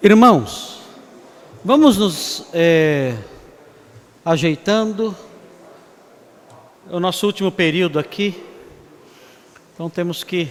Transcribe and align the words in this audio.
Irmãos, 0.00 0.78
vamos 1.64 1.96
nos 1.96 2.46
é, 2.54 3.16
ajeitando. 4.24 5.12
É 6.88 6.94
o 6.94 7.00
nosso 7.00 7.26
último 7.26 7.50
período 7.50 7.98
aqui, 7.98 8.40
então 9.74 9.90
temos 9.90 10.22
que 10.22 10.48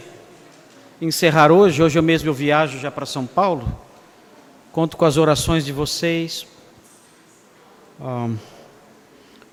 encerrar 1.02 1.49
hoje. 1.49 1.81
Hoje 1.81 1.98
eu 1.98 2.04
mesmo 2.04 2.27
eu 2.27 2.34
viajo 2.34 2.77
já 2.77 2.91
para 2.91 3.05
São 3.05 3.25
Paulo. 3.25 3.73
Conto 4.73 4.98
com 4.98 5.05
as 5.05 5.16
orações 5.16 5.64
de 5.64 5.71
vocês, 5.71 6.45
um, 8.02 8.36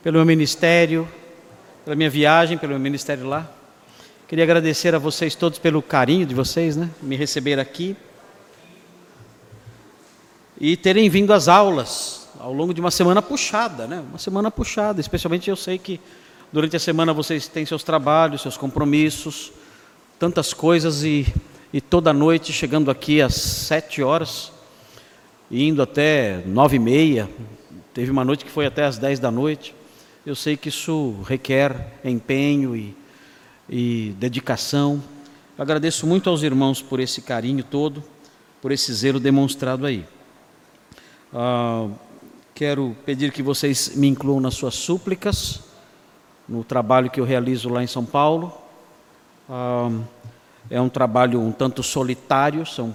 pelo 0.03 0.17
meu 0.17 0.27
ministério, 0.27 1.07
pela 1.85 1.95
minha 1.95 2.11
viagem, 2.11 2.59
pelo 2.59 2.73
meu 2.73 2.81
ministério 2.81 3.29
lá. 3.29 3.49
Queria 4.27 4.43
agradecer 4.43 4.93
a 4.93 4.99
vocês 4.99 5.37
todos 5.37 5.61
pelo 5.61 5.81
carinho 5.81 6.27
de 6.27 6.35
vocês, 6.35 6.77
né? 6.77 6.91
Me 7.01 7.15
receber 7.15 7.61
aqui 7.61 7.97
e 10.61 10.77
terem 10.77 11.09
vindo 11.09 11.33
às 11.33 11.49
aulas 11.49 12.29
ao 12.39 12.53
longo 12.53 12.75
de 12.75 12.81
uma 12.81 12.91
semana 12.91 13.23
puxada, 13.23 13.87
né? 13.87 14.05
Uma 14.09 14.19
semana 14.19 14.51
puxada, 14.51 15.01
especialmente 15.01 15.49
eu 15.49 15.57
sei 15.57 15.79
que 15.79 16.01
durante 16.53 16.77
a 16.77 16.79
semana 16.79 17.13
vocês 17.13 17.49
têm 17.49 17.65
seus 17.65 17.83
trabalhos, 17.83 18.43
seus 18.43 18.57
compromissos, 18.57 19.53
tantas 20.19 20.53
coisas 20.53 21.03
e, 21.03 21.27
e 21.73 21.81
toda 21.81 22.13
noite 22.13 22.53
chegando 22.53 22.91
aqui 22.91 23.21
às 23.21 23.35
sete 23.35 24.03
horas, 24.03 24.53
indo 25.51 25.83
até 25.83 26.43
nove 26.47 26.77
e 26.77 26.79
meia, 26.79 27.29
teve 27.93 28.11
uma 28.11 28.25
noite 28.25 28.45
que 28.45 28.51
foi 28.51 28.67
até 28.67 28.85
às 28.85 28.99
dez 28.99 29.19
da 29.19 29.31
noite. 29.31 29.75
Eu 30.27 30.35
sei 30.35 30.57
que 30.57 30.69
isso 30.69 31.17
requer 31.27 31.99
empenho 32.05 32.75
e, 32.77 32.97
e 33.69 34.15
dedicação. 34.19 35.03
Eu 35.57 35.63
agradeço 35.63 36.07
muito 36.07 36.31
aos 36.31 36.43
irmãos 36.43 36.81
por 36.81 37.01
esse 37.01 37.21
carinho 37.23 37.63
todo, 37.65 38.03
por 38.63 38.73
esse 38.73 38.93
zelo 38.93 39.21
demonstrado 39.21 39.87
aí. 39.87 40.05
Ah, 41.37 41.89
quero 42.55 42.95
pedir 43.05 43.33
que 43.33 43.43
vocês 43.43 43.97
me 43.97 44.07
incluam 44.07 44.39
nas 44.39 44.55
suas 44.55 44.77
súplicas, 44.77 45.63
no 46.49 46.63
trabalho 46.63 47.11
que 47.11 47.19
eu 47.19 47.25
realizo 47.25 47.69
lá 47.69 47.83
em 47.83 47.89
São 47.89 48.05
Paulo. 48.05 48.57
Ah, 49.51 49.91
é 50.71 50.81
um 50.81 50.89
trabalho 50.89 51.41
um 51.41 51.51
tanto 51.51 51.83
solitário, 51.83 52.65
são 52.65 52.95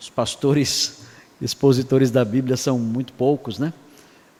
os 0.00 0.08
pastores 0.08 1.02
expositores 1.38 2.10
da 2.10 2.24
Bíblia 2.24 2.56
são 2.56 2.78
muito 2.78 3.12
poucos, 3.12 3.58
né? 3.58 3.74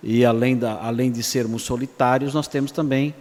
E 0.02 0.24
além, 0.24 0.56
da, 0.56 0.82
além 0.82 1.12
de 1.12 1.22
sermos 1.22 1.60
solitários, 1.60 2.32
nós 2.32 2.48
temos 2.48 2.72
também 2.72 3.14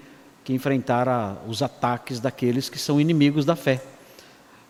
que 0.45 0.53
enfrentar 0.53 1.09
a, 1.09 1.36
os 1.45 1.61
ataques 1.61 2.22
daqueles 2.22 2.70
que 2.70 2.80
são 2.80 3.02
inimigos 3.02 3.44
da 3.44 3.55
fé. 3.58 3.83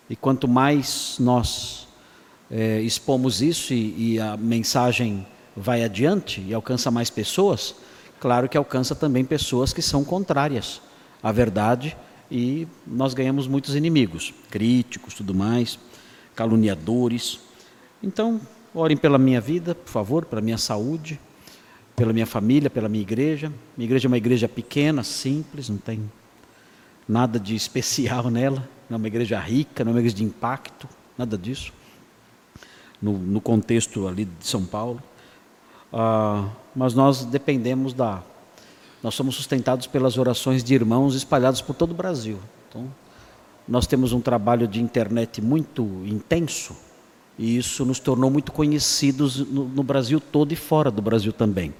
E 0.09 0.15
quanto 0.15 0.47
mais 0.47 1.17
nós 1.19 1.87
é, 2.49 2.81
expomos 2.81 3.41
isso 3.41 3.73
e, 3.73 4.13
e 4.13 4.19
a 4.19 4.35
mensagem 4.35 5.25
vai 5.55 5.83
adiante 5.83 6.41
e 6.41 6.53
alcança 6.53 6.89
mais 6.89 7.09
pessoas, 7.09 7.75
claro 8.19 8.49
que 8.49 8.57
alcança 8.57 8.95
também 8.95 9.23
pessoas 9.23 9.73
que 9.73 9.81
são 9.81 10.03
contrárias 10.03 10.81
à 11.21 11.31
verdade 11.31 11.95
e 12.31 12.67
nós 12.85 13.13
ganhamos 13.13 13.47
muitos 13.47 13.75
inimigos, 13.75 14.33
críticos, 14.49 15.13
tudo 15.13 15.33
mais, 15.33 15.77
caluniadores. 16.35 17.39
Então, 18.01 18.39
orem 18.73 18.95
pela 18.95 19.17
minha 19.17 19.41
vida, 19.41 19.73
por 19.73 19.89
favor, 19.89 20.25
pela 20.25 20.41
minha 20.41 20.57
saúde, 20.57 21.19
pela 21.95 22.13
minha 22.13 22.27
família, 22.27 22.69
pela 22.69 22.87
minha 22.87 23.01
igreja. 23.01 23.51
Minha 23.75 23.87
igreja 23.87 24.07
é 24.07 24.09
uma 24.09 24.17
igreja 24.17 24.47
pequena, 24.47 25.03
simples, 25.03 25.69
não 25.69 25.77
tem 25.77 26.09
nada 27.07 27.39
de 27.39 27.55
especial 27.55 28.29
nela, 28.31 28.67
não 28.89 28.95
é 28.95 28.97
uma 28.97 29.07
igreja 29.07 29.39
rica, 29.39 29.83
não 29.83 29.91
é 29.91 29.93
uma 29.95 29.99
igreja 29.99 30.15
de 30.15 30.23
impacto, 30.23 30.87
nada 31.17 31.37
disso 31.37 31.73
no, 33.01 33.13
no 33.13 33.41
contexto 33.41 34.07
ali 34.07 34.25
de 34.25 34.47
São 34.47 34.65
Paulo. 34.65 35.01
Ah, 35.91 36.49
mas 36.75 36.93
nós 36.93 37.25
dependemos 37.25 37.93
da. 37.93 38.21
Nós 39.01 39.15
somos 39.15 39.35
sustentados 39.35 39.87
pelas 39.87 40.17
orações 40.17 40.63
de 40.63 40.73
irmãos 40.73 41.15
espalhados 41.15 41.61
por 41.61 41.73
todo 41.73 41.91
o 41.91 41.95
Brasil. 41.95 42.37
Então, 42.67 42.89
nós 43.67 43.87
temos 43.87 44.11
um 44.11 44.19
trabalho 44.19 44.67
de 44.67 44.81
internet 44.81 45.41
muito 45.41 45.83
intenso 46.05 46.75
e 47.37 47.55
isso 47.55 47.85
nos 47.85 47.99
tornou 47.99 48.29
muito 48.29 48.51
conhecidos 48.51 49.37
no, 49.37 49.65
no 49.65 49.83
Brasil 49.83 50.19
todo 50.19 50.51
e 50.51 50.55
fora 50.55 50.91
do 50.91 51.01
Brasil 51.01 51.31
também. 51.31 51.73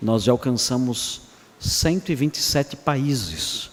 Nós 0.00 0.22
já 0.22 0.30
alcançamos 0.30 1.22
127 1.58 2.76
países 2.76 3.70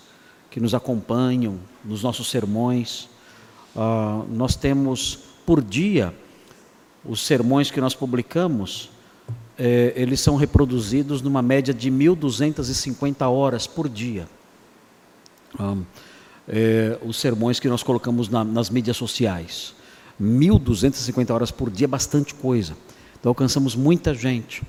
que 0.50 0.59
nos 0.59 0.74
acompanham 0.74 1.59
nos 1.84 2.02
nossos 2.02 2.30
sermões. 2.30 3.08
Uh, 3.76 4.26
nós 4.32 4.56
temos 4.56 5.20
por 5.46 5.62
dia 5.62 6.12
os 7.07 7.25
sermões 7.25 7.69
que 7.69 7.79
nós 7.79 7.93
publicamos, 7.93 8.89
é, 9.57 9.93
eles 9.95 10.19
são 10.19 10.35
reproduzidos 10.35 11.21
numa 11.21 11.41
média 11.41 11.73
de 11.73 11.89
1.250 11.91 13.29
horas 13.29 13.67
por 13.67 13.88
dia. 13.88 14.27
Ah, 15.57 15.75
é, 16.47 16.97
os 17.03 17.17
sermões 17.17 17.59
que 17.59 17.67
nós 17.67 17.83
colocamos 17.83 18.29
na, 18.29 18.43
nas 18.43 18.69
mídias 18.69 18.97
sociais. 18.97 19.73
1.250 20.21 21.33
horas 21.33 21.51
por 21.51 21.69
dia 21.69 21.85
é 21.85 21.88
bastante 21.88 22.33
coisa. 22.33 22.75
Então 23.19 23.29
alcançamos 23.29 23.75
muita 23.75 24.13
gente. 24.13 24.63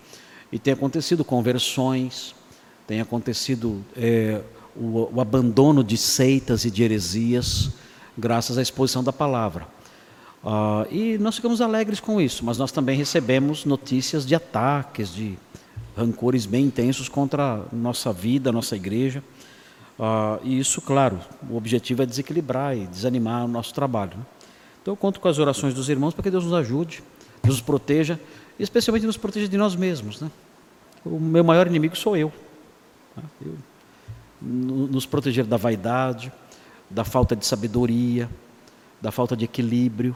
E 0.50 0.58
tem 0.58 0.72
acontecido 0.72 1.24
conversões, 1.24 2.34
tem 2.86 3.00
acontecido 3.00 3.84
é, 3.96 4.40
o, 4.74 5.14
o 5.14 5.20
abandono 5.20 5.82
de 5.82 5.96
seitas 5.96 6.64
e 6.64 6.70
de 6.70 6.82
heresias, 6.82 7.70
graças 8.16 8.56
à 8.56 8.62
exposição 8.62 9.02
da 9.02 9.12
palavra. 9.12 9.75
Uh, 10.44 10.86
e 10.90 11.18
nós 11.18 11.36
ficamos 11.36 11.60
alegres 11.60 11.98
com 11.98 12.20
isso, 12.20 12.44
mas 12.44 12.56
nós 12.58 12.70
também 12.70 12.96
recebemos 12.96 13.64
notícias 13.64 14.24
de 14.24 14.34
ataques, 14.34 15.12
de 15.12 15.36
rancores 15.96 16.46
bem 16.46 16.66
intensos 16.66 17.08
contra 17.08 17.54
a 17.54 17.64
nossa 17.74 18.12
vida, 18.12 18.50
a 18.50 18.52
nossa 18.52 18.76
igreja. 18.76 19.22
Uh, 19.98 20.38
e 20.44 20.58
isso, 20.58 20.80
claro, 20.80 21.18
o 21.50 21.56
objetivo 21.56 22.02
é 22.02 22.06
desequilibrar 22.06 22.76
e 22.76 22.86
desanimar 22.86 23.44
o 23.44 23.48
nosso 23.48 23.74
trabalho. 23.74 24.16
Né? 24.16 24.24
Então 24.82 24.92
eu 24.92 24.96
conto 24.96 25.18
com 25.18 25.28
as 25.28 25.38
orações 25.38 25.74
dos 25.74 25.88
irmãos 25.88 26.14
para 26.14 26.22
que 26.22 26.30
Deus 26.30 26.44
nos 26.44 26.54
ajude, 26.54 27.02
nos 27.42 27.60
proteja, 27.60 28.20
e 28.58 28.62
especialmente 28.62 29.06
nos 29.06 29.16
proteja 29.16 29.48
de 29.48 29.56
nós 29.56 29.74
mesmos. 29.74 30.20
Né? 30.20 30.30
O 31.04 31.18
meu 31.18 31.42
maior 31.42 31.66
inimigo 31.66 31.96
sou 31.96 32.16
eu. 32.16 32.32
Né? 33.16 33.22
eu 33.44 33.56
nos 34.40 35.06
proteger 35.06 35.44
da 35.44 35.56
vaidade, 35.56 36.32
da 36.90 37.04
falta 37.04 37.34
de 37.34 37.46
sabedoria, 37.46 38.28
da 39.00 39.10
falta 39.10 39.36
de 39.36 39.44
equilíbrio, 39.44 40.14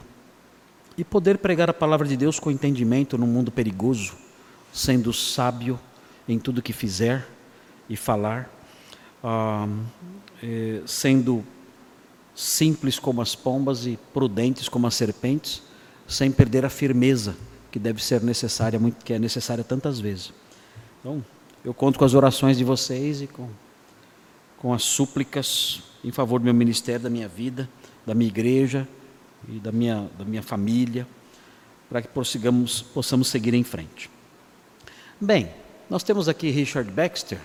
e 0.97 1.03
poder 1.03 1.37
pregar 1.37 1.69
a 1.69 1.73
palavra 1.73 2.07
de 2.07 2.17
Deus 2.17 2.39
com 2.39 2.51
entendimento 2.51 3.17
num 3.17 3.27
mundo 3.27 3.51
perigoso, 3.51 4.13
sendo 4.73 5.13
sábio 5.13 5.79
em 6.27 6.37
tudo 6.37 6.61
que 6.61 6.73
fizer 6.73 7.27
e 7.89 7.95
falar, 7.95 8.49
ah, 9.23 9.67
sendo 10.85 11.43
simples 12.35 12.97
como 12.99 13.21
as 13.21 13.35
pombas 13.35 13.85
e 13.85 13.97
prudentes 14.13 14.67
como 14.69 14.87
as 14.87 14.95
serpentes, 14.95 15.61
sem 16.07 16.31
perder 16.31 16.65
a 16.65 16.69
firmeza 16.69 17.35
que 17.71 17.79
deve 17.79 18.03
ser 18.03 18.21
necessária, 18.21 18.77
muito, 18.77 19.03
que 19.03 19.13
é 19.13 19.19
necessária 19.19 19.63
tantas 19.63 19.99
vezes. 19.99 20.33
Então, 20.99 21.23
eu 21.63 21.73
conto 21.73 21.97
com 21.97 22.05
as 22.05 22.13
orações 22.13 22.57
de 22.57 22.63
vocês 22.63 23.21
e 23.21 23.27
com, 23.27 23.49
com 24.57 24.73
as 24.73 24.83
súplicas 24.83 25.83
em 26.03 26.11
favor 26.11 26.39
do 26.39 26.45
meu 26.45 26.53
ministério, 26.53 27.01
da 27.01 27.09
minha 27.09 27.27
vida, 27.27 27.69
da 28.05 28.13
minha 28.13 28.29
igreja 28.29 28.87
e 29.47 29.59
da 29.59 29.71
minha, 29.71 30.09
da 30.17 30.25
minha 30.25 30.41
família, 30.41 31.07
para 31.89 32.01
que 32.01 32.07
prossigamos, 32.07 32.81
possamos 32.81 33.27
seguir 33.27 33.53
em 33.53 33.63
frente. 33.63 34.09
Bem, 35.19 35.49
nós 35.89 36.03
temos 36.03 36.29
aqui 36.29 36.49
Richard 36.49 36.89
Baxter. 36.89 37.39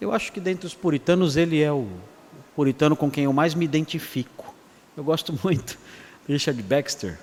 Eu 0.00 0.12
acho 0.12 0.32
que 0.32 0.40
dentre 0.40 0.66
os 0.66 0.74
puritanos 0.74 1.36
ele 1.36 1.62
é 1.62 1.70
o 1.70 1.86
puritano 2.56 2.96
com 2.96 3.10
quem 3.10 3.24
eu 3.24 3.32
mais 3.32 3.54
me 3.54 3.64
identifico. 3.64 4.54
Eu 4.96 5.04
gosto 5.04 5.38
muito 5.44 5.78
de 6.26 6.32
Richard 6.32 6.60
Baxter. 6.62 7.18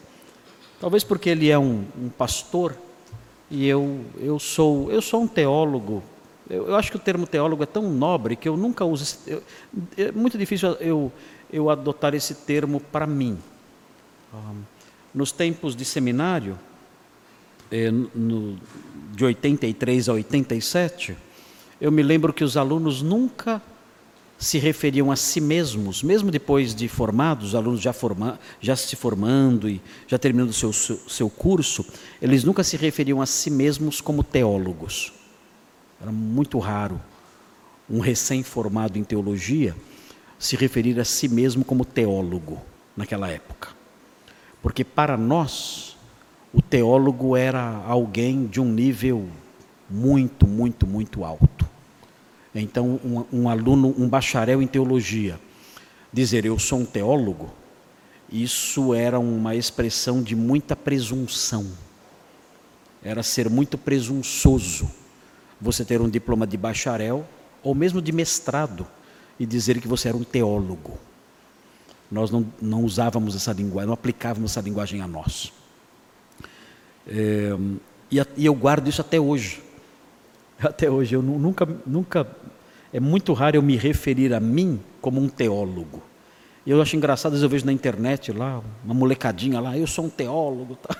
Talvez 0.79 1.03
porque 1.03 1.29
ele 1.29 1.49
é 1.49 1.59
um, 1.59 1.83
um 1.97 2.09
pastor 2.09 2.77
e 3.51 3.67
eu, 3.67 4.05
eu, 4.19 4.39
sou, 4.39 4.91
eu 4.91 5.01
sou 5.01 5.23
um 5.23 5.27
teólogo. 5.27 6.03
Eu, 6.49 6.67
eu, 6.67 6.75
acho 6.75 6.91
que 6.91 6.97
o 6.97 6.99
termo 6.99 7.27
teólogo 7.27 7.63
é 7.63 7.65
tão 7.65 7.89
nobre 7.89 8.35
que 8.35 8.47
eu 8.47 8.55
nunca 8.55 8.85
uso. 8.85 9.17
Eu, 9.27 9.43
é 9.97 10.11
muito 10.11 10.37
difícil 10.37 10.73
eu, 10.73 11.11
eu 11.51 11.69
adotar 11.69 12.13
esse 12.13 12.33
termo 12.33 12.79
para 12.79 13.05
mim. 13.05 13.37
Nos 15.13 15.31
tempos 15.31 15.75
de 15.75 15.83
seminário, 15.83 16.57
eh, 17.71 17.91
de 19.13 19.25
83 19.25 20.09
a 20.09 20.13
87, 20.13 21.17
eu 21.81 21.91
me 21.91 22.03
lembro 22.03 22.33
que 22.33 22.43
os 22.43 22.57
alunos 22.57 23.01
nunca 23.01 23.61
se 24.37 24.57
referiam 24.57 25.11
a 25.11 25.17
si 25.17 25.41
mesmos, 25.41 26.01
mesmo 26.01 26.31
depois 26.31 26.73
de 26.73 26.87
formados, 26.87 27.49
os 27.49 27.55
alunos 27.55 27.81
já, 27.81 27.91
forma, 27.91 28.39
já 28.61 28.75
se 28.75 28.95
formando 28.95 29.69
e 29.69 29.81
já 30.07 30.17
terminando 30.17 30.53
seu, 30.53 30.71
seu 30.71 31.29
curso, 31.29 31.85
eles 32.21 32.45
nunca 32.45 32.63
se 32.63 32.77
referiam 32.77 33.21
a 33.21 33.25
si 33.25 33.49
mesmos 33.49 33.99
como 33.99 34.23
teólogos. 34.23 35.11
Era 36.01 36.11
muito 36.11 36.57
raro 36.57 37.01
um 37.89 37.99
recém-formado 37.99 38.97
em 38.97 39.03
teologia 39.03 39.75
se 40.37 40.55
referir 40.55 40.97
a 40.99 41.03
si 41.03 41.27
mesmo 41.27 41.65
como 41.65 41.83
teólogo 41.83 42.61
naquela 42.95 43.27
época. 43.27 43.78
Porque 44.61 44.83
para 44.83 45.17
nós, 45.17 45.97
o 46.53 46.61
teólogo 46.61 47.35
era 47.35 47.83
alguém 47.85 48.45
de 48.45 48.59
um 48.59 48.71
nível 48.71 49.29
muito, 49.89 50.47
muito, 50.47 50.85
muito 50.85 51.23
alto. 51.23 51.67
Então, 52.53 52.99
um, 53.03 53.41
um 53.41 53.49
aluno, 53.49 53.93
um 53.97 54.07
bacharel 54.07 54.61
em 54.61 54.67
teologia, 54.67 55.39
dizer 56.11 56.45
eu 56.45 56.57
sou 56.57 56.79
um 56.79 56.85
teólogo, 56.85 57.51
isso 58.31 58.93
era 58.93 59.19
uma 59.19 59.55
expressão 59.55 60.21
de 60.21 60.35
muita 60.35 60.75
presunção. 60.75 61.67
Era 63.01 63.23
ser 63.23 63.49
muito 63.49 63.77
presunçoso 63.77 64.89
você 65.59 65.83
ter 65.83 66.01
um 66.01 66.09
diploma 66.09 66.45
de 66.45 66.57
bacharel 66.57 67.25
ou 67.63 67.75
mesmo 67.75 68.01
de 68.01 68.11
mestrado 68.11 68.85
e 69.39 69.45
dizer 69.45 69.79
que 69.79 69.87
você 69.87 70.09
era 70.09 70.17
um 70.17 70.23
teólogo. 70.23 70.97
Nós 72.11 72.31
não, 72.31 72.45
não 72.61 72.83
usávamos 72.83 73.35
essa 73.35 73.51
linguagem, 73.53 73.87
não 73.87 73.93
aplicávamos 73.93 74.51
essa 74.51 74.61
linguagem 74.61 75.01
a 75.01 75.07
nós. 75.07 75.53
É, 77.07 77.55
e, 78.11 78.19
e, 78.37 78.45
eu 78.45 78.53
guardo 78.53 78.87
isso 78.87 79.01
até 79.01 79.19
hoje. 79.19 79.61
Até 80.59 80.89
hoje, 80.91 81.15
eu 81.15 81.21
nunca, 81.21 81.65
nunca. 81.85 82.27
É 82.91 82.99
muito 82.99 83.31
raro 83.31 83.55
eu 83.55 83.61
me 83.61 83.77
referir 83.77 84.33
a 84.33 84.41
mim 84.41 84.77
como 84.99 85.21
um 85.21 85.29
teólogo. 85.29 86.03
Eu 86.67 86.81
acho 86.81 86.97
engraçado, 86.97 87.31
às 87.31 87.39
vezes 87.39 87.43
eu 87.43 87.49
vejo 87.49 87.65
na 87.65 87.71
internet 87.71 88.33
lá, 88.33 88.61
uma 88.83 88.93
molecadinha 88.93 89.59
lá, 89.61 89.77
eu 89.77 89.87
sou 89.87 90.05
um 90.05 90.09
teólogo. 90.09 90.77
Tá? 90.85 90.95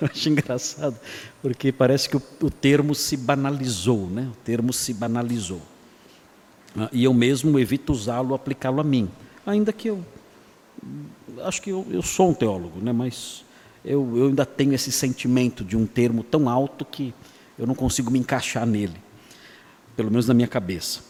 Eu 0.00 0.08
acho 0.10 0.28
engraçado, 0.28 0.98
porque 1.40 1.70
parece 1.70 2.08
que 2.08 2.16
o, 2.16 2.22
o 2.42 2.50
termo 2.50 2.96
se 2.96 3.16
banalizou, 3.16 4.08
né? 4.08 4.28
O 4.32 4.36
termo 4.44 4.72
se 4.72 4.92
banalizou. 4.92 5.62
Ah, 6.76 6.88
e 6.92 7.04
eu 7.04 7.14
mesmo 7.14 7.58
evito 7.60 7.92
usá-lo, 7.92 8.34
aplicá-lo 8.34 8.80
a 8.80 8.84
mim. 8.84 9.08
Ainda 9.46 9.72
que 9.72 9.88
eu 9.88 10.04
acho 11.44 11.62
que 11.62 11.70
eu, 11.70 11.86
eu 11.90 12.02
sou 12.02 12.30
um 12.30 12.34
teólogo, 12.34 12.80
né? 12.80 12.92
mas 12.92 13.44
eu, 13.84 14.16
eu 14.16 14.26
ainda 14.28 14.46
tenho 14.46 14.74
esse 14.74 14.92
sentimento 14.92 15.64
de 15.64 15.76
um 15.76 15.86
termo 15.86 16.22
tão 16.22 16.48
alto 16.48 16.84
que 16.84 17.14
eu 17.58 17.66
não 17.66 17.74
consigo 17.74 18.10
me 18.10 18.18
encaixar 18.18 18.66
nele, 18.66 18.96
pelo 19.96 20.10
menos 20.10 20.26
na 20.26 20.34
minha 20.34 20.48
cabeça. 20.48 21.00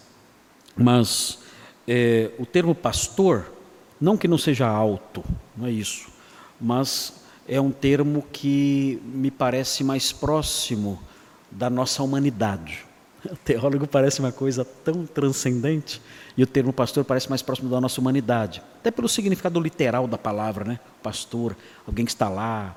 Mas 0.76 1.38
é, 1.86 2.30
o 2.38 2.46
termo 2.46 2.74
pastor, 2.74 3.52
não 4.00 4.16
que 4.16 4.26
não 4.26 4.38
seja 4.38 4.66
alto, 4.66 5.24
não 5.56 5.66
é 5.66 5.70
isso, 5.70 6.08
mas 6.60 7.14
é 7.46 7.60
um 7.60 7.70
termo 7.70 8.24
que 8.32 9.00
me 9.04 9.30
parece 9.30 9.84
mais 9.84 10.12
próximo 10.12 11.00
da 11.50 11.68
nossa 11.68 12.02
humanidade. 12.02 12.84
O 13.24 13.36
teólogo 13.36 13.86
parece 13.86 14.18
uma 14.18 14.32
coisa 14.32 14.64
tão 14.64 15.06
transcendente 15.06 16.02
e 16.36 16.42
o 16.42 16.46
termo 16.46 16.72
pastor 16.72 17.04
parece 17.04 17.28
mais 17.28 17.42
próximo 17.42 17.68
da 17.68 17.80
nossa 17.80 18.00
humanidade, 18.00 18.62
até 18.76 18.90
pelo 18.90 19.08
significado 19.08 19.60
literal 19.60 20.06
da 20.06 20.16
palavra, 20.16 20.64
né? 20.64 20.80
Pastor, 21.02 21.56
alguém 21.86 22.04
que 22.04 22.10
está 22.10 22.28
lá 22.28 22.74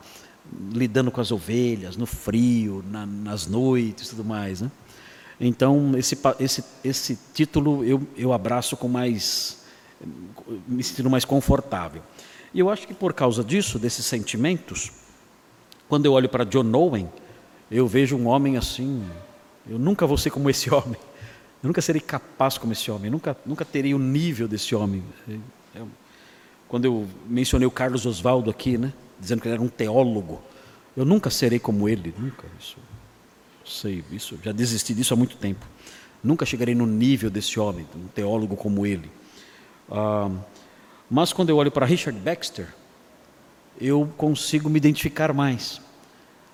lidando 0.72 1.10
com 1.10 1.22
as 1.22 1.32
ovelhas, 1.32 1.98
no 1.98 2.06
frio, 2.06 2.84
na, 2.90 3.06
nas 3.06 3.48
noites, 3.48 4.10
tudo 4.10 4.24
mais, 4.24 4.62
né? 4.62 4.72
Então 5.40 5.94
esse 5.98 6.18
esse 6.40 6.64
esse 6.84 7.20
título 7.34 7.84
eu 7.84 8.02
eu 8.16 8.32
abraço 8.32 8.78
com 8.78 8.88
mais 8.88 9.64
me 10.68 10.84
sentindo 10.84 11.10
mais 11.10 11.26
confortável. 11.26 12.02
E 12.54 12.60
eu 12.60 12.70
acho 12.70 12.88
que 12.88 12.94
por 12.94 13.14
causa 13.14 13.44
disso, 13.44 13.78
desses 13.78 14.06
sentimentos, 14.06 14.92
quando 15.90 16.06
eu 16.06 16.14
olho 16.14 16.30
para 16.30 16.44
John 16.46 16.72
Owen, 16.74 17.10
eu 17.70 17.88
vejo 17.88 18.16
um 18.16 18.28
homem 18.28 18.58
assim, 18.58 19.04
eu 19.68 19.78
nunca 19.78 20.08
vou 20.08 20.18
ser 20.18 20.30
como 20.30 20.50
esse 20.50 20.72
homem. 20.74 21.00
Eu 21.66 21.68
nunca 21.68 21.82
serei 21.82 22.00
capaz 22.00 22.60
como 22.60 22.74
esse 22.74 22.92
homem, 22.92 23.10
nunca, 23.10 23.36
nunca 23.44 23.66
terei 23.66 23.92
o 23.96 23.98
nível 23.98 24.48
desse 24.48 24.76
homem. 24.76 25.04
É, 25.76 25.82
quando 26.68 26.86
eu 26.86 27.08
mencionei 27.28 27.68
o 27.68 27.72
Carlos 27.72 28.06
Oswaldo 28.06 28.52
aqui, 28.52 28.78
né, 28.78 28.94
dizendo 29.20 29.42
que 29.42 29.48
ele 29.48 29.56
era 29.56 29.64
um 29.64 29.68
teólogo, 29.68 30.44
eu 30.96 31.04
nunca 31.04 31.32
serei 31.32 31.58
como 31.58 31.90
ele, 31.90 32.14
nunca. 32.20 32.46
Isso, 32.60 32.78
sei, 33.66 34.04
isso, 34.12 34.38
já 34.44 34.52
desisti 34.52 34.94
disso 34.94 35.16
há 35.16 35.18
muito 35.18 35.38
tempo. 35.38 35.66
Nunca 36.24 36.46
chegarei 36.46 36.76
no 36.76 36.86
nível 36.86 37.32
desse 37.32 37.60
homem, 37.60 37.88
um 37.96 38.10
teólogo 38.10 38.56
como 38.56 38.86
ele. 38.86 39.10
Ah, 39.90 40.30
mas 41.10 41.34
quando 41.34 41.50
eu 41.50 41.58
olho 41.58 41.72
para 41.72 41.84
Richard 41.84 42.20
Baxter, 42.20 42.68
eu 43.82 44.08
consigo 44.18 44.70
me 44.70 44.78
identificar 44.78 45.34
mais, 45.34 45.82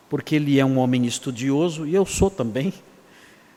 porque 0.10 0.36
ele 0.36 0.58
é 0.58 0.64
um 0.64 0.78
homem 0.78 1.06
estudioso 1.06 1.86
e 1.86 1.94
eu 1.94 2.06
sou 2.06 2.32
também. 2.32 2.74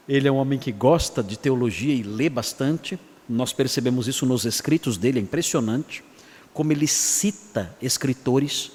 Ele 0.06 0.29
é 0.29 0.33
um 0.33 0.37
homem 0.37 0.59
que 0.59 0.71
gosta 0.71 1.23
de 1.23 1.39
teologia 1.39 1.95
e 1.95 2.03
lê 2.03 2.29
bastante. 2.29 2.99
Nós 3.27 3.55
percebemos 3.55 4.06
isso 4.06 4.27
nos 4.27 4.45
escritos 4.45 4.99
dele, 4.99 5.19
é 5.19 5.23
impressionante. 5.23 6.05
Como 6.53 6.73
ele 6.73 6.87
cita 6.87 7.75
escritores, 7.81 8.71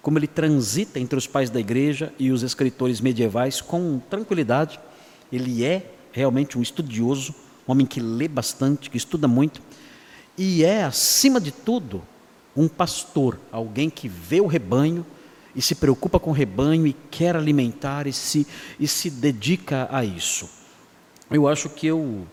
como 0.00 0.18
ele 0.18 0.26
transita 0.26 0.98
entre 0.98 1.18
os 1.18 1.26
pais 1.26 1.50
da 1.50 1.60
igreja 1.60 2.14
e 2.18 2.30
os 2.30 2.42
escritores 2.42 2.98
medievais 2.98 3.60
com 3.60 4.00
tranquilidade. 4.08 4.80
Ele 5.30 5.62
é 5.62 5.92
realmente 6.12 6.58
um 6.58 6.62
estudioso, 6.62 7.34
um 7.68 7.72
homem 7.72 7.86
que 7.86 8.00
lê 8.00 8.26
bastante, 8.26 8.88
que 8.88 8.96
estuda 8.96 9.28
muito. 9.28 9.60
E 10.36 10.64
é, 10.64 10.82
acima 10.82 11.38
de 11.38 11.52
tudo, 11.52 12.02
um 12.56 12.66
pastor, 12.66 13.38
alguém 13.52 13.90
que 13.90 14.08
vê 14.08 14.40
o 14.40 14.46
rebanho 14.46 15.04
e 15.54 15.60
se 15.60 15.74
preocupa 15.74 16.18
com 16.18 16.30
o 16.30 16.32
rebanho 16.34 16.86
e 16.86 16.96
quer 17.10 17.36
alimentar 17.36 18.06
e 18.06 18.14
se, 18.14 18.46
e 18.78 18.88
se 18.88 19.10
dedica 19.10 19.86
a 19.92 20.02
isso 20.02 20.59
eu 21.30 21.46
acho 21.46 21.68
que 21.68 21.86
eu, 21.86 22.26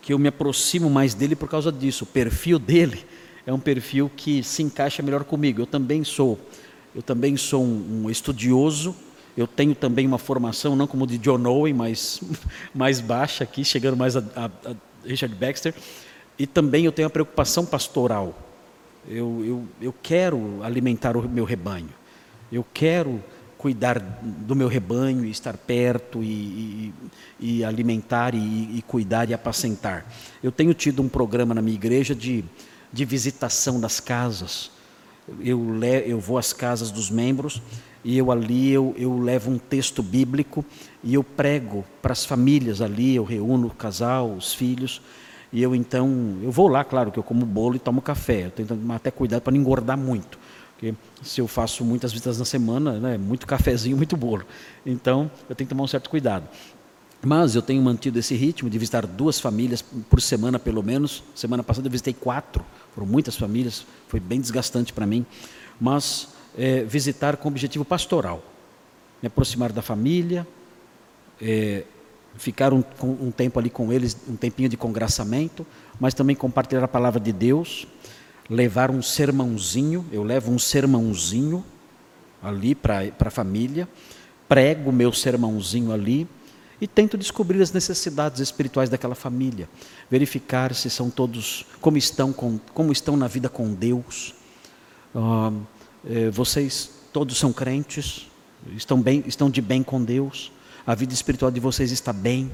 que 0.00 0.12
eu 0.12 0.18
me 0.18 0.28
aproximo 0.28 0.88
mais 0.88 1.14
dele 1.14 1.36
por 1.36 1.48
causa 1.48 1.70
disso. 1.70 2.04
O 2.04 2.06
perfil 2.06 2.58
dele 2.58 3.04
é 3.46 3.52
um 3.52 3.58
perfil 3.58 4.10
que 4.14 4.42
se 4.42 4.62
encaixa 4.62 5.02
melhor 5.02 5.24
comigo. 5.24 5.60
Eu 5.60 5.66
também 5.66 6.02
sou, 6.04 6.38
eu 6.94 7.02
também 7.02 7.36
sou 7.36 7.62
um, 7.62 8.04
um 8.04 8.10
estudioso. 8.10 8.94
Eu 9.36 9.46
tenho 9.46 9.74
também 9.74 10.06
uma 10.06 10.18
formação, 10.18 10.74
não 10.74 10.86
como 10.86 11.06
de 11.06 11.18
John 11.18 11.46
Owen, 11.46 11.74
mas 11.74 12.20
mais 12.74 13.00
baixa 13.00 13.44
aqui, 13.44 13.64
chegando 13.64 13.96
mais 13.96 14.16
a, 14.16 14.24
a, 14.34 14.46
a 14.70 14.74
Richard 15.04 15.34
Baxter. 15.34 15.74
E 16.38 16.46
também 16.46 16.84
eu 16.84 16.92
tenho 16.92 17.06
a 17.06 17.10
preocupação 17.10 17.64
pastoral. 17.64 18.36
Eu, 19.08 19.44
eu, 19.44 19.64
eu 19.80 19.94
quero 20.02 20.62
alimentar 20.62 21.16
o 21.16 21.28
meu 21.28 21.44
rebanho. 21.44 21.88
Eu 22.50 22.64
quero 22.72 23.22
cuidar 23.58 23.98
do 23.98 24.54
meu 24.54 24.68
rebanho 24.68 25.24
e 25.24 25.30
estar 25.30 25.56
perto 25.56 26.22
e, 26.22 26.92
e, 27.40 27.58
e 27.58 27.64
alimentar 27.64 28.34
e, 28.34 28.38
e, 28.38 28.82
cuidar 28.86 29.28
e 29.28 29.34
apacentar. 29.34 30.06
Eu 30.42 30.52
tenho 30.52 30.72
tido 30.72 31.02
um 31.02 31.08
programa 31.08 31.52
na 31.52 31.60
minha 31.60 31.74
igreja 31.74 32.14
de, 32.14 32.44
de 32.92 33.04
visitação 33.04 33.80
das 33.80 33.98
casas. 33.98 34.70
Eu, 35.40 35.74
le, 35.74 36.08
eu 36.08 36.20
vou 36.20 36.38
às 36.38 36.52
casas 36.52 36.92
dos 36.92 37.10
membros 37.10 37.60
e 38.04 38.16
eu 38.16 38.30
ali 38.30 38.70
eu, 38.70 38.94
eu 38.96 39.18
levo 39.18 39.50
um 39.50 39.58
texto 39.58 40.02
bíblico 40.02 40.64
e 41.02 41.14
eu 41.14 41.24
prego 41.24 41.84
para 42.00 42.12
as 42.12 42.24
famílias 42.24 42.80
ali, 42.80 43.16
eu 43.16 43.24
reúno 43.24 43.66
o 43.66 43.74
casal, 43.74 44.32
os 44.32 44.54
filhos, 44.54 45.02
e 45.52 45.62
eu 45.62 45.74
então, 45.74 46.38
eu 46.42 46.50
vou 46.50 46.68
lá, 46.68 46.84
claro 46.84 47.10
que 47.10 47.18
eu 47.18 47.22
como 47.22 47.44
bolo 47.44 47.76
e 47.76 47.78
tomo 47.78 48.00
café, 48.00 48.52
eu 48.56 48.66
tomar 48.66 48.96
até 48.96 49.10
cuidado 49.10 49.42
para 49.42 49.52
não 49.52 49.60
engordar 49.60 49.98
muito. 49.98 50.38
Porque 50.78 50.94
se 51.24 51.40
eu 51.40 51.48
faço 51.48 51.84
muitas 51.84 52.12
visitas 52.12 52.38
na 52.38 52.44
semana, 52.44 53.00
né, 53.00 53.18
muito 53.18 53.48
cafezinho, 53.48 53.96
muito 53.98 54.16
bolo. 54.16 54.46
Então, 54.86 55.28
eu 55.48 55.56
tenho 55.56 55.66
que 55.66 55.74
tomar 55.74 55.82
um 55.82 55.88
certo 55.88 56.08
cuidado. 56.08 56.48
Mas 57.20 57.56
eu 57.56 57.62
tenho 57.62 57.82
mantido 57.82 58.16
esse 58.16 58.36
ritmo 58.36 58.70
de 58.70 58.78
visitar 58.78 59.04
duas 59.04 59.40
famílias 59.40 59.82
por 59.82 60.22
semana, 60.22 60.56
pelo 60.56 60.80
menos. 60.80 61.24
Semana 61.34 61.64
passada 61.64 61.88
eu 61.88 61.90
visitei 61.90 62.14
quatro, 62.14 62.64
foram 62.94 63.08
muitas 63.08 63.36
famílias, 63.36 63.84
foi 64.06 64.20
bem 64.20 64.40
desgastante 64.40 64.92
para 64.92 65.04
mim. 65.04 65.26
Mas 65.80 66.28
é, 66.56 66.84
visitar 66.84 67.36
com 67.36 67.48
objetivo 67.48 67.84
pastoral, 67.84 68.40
me 69.20 69.26
aproximar 69.26 69.72
da 69.72 69.82
família, 69.82 70.46
é, 71.42 71.82
ficar 72.36 72.72
um, 72.72 72.84
um 73.02 73.32
tempo 73.32 73.58
ali 73.58 73.68
com 73.68 73.92
eles, 73.92 74.16
um 74.28 74.36
tempinho 74.36 74.68
de 74.68 74.76
congraçamento, 74.76 75.66
mas 75.98 76.14
também 76.14 76.36
compartilhar 76.36 76.84
a 76.84 76.88
palavra 76.88 77.18
de 77.18 77.32
Deus 77.32 77.84
levar 78.48 78.90
um 78.90 79.02
sermãozinho, 79.02 80.06
eu 80.10 80.22
levo 80.22 80.50
um 80.50 80.58
sermãozinho 80.58 81.64
ali 82.42 82.74
para 82.74 83.02
a 83.18 83.30
família, 83.30 83.88
prego 84.48 84.90
meu 84.90 85.12
sermãozinho 85.12 85.92
ali 85.92 86.26
e 86.80 86.86
tento 86.86 87.18
descobrir 87.18 87.60
as 87.60 87.72
necessidades 87.72 88.40
espirituais 88.40 88.88
daquela 88.88 89.14
família, 89.14 89.68
verificar 90.10 90.74
se 90.74 90.88
são 90.88 91.10
todos, 91.10 91.66
como 91.80 91.98
estão, 91.98 92.32
com, 92.32 92.58
como 92.72 92.92
estão 92.92 93.16
na 93.16 93.26
vida 93.26 93.48
com 93.48 93.74
Deus. 93.74 94.34
Ah, 95.14 95.52
eh, 96.08 96.30
vocês 96.30 96.90
todos 97.12 97.36
são 97.36 97.52
crentes, 97.52 98.28
estão, 98.76 99.00
bem, 99.00 99.24
estão 99.26 99.50
de 99.50 99.60
bem 99.60 99.82
com 99.82 100.02
Deus, 100.02 100.52
a 100.86 100.94
vida 100.94 101.12
espiritual 101.12 101.50
de 101.50 101.58
vocês 101.58 101.90
está 101.90 102.12
bem, 102.12 102.50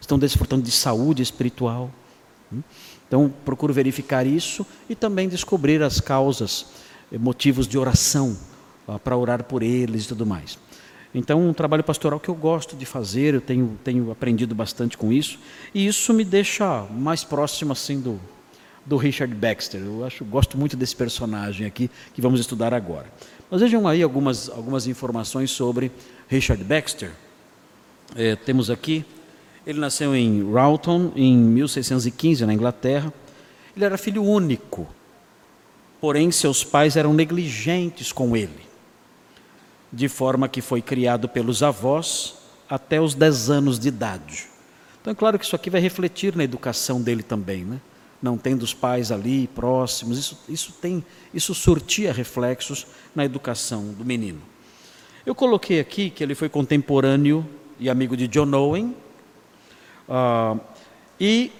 estão 0.00 0.18
desfrutando 0.18 0.62
de 0.62 0.72
saúde 0.72 1.22
espiritual. 1.22 1.90
Hum? 2.52 2.62
Então, 3.08 3.32
procuro 3.44 3.72
verificar 3.72 4.26
isso 4.26 4.64
e 4.88 4.94
também 4.94 5.28
descobrir 5.28 5.82
as 5.82 5.98
causas, 5.98 6.66
eh, 7.10 7.18
motivos 7.18 7.66
de 7.66 7.78
oração, 7.78 8.36
ah, 8.86 8.98
para 8.98 9.16
orar 9.16 9.42
por 9.44 9.62
eles 9.62 10.04
e 10.04 10.08
tudo 10.08 10.26
mais. 10.26 10.58
Então, 11.14 11.48
um 11.48 11.54
trabalho 11.54 11.82
pastoral 11.82 12.20
que 12.20 12.28
eu 12.28 12.34
gosto 12.34 12.76
de 12.76 12.84
fazer, 12.84 13.34
eu 13.34 13.40
tenho, 13.40 13.78
tenho 13.82 14.10
aprendido 14.10 14.54
bastante 14.54 14.96
com 14.96 15.10
isso, 15.10 15.38
e 15.74 15.86
isso 15.86 16.12
me 16.12 16.22
deixa 16.22 16.84
mais 16.90 17.24
próximo 17.24 17.72
assim 17.72 17.98
do, 17.98 18.20
do 18.84 18.96
Richard 18.96 19.34
Baxter. 19.34 19.80
Eu 19.80 20.04
acho, 20.04 20.22
gosto 20.24 20.58
muito 20.58 20.76
desse 20.76 20.94
personagem 20.94 21.66
aqui 21.66 21.90
que 22.12 22.20
vamos 22.20 22.40
estudar 22.40 22.74
agora. 22.74 23.06
Mas 23.50 23.62
vejam 23.62 23.88
aí 23.88 24.02
algumas, 24.02 24.50
algumas 24.50 24.86
informações 24.86 25.50
sobre 25.50 25.90
Richard 26.28 26.62
Baxter. 26.62 27.10
É, 28.14 28.36
temos 28.36 28.70
aqui, 28.70 29.04
ele 29.68 29.80
nasceu 29.80 30.16
em 30.16 30.42
Roughton 30.42 31.12
em 31.14 31.36
1615, 31.36 32.46
na 32.46 32.54
Inglaterra. 32.54 33.12
Ele 33.76 33.84
era 33.84 33.98
filho 33.98 34.24
único, 34.24 34.88
porém 36.00 36.32
seus 36.32 36.64
pais 36.64 36.96
eram 36.96 37.12
negligentes 37.12 38.10
com 38.10 38.34
ele, 38.34 38.66
de 39.92 40.08
forma 40.08 40.48
que 40.48 40.62
foi 40.62 40.80
criado 40.80 41.28
pelos 41.28 41.62
avós 41.62 42.36
até 42.66 42.98
os 42.98 43.14
10 43.14 43.50
anos 43.50 43.78
de 43.78 43.88
idade. 43.88 44.46
Então 45.02 45.12
é 45.12 45.14
claro 45.14 45.38
que 45.38 45.44
isso 45.44 45.54
aqui 45.54 45.68
vai 45.68 45.82
refletir 45.82 46.34
na 46.34 46.44
educação 46.44 47.02
dele 47.02 47.22
também, 47.22 47.62
né? 47.62 47.78
não 48.22 48.38
tendo 48.38 48.62
os 48.62 48.72
pais 48.72 49.12
ali 49.12 49.48
próximos, 49.48 50.18
isso, 50.18 50.38
isso 50.48 50.72
tem, 50.80 51.04
isso 51.32 51.54
surtia 51.54 52.10
reflexos 52.10 52.86
na 53.14 53.22
educação 53.22 53.92
do 53.92 54.04
menino. 54.04 54.40
Eu 55.26 55.34
coloquei 55.34 55.78
aqui 55.78 56.08
que 56.08 56.24
ele 56.24 56.34
foi 56.34 56.48
contemporâneo 56.48 57.46
e 57.78 57.90
amigo 57.90 58.16
de 58.16 58.26
John 58.26 58.50
Owen, 58.54 58.96
uh, 60.08 60.60
e 61.20 61.52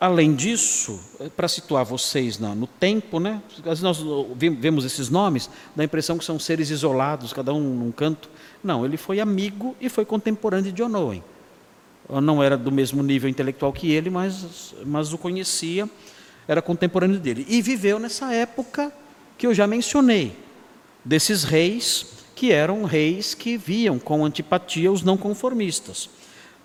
além 0.00 0.34
disso, 0.34 1.00
para 1.36 1.46
situar 1.46 1.84
vocês 1.84 2.38
na, 2.38 2.54
no 2.54 2.66
tempo, 2.66 3.20
né? 3.20 3.40
Nós 3.80 4.02
vemos 4.36 4.84
esses 4.84 5.08
nomes, 5.08 5.48
dá 5.76 5.82
a 5.82 5.84
impressão 5.84 6.18
que 6.18 6.24
são 6.24 6.38
seres 6.38 6.70
isolados, 6.70 7.32
cada 7.32 7.54
um 7.54 7.60
num 7.60 7.92
canto. 7.92 8.28
Não, 8.64 8.84
ele 8.84 8.96
foi 8.96 9.20
amigo 9.20 9.76
e 9.80 9.88
foi 9.88 10.04
contemporâneo 10.04 10.72
de 10.72 10.82
John 10.82 10.94
Owen 10.96 11.22
não 12.20 12.42
era 12.42 12.56
do 12.56 12.70
mesmo 12.70 13.02
nível 13.02 13.30
intelectual 13.30 13.72
que 13.72 13.90
ele, 13.90 14.10
mas, 14.10 14.74
mas 14.84 15.12
o 15.12 15.18
conhecia, 15.18 15.88
era 16.46 16.60
contemporâneo 16.60 17.18
dele. 17.18 17.46
E 17.48 17.62
viveu 17.62 17.98
nessa 17.98 18.32
época 18.32 18.92
que 19.38 19.46
eu 19.46 19.54
já 19.54 19.66
mencionei, 19.66 20.36
desses 21.04 21.44
reis 21.44 22.06
que 22.34 22.52
eram 22.52 22.84
reis 22.84 23.34
que 23.34 23.56
viam 23.56 23.98
com 23.98 24.24
antipatia 24.24 24.90
os 24.90 25.02
não 25.02 25.16
conformistas. 25.16 26.10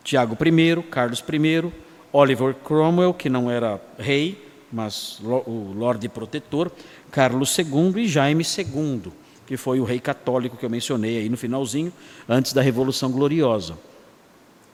Tiago 0.07 0.37
I, 0.41 0.83
Carlos 0.83 1.19
I, 1.19 1.71
Oliver 2.13 2.53
Cromwell, 2.55 3.13
que 3.13 3.29
não 3.29 3.51
era 3.51 3.81
rei, 3.99 4.41
mas 4.71 5.19
o 5.21 5.73
Lorde 5.75 6.07
Protetor, 6.07 6.71
Carlos 7.11 7.57
II 7.57 7.93
e 7.97 8.07
Jaime 8.07 8.43
II, 8.43 9.11
que 9.45 9.57
foi 9.57 9.81
o 9.81 9.83
rei 9.83 9.99
católico 9.99 10.55
que 10.55 10.65
eu 10.65 10.69
mencionei 10.69 11.17
aí 11.17 11.27
no 11.27 11.35
finalzinho, 11.35 11.91
antes 12.29 12.53
da 12.53 12.61
Revolução 12.61 13.11
Gloriosa 13.11 13.77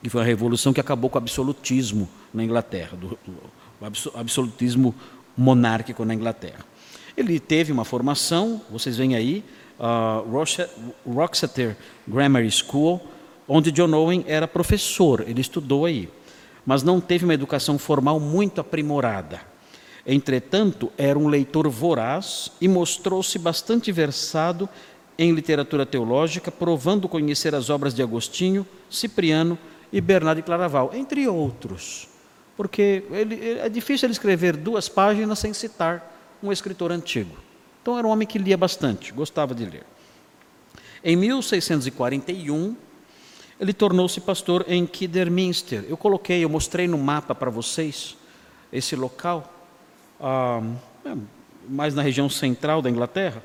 que 0.04 0.10
foi 0.10 0.22
a 0.22 0.26
revolução 0.26 0.74
que 0.74 0.82
acabou 0.82 1.10
com 1.10 1.18
o 1.18 1.22
absolutismo 1.22 2.10
na 2.34 2.44
Inglaterra, 2.44 2.98
do, 2.98 3.18
do 3.26 4.12
absolutismo 4.16 4.94
monárquico 5.36 6.04
na 6.04 6.14
Inglaterra. 6.14 6.66
Ele 7.16 7.40
teve 7.40 7.72
uma 7.72 7.86
formação, 7.86 8.62
vocês 8.70 8.98
veem 8.98 9.16
aí, 9.16 9.46
uh, 9.80 10.30
Roxeter 11.06 11.78
Grammar 12.06 12.44
School, 12.52 13.00
onde 13.48 13.72
John 13.72 13.94
Owen 13.94 14.24
era 14.28 14.48
professor, 14.48 15.24
ele 15.28 15.42
estudou 15.42 15.86
aí, 15.86 16.10
mas 16.66 16.84
não 16.84 17.00
teve 17.02 17.26
uma 17.26 17.34
educação 17.34 17.78
formal 17.78 18.20
muito 18.20 18.62
aprimorada. 18.62 19.42
Entretanto, 20.06 20.92
era 20.98 21.18
um 21.18 21.28
leitor 21.28 21.68
voraz 21.70 22.52
e 22.60 22.68
mostrou-se 22.68 23.38
bastante 23.40 23.92
versado 23.92 24.68
em 25.18 25.32
literatura 25.32 25.86
teológica, 25.86 26.52
provando 26.52 27.08
conhecer 27.08 27.56
as 27.56 27.70
obras 27.70 27.94
de 27.94 28.02
Agostinho, 28.02 28.66
Cipriano 28.90 29.58
e 29.92 30.02
Bernardo 30.02 30.38
de 30.38 30.44
Claraval, 30.44 30.92
entre 30.94 31.28
outros. 31.28 32.10
Porque 32.58 33.04
ele, 33.12 33.60
é 33.60 33.70
difícil 33.70 34.08
ele 34.08 34.14
escrever 34.14 34.58
duas 34.58 34.90
páginas 34.90 35.40
sem 35.40 35.54
citar 35.54 36.12
um 36.42 36.52
escritor 36.52 36.92
antigo. 36.92 37.36
Então 37.82 37.98
era 37.98 38.08
um 38.08 38.10
homem 38.12 38.28
que 38.28 38.38
lia 38.38 38.58
bastante, 38.58 39.14
gostava 39.14 39.56
de 39.56 39.66
ler. 39.66 39.86
Em 41.04 41.16
1641, 41.16 42.76
ele 43.60 43.74
tornou-se 43.74 44.20
pastor 44.20 44.66
em 44.68 44.86
Kidderminster. 44.86 45.86
Eu 45.88 45.98
coloquei, 45.98 46.44
eu 46.44 46.50
mostrei 46.50 46.88
no 46.88 46.98
mapa 46.98 47.36
para 47.36 47.50
vocês 47.50 48.18
esse 48.72 48.96
local, 48.96 49.52
ah, 50.20 50.62
é, 51.06 51.16
mais 51.70 51.94
na 51.94 52.02
região 52.02 52.30
central 52.30 52.82
da 52.82 52.90
Inglaterra. 52.90 53.44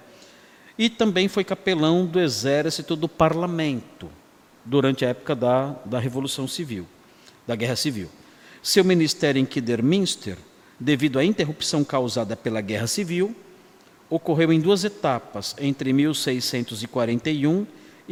E 0.78 0.88
também 0.88 1.28
foi 1.28 1.44
capelão 1.44 2.06
do 2.06 2.20
exército 2.20 2.94
do 2.94 3.08
parlamento 3.08 4.08
durante 4.64 5.04
a 5.04 5.08
época 5.08 5.34
da, 5.34 5.74
da 5.84 5.98
Revolução 5.98 6.46
Civil, 6.46 6.86
da 7.46 7.56
Guerra 7.56 7.76
Civil. 7.76 8.08
Seu 8.62 8.84
ministério 8.84 9.40
em 9.40 9.44
Kidderminster, 9.44 10.36
devido 10.78 11.18
à 11.18 11.24
interrupção 11.24 11.82
causada 11.82 12.36
pela 12.36 12.60
Guerra 12.60 12.86
Civil, 12.86 13.34
ocorreu 14.08 14.52
em 14.52 14.60
duas 14.60 14.84
etapas, 14.84 15.54
entre 15.58 15.92
1641 15.92 17.62
e 17.62 17.66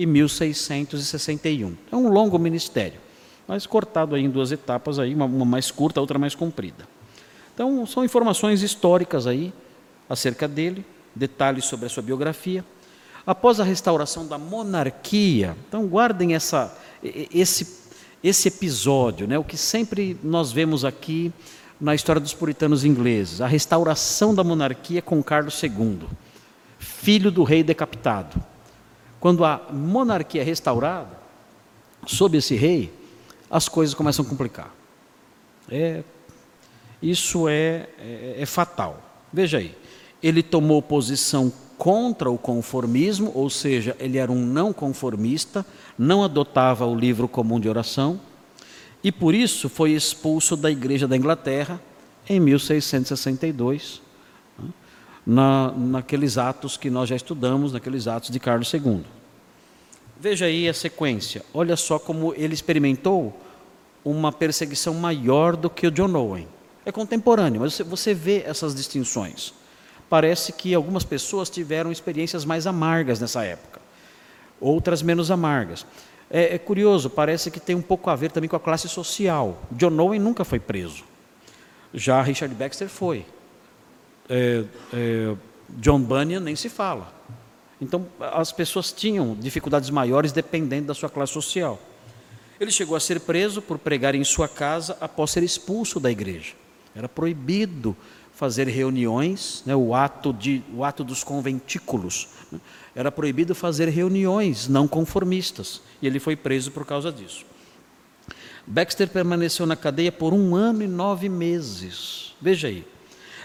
1661. 0.04 1.76
É 1.90 1.96
um 1.96 2.08
longo 2.08 2.38
ministério, 2.38 3.00
mas 3.46 3.66
cortado 3.66 4.14
aí 4.14 4.24
em 4.24 4.30
duas 4.30 4.52
etapas, 4.52 4.98
aí, 4.98 5.14
uma 5.14 5.26
mais 5.44 5.70
curta, 5.70 6.00
outra 6.00 6.18
mais 6.18 6.34
comprida. 6.34 6.86
Então, 7.54 7.86
são 7.86 8.04
informações 8.04 8.62
históricas 8.62 9.26
aí 9.26 9.52
acerca 10.10 10.46
dele, 10.46 10.84
detalhes 11.14 11.64
sobre 11.64 11.86
a 11.86 11.88
sua 11.88 12.02
biografia 12.02 12.64
após 13.26 13.58
a 13.58 13.64
restauração 13.64 14.26
da 14.26 14.38
monarquia. 14.38 15.56
Então 15.66 15.86
guardem 15.86 16.34
essa, 16.34 16.78
esse, 17.02 17.80
esse 18.22 18.48
episódio, 18.48 19.26
né? 19.26 19.36
o 19.36 19.44
que 19.44 19.56
sempre 19.56 20.16
nós 20.22 20.52
vemos 20.52 20.84
aqui 20.84 21.32
na 21.78 21.94
história 21.94 22.20
dos 22.20 22.32
puritanos 22.32 22.84
ingleses, 22.84 23.40
a 23.40 23.46
restauração 23.46 24.34
da 24.34 24.44
monarquia 24.44 25.02
com 25.02 25.22
Carlos 25.22 25.60
II, 25.62 25.98
filho 26.78 27.30
do 27.30 27.42
rei 27.42 27.62
decapitado. 27.62 28.40
Quando 29.26 29.44
a 29.44 29.60
monarquia 29.72 30.42
é 30.42 30.44
restaurada, 30.44 31.18
sob 32.06 32.38
esse 32.38 32.54
rei, 32.54 32.94
as 33.50 33.68
coisas 33.68 33.92
começam 33.92 34.24
a 34.24 34.28
complicar. 34.28 34.72
É, 35.68 36.04
isso 37.02 37.48
é, 37.48 37.88
é, 37.98 38.36
é 38.38 38.46
fatal. 38.46 39.02
Veja 39.32 39.58
aí, 39.58 39.74
ele 40.22 40.44
tomou 40.44 40.80
posição 40.80 41.52
contra 41.76 42.30
o 42.30 42.38
conformismo, 42.38 43.32
ou 43.34 43.50
seja, 43.50 43.96
ele 43.98 44.16
era 44.16 44.30
um 44.30 44.46
não 44.46 44.72
conformista, 44.72 45.66
não 45.98 46.22
adotava 46.22 46.86
o 46.86 46.94
livro 46.94 47.26
comum 47.26 47.58
de 47.58 47.68
oração, 47.68 48.20
e 49.02 49.10
por 49.10 49.34
isso 49.34 49.68
foi 49.68 49.90
expulso 49.90 50.56
da 50.56 50.70
Igreja 50.70 51.08
da 51.08 51.16
Inglaterra 51.16 51.80
em 52.28 52.38
1662, 52.38 54.00
né, 54.56 54.68
na, 55.26 55.72
naqueles 55.72 56.38
atos 56.38 56.76
que 56.76 56.88
nós 56.88 57.08
já 57.08 57.16
estudamos, 57.16 57.72
naqueles 57.72 58.06
atos 58.06 58.30
de 58.30 58.38
Carlos 58.38 58.72
II. 58.72 59.15
Veja 60.18 60.46
aí 60.46 60.68
a 60.68 60.74
sequência, 60.74 61.42
olha 61.52 61.76
só 61.76 61.98
como 61.98 62.32
ele 62.34 62.54
experimentou 62.54 63.38
uma 64.04 64.32
perseguição 64.32 64.94
maior 64.94 65.56
do 65.56 65.68
que 65.68 65.86
o 65.86 65.90
John 65.90 66.14
Owen. 66.14 66.48
É 66.84 66.92
contemporâneo, 66.92 67.60
mas 67.60 67.78
você, 67.78 68.14
vê 68.14 68.42
essas 68.46 68.74
distinções 68.74 69.52
parece 70.08 70.52
que 70.52 70.74
algumas 70.74 71.04
pessoas 71.04 71.50
tiveram 71.50 71.90
experiências 71.90 72.44
mais 72.44 72.66
amargas 72.66 73.20
nessa 73.20 73.44
época, 73.44 73.80
outras 74.60 75.02
menos 75.02 75.30
amargas. 75.30 75.86
É, 76.30 76.54
é, 76.54 76.58
curioso, 76.58 77.08
parece 77.08 77.50
que 77.50 77.60
tem 77.60 77.76
um 77.76 77.82
pouco 77.82 78.10
a 78.10 78.16
ver 78.16 78.32
também 78.32 78.48
com 78.48 78.56
a 78.56 78.60
classe 78.60 78.88
social. 78.88 79.60
John 79.70 79.96
Owen 79.98 80.20
nunca 80.20 80.44
foi 80.44 80.58
preso, 80.58 81.04
já 81.94 82.20
Richard 82.22 82.54
Baxter 82.54 82.88
foi. 82.88 83.24
É, 84.28 84.64
é, 84.92 85.36
John 85.68 86.00
Bunyan 86.00 86.40
nem 86.40 86.56
se 86.56 86.68
fala. 86.68 87.12
Então, 87.80 88.06
as 88.20 88.52
pessoas 88.52 88.92
tinham 88.92 89.34
dificuldades 89.34 89.90
maiores 89.90 90.32
dependendo 90.32 90.86
da 90.88 90.94
sua 90.94 91.10
classe 91.10 91.32
social. 91.32 91.78
Ele 92.58 92.70
chegou 92.70 92.96
a 92.96 93.00
ser 93.00 93.20
preso 93.20 93.60
por 93.60 93.78
pregar 93.78 94.14
em 94.14 94.24
sua 94.24 94.48
casa 94.48 94.96
após 95.00 95.30
ser 95.30 95.42
expulso 95.42 96.00
da 96.00 96.10
igreja. 96.10 96.54
Era 96.94 97.08
proibido 97.08 97.94
fazer 98.32 98.68
reuniões, 98.68 99.62
né, 99.66 99.74
o, 99.74 99.94
ato 99.94 100.32
de, 100.32 100.62
o 100.74 100.84
ato 100.84 101.04
dos 101.04 101.22
conventículos. 101.22 102.28
Né, 102.50 102.60
era 102.94 103.12
proibido 103.12 103.54
fazer 103.54 103.88
reuniões 103.88 104.68
não 104.68 104.88
conformistas, 104.88 105.82
e 106.00 106.06
ele 106.06 106.18
foi 106.18 106.36
preso 106.36 106.70
por 106.70 106.86
causa 106.86 107.12
disso. 107.12 107.44
Baxter 108.66 109.08
permaneceu 109.08 109.64
na 109.64 109.76
cadeia 109.76 110.10
por 110.10 110.32
um 110.32 110.54
ano 110.54 110.82
e 110.82 110.88
nove 110.88 111.28
meses. 111.28 112.34
Veja 112.40 112.68
aí. 112.68 112.86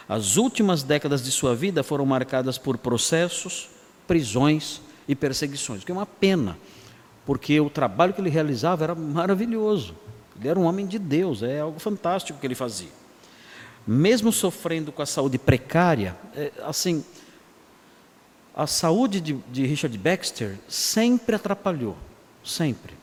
As 0.10 0.36
últimas 0.36 0.84
décadas 0.84 1.24
de 1.24 1.32
sua 1.32 1.56
vida 1.56 1.84
foram 1.84 2.06
marcadas 2.06 2.58
por 2.58 2.78
processos, 2.78 3.70
prisões 4.08 4.82
e 5.08 5.16
perseguições, 5.16 5.84
que 5.84 5.92
é 5.92 5.96
uma 5.96 6.06
pena, 6.06 6.58
porque 7.26 7.60
o 7.60 7.70
trabalho 7.70 8.14
que 8.14 8.22
ele 8.22 8.30
realizava 8.30 8.84
era 8.84 8.96
maravilhoso. 8.96 9.96
Ele 10.40 10.48
era 10.48 10.60
um 10.60 10.64
homem 10.64 10.88
de 10.88 10.98
Deus, 10.98 11.44
é 11.44 11.60
algo 11.60 11.80
fantástico 11.80 12.40
que 12.40 12.48
ele 12.48 12.56
fazia 12.56 13.02
mesmo 13.86 14.32
sofrendo 14.32 14.92
com 14.92 15.02
a 15.02 15.06
saúde 15.06 15.38
precária, 15.38 16.16
é, 16.36 16.52
assim, 16.64 17.04
a 18.56 18.68
saúde 18.68 19.20
de, 19.20 19.34
de, 19.52 19.66
Richard 19.66 19.98
Baxter 19.98 20.58
sempre 20.68 21.36
atrapalhou, 21.36 21.98
sempre. 22.44 22.94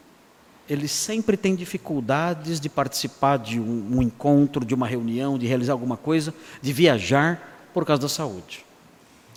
Ele 0.68 0.86
sempre 0.86 1.36
tem 1.36 1.54
dificuldades 1.54 2.60
de 2.60 2.68
participar 2.68 3.38
de 3.38 3.58
um, 3.58 3.96
um 3.96 4.02
encontro, 4.02 4.64
de 4.64 4.74
uma 4.74 4.86
reunião, 4.86 5.38
de 5.38 5.46
realizar 5.46 5.72
alguma 5.72 5.96
coisa, 5.96 6.34
de 6.60 6.72
viajar 6.72 7.70
por 7.72 7.86
causa 7.86 8.02
da 8.02 8.08
saúde. 8.08 8.64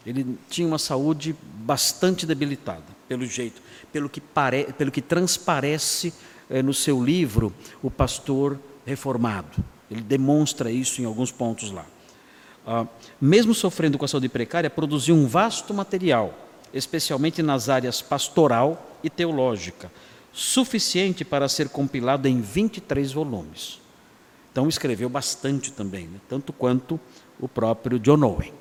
Ele 0.06 0.38
tinha 0.50 0.68
uma 0.68 0.80
saúde 0.80 1.36
bastante 1.44 2.26
debilitada, 2.26 2.86
pelo 3.08 3.26
jeito, 3.26 3.62
pelo 3.92 4.10
que, 4.10 4.20
pare, 4.20 4.74
pelo 4.78 4.92
que 4.92 5.02
transparece 5.02 6.14
é, 6.50 6.62
no 6.62 6.74
seu 6.74 7.04
livro, 7.04 7.54
O 7.84 7.92
Pastor 7.92 8.60
Reformado. 8.86 9.64
Ele 9.90 10.02
demonstra 10.02 10.72
isso 10.72 11.02
em 11.02 11.06
alguns 11.06 11.32
pontos 11.32 11.72
lá. 11.72 11.86
Ah, 12.66 12.86
mesmo 13.20 13.54
sofrendo 13.54 13.98
com 13.98 14.06
a 14.06 14.08
saúde 14.08 14.30
precária, 14.30 14.70
produziu 14.70 15.16
um 15.16 15.28
vasto 15.28 15.74
material, 15.74 16.34
especialmente 16.74 17.42
nas 17.42 17.70
áreas 17.70 18.02
pastoral 18.02 18.98
e 19.04 19.10
teológica, 19.10 19.92
suficiente 20.32 21.26
para 21.26 21.50
ser 21.50 21.70
compilado 21.70 22.28
em 22.28 22.40
23 22.40 23.12
volumes. 23.12 23.82
Então 24.52 24.68
escreveu 24.68 25.10
bastante 25.10 25.72
também, 25.72 26.08
né? 26.08 26.20
tanto 26.30 26.54
quanto 26.54 27.00
o 27.40 27.48
próprio 27.48 27.98
John 28.00 28.24
Owen. 28.24 28.61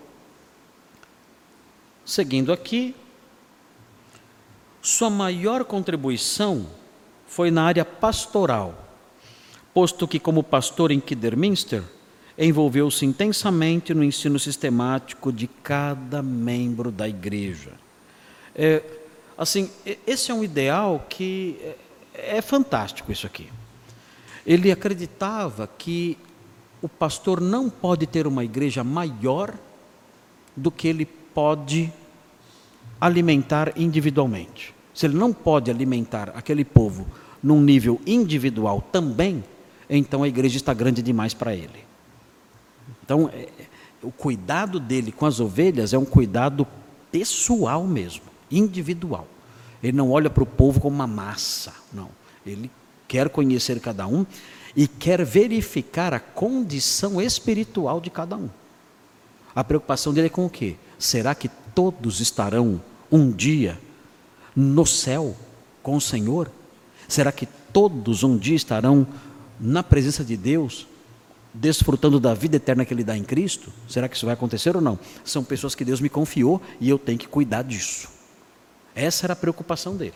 Seguindo 2.10 2.52
aqui, 2.52 2.92
sua 4.82 5.08
maior 5.08 5.64
contribuição 5.64 6.66
foi 7.24 7.52
na 7.52 7.62
área 7.62 7.84
pastoral, 7.84 8.74
posto 9.72 10.08
que, 10.08 10.18
como 10.18 10.42
pastor 10.42 10.90
em 10.90 10.98
Kidderminster, 10.98 11.84
envolveu-se 12.36 13.06
intensamente 13.06 13.94
no 13.94 14.02
ensino 14.02 14.40
sistemático 14.40 15.32
de 15.32 15.46
cada 15.46 16.20
membro 16.20 16.90
da 16.90 17.08
igreja. 17.08 17.74
É, 18.56 18.82
assim, 19.38 19.70
esse 20.04 20.32
é 20.32 20.34
um 20.34 20.42
ideal 20.42 21.06
que 21.08 21.60
é, 22.12 22.38
é 22.38 22.42
fantástico 22.42 23.12
isso 23.12 23.24
aqui. 23.24 23.48
Ele 24.44 24.72
acreditava 24.72 25.68
que 25.78 26.18
o 26.82 26.88
pastor 26.88 27.40
não 27.40 27.70
pode 27.70 28.04
ter 28.04 28.26
uma 28.26 28.44
igreja 28.44 28.82
maior 28.82 29.54
do 30.56 30.72
que 30.72 30.88
ele 30.88 31.04
pode 31.32 31.92
alimentar 33.00 33.72
individualmente. 33.76 34.74
Se 34.92 35.06
ele 35.06 35.16
não 35.16 35.32
pode 35.32 35.70
alimentar 35.70 36.30
aquele 36.34 36.64
povo 36.64 37.06
num 37.42 37.60
nível 37.60 38.00
individual 38.06 38.82
também, 38.92 39.42
então 39.88 40.22
a 40.22 40.28
igreja 40.28 40.56
está 40.56 40.74
grande 40.74 41.02
demais 41.02 41.32
para 41.32 41.54
ele. 41.54 41.84
Então, 43.02 43.30
é, 43.32 43.48
o 44.02 44.10
cuidado 44.10 44.78
dele 44.78 45.10
com 45.10 45.26
as 45.26 45.40
ovelhas 45.40 45.92
é 45.92 45.98
um 45.98 46.04
cuidado 46.04 46.66
pessoal 47.10 47.84
mesmo, 47.86 48.24
individual. 48.50 49.26
Ele 49.82 49.96
não 49.96 50.10
olha 50.10 50.28
para 50.28 50.42
o 50.42 50.46
povo 50.46 50.80
como 50.80 50.96
uma 50.96 51.06
massa, 51.06 51.72
não. 51.92 52.10
Ele 52.44 52.70
quer 53.08 53.28
conhecer 53.28 53.80
cada 53.80 54.06
um 54.06 54.26
e 54.76 54.86
quer 54.86 55.24
verificar 55.24 56.14
a 56.14 56.20
condição 56.20 57.20
espiritual 57.20 58.00
de 58.00 58.10
cada 58.10 58.36
um. 58.36 58.48
A 59.54 59.64
preocupação 59.64 60.12
dele 60.12 60.28
é 60.28 60.30
com 60.30 60.46
o 60.46 60.50
quê? 60.50 60.76
Será 60.98 61.34
que 61.34 61.48
todos 61.74 62.20
estarão 62.20 62.80
um 63.10 63.30
dia 63.30 63.78
no 64.54 64.86
céu 64.86 65.36
com 65.82 65.96
o 65.96 66.00
Senhor? 66.00 66.50
Será 67.08 67.32
que 67.32 67.46
todos 67.72 68.22
um 68.22 68.36
dia 68.36 68.56
estarão 68.56 69.06
na 69.58 69.82
presença 69.82 70.24
de 70.24 70.36
Deus, 70.36 70.86
desfrutando 71.52 72.20
da 72.20 72.34
vida 72.34 72.56
eterna 72.56 72.84
que 72.84 72.94
Ele 72.94 73.04
dá 73.04 73.16
em 73.16 73.24
Cristo? 73.24 73.72
Será 73.88 74.08
que 74.08 74.16
isso 74.16 74.26
vai 74.26 74.34
acontecer 74.34 74.74
ou 74.76 74.82
não? 74.82 74.98
São 75.24 75.42
pessoas 75.42 75.74
que 75.74 75.84
Deus 75.84 76.00
me 76.00 76.08
confiou 76.08 76.60
e 76.80 76.88
eu 76.88 76.98
tenho 76.98 77.18
que 77.18 77.28
cuidar 77.28 77.62
disso. 77.62 78.08
Essa 78.94 79.26
era 79.26 79.32
a 79.32 79.36
preocupação 79.36 79.96
dele. 79.96 80.14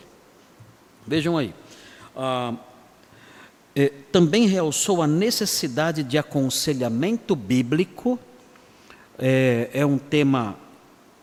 Vejam 1.05 1.37
aí. 1.37 1.53
Ah, 2.15 2.53
é, 3.75 3.91
também 4.11 4.47
realçou 4.47 5.01
a 5.01 5.07
necessidade 5.07 6.01
de 6.01 6.17
aconselhamento 6.17 7.35
bíblico. 7.35 8.17
É, 9.19 9.69
é 9.73 9.85
um 9.85 9.97
tema 9.97 10.55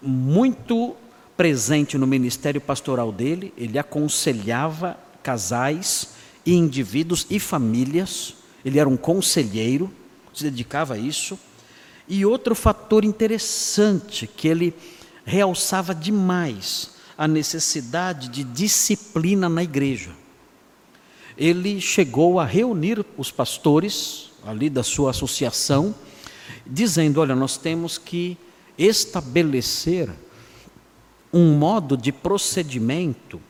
muito 0.01 0.95
presente 1.37 1.97
no 1.99 2.07
ministério 2.07 2.61
pastoral 2.61 3.12
dele. 3.12 3.53
Ele 3.57 3.79
aconselhava 3.79 4.99
casais 5.23 6.09
e 6.45 6.55
indivíduos 6.55 7.27
e 7.31 7.38
famílias. 7.38 8.35
Ele 8.64 8.79
era 8.79 8.88
um 8.88 8.97
conselheiro, 8.97 9.90
se 10.33 10.45
dedicava 10.45 10.95
a 10.95 10.99
isso. 10.99 11.38
E 12.09 12.27
outro 12.27 12.55
fator 12.55 13.05
interessante 13.05 14.27
que 14.27 14.49
ele 14.49 14.75
realçava 15.25 15.95
demais 15.95 16.92
a 17.16 17.29
necessidade 17.29 18.29
de 18.29 18.42
disciplina 18.42 19.49
na 19.49 19.62
igreja 19.62 20.23
ele 21.37 21.81
chegou 21.81 22.38
a 22.38 22.45
reunir 22.45 23.05
os 23.16 23.31
pastores 23.31 24.31
ali 24.45 24.68
da 24.68 24.83
sua 24.83 25.11
associação, 25.11 25.95
dizendo: 26.66 27.21
Olha, 27.21 27.35
nós 27.35 27.57
temos 27.57 27.99
que 27.99 28.37
estabelecer 28.77 30.11
um 31.33 31.55
modo 31.55 31.97
de 31.97 32.12
procedimento 32.12 33.40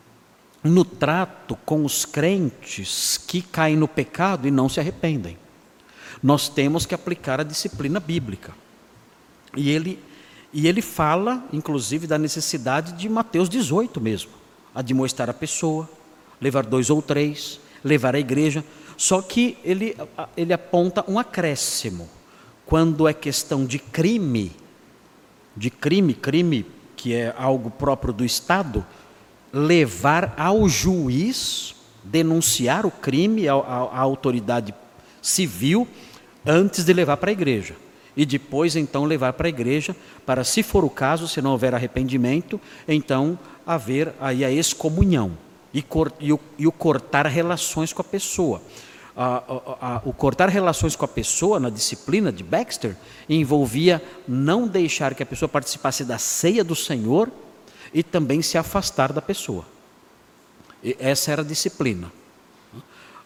no 0.62 0.84
trato 0.84 1.56
com 1.64 1.84
os 1.84 2.04
crentes 2.04 3.18
que 3.18 3.42
caem 3.42 3.76
no 3.76 3.88
pecado 3.88 4.46
e 4.46 4.50
não 4.50 4.68
se 4.68 4.78
arrependem. 4.78 5.36
Nós 6.22 6.48
temos 6.48 6.86
que 6.86 6.94
aplicar 6.94 7.40
a 7.40 7.44
disciplina 7.44 7.98
bíblica. 7.98 8.52
E 9.56 9.70
ele, 9.70 9.98
e 10.52 10.68
ele 10.68 10.80
fala, 10.80 11.44
inclusive, 11.52 12.06
da 12.06 12.16
necessidade 12.16 12.92
de 12.92 13.08
Mateus 13.08 13.48
18 13.48 14.00
mesmo: 14.00 14.30
admoestar 14.72 15.28
a 15.28 15.34
pessoa, 15.34 15.90
levar 16.40 16.64
dois 16.64 16.90
ou 16.90 17.02
três, 17.02 17.58
levar 17.82 18.14
a 18.14 18.20
igreja. 18.20 18.64
Só 18.96 19.20
que 19.20 19.58
ele, 19.64 19.96
ele 20.36 20.52
aponta 20.52 21.04
um 21.08 21.18
acréscimo. 21.18 22.08
Quando 22.64 23.08
é 23.08 23.12
questão 23.12 23.66
de 23.66 23.80
crime, 23.80 24.52
de 25.56 25.70
crime, 25.70 26.14
crime 26.14 26.64
que 27.02 27.12
é 27.12 27.34
algo 27.36 27.68
próprio 27.68 28.12
do 28.12 28.24
Estado, 28.24 28.86
levar 29.52 30.34
ao 30.36 30.68
juiz, 30.68 31.74
denunciar 32.04 32.86
o 32.86 32.92
crime 32.92 33.48
à, 33.48 33.54
à 33.54 33.98
autoridade 33.98 34.72
civil, 35.20 35.88
antes 36.46 36.84
de 36.84 36.92
levar 36.92 37.16
para 37.16 37.30
a 37.30 37.32
igreja. 37.32 37.74
E 38.16 38.24
depois, 38.24 38.76
então, 38.76 39.04
levar 39.04 39.32
para 39.32 39.48
a 39.48 39.50
igreja, 39.50 39.96
para, 40.24 40.44
se 40.44 40.62
for 40.62 40.84
o 40.84 40.90
caso, 40.90 41.26
se 41.26 41.42
não 41.42 41.50
houver 41.50 41.74
arrependimento, 41.74 42.60
então 42.86 43.36
haver 43.66 44.14
aí 44.20 44.44
a 44.44 44.50
excomunhão 44.52 45.32
e, 45.74 45.82
cor, 45.82 46.12
e, 46.20 46.32
o, 46.32 46.38
e 46.56 46.68
o, 46.68 46.72
cortar 46.72 47.26
relações 47.26 47.92
com 47.92 48.00
a 48.00 48.04
pessoa. 48.04 48.62
O 50.04 50.12
cortar 50.12 50.48
relações 50.48 50.96
com 50.96 51.04
a 51.04 51.08
pessoa 51.08 51.60
na 51.60 51.68
disciplina 51.68 52.32
de 52.32 52.42
Baxter 52.42 52.96
envolvia 53.28 54.02
não 54.26 54.66
deixar 54.66 55.14
que 55.14 55.22
a 55.22 55.26
pessoa 55.26 55.48
participasse 55.48 56.04
da 56.04 56.18
ceia 56.18 56.64
do 56.64 56.74
Senhor 56.74 57.30
e 57.92 58.02
também 58.02 58.40
se 58.40 58.56
afastar 58.56 59.12
da 59.12 59.20
pessoa. 59.20 59.64
E 60.82 60.96
essa 60.98 61.30
era 61.30 61.42
a 61.42 61.44
disciplina. 61.44 62.10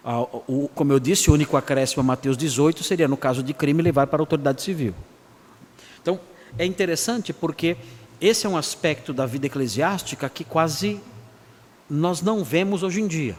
o, 0.05 0.69
como 0.75 0.93
eu 0.93 0.99
disse, 0.99 1.31
o 1.31 1.35
único 1.35 1.57
acréscimo 1.57 2.01
a 2.01 2.05
Mateus 2.05 2.37
18 2.37 2.83
seria, 2.83 3.07
no 3.07 3.17
caso 3.17 3.43
de 3.43 3.55
crime, 3.55 3.83
levar 3.83 4.09
para 4.09 4.21
a 4.21 4.23
autoridade 4.23 4.63
civil. 4.63 4.95
Então, 6.03 6.19
é 6.59 6.67
interessante 6.67 7.33
porque 7.33 7.77
esse 8.21 8.47
é 8.47 8.49
um 8.49 8.57
aspecto 8.57 9.13
da 9.13 9.25
vida 9.25 9.47
eclesiástica 9.47 10.29
que 10.29 10.43
quase 10.45 11.01
nós 11.89 12.23
não 12.23 12.43
vemos 12.43 12.83
hoje 12.83 13.01
em 13.01 13.07
dia. 13.07 13.37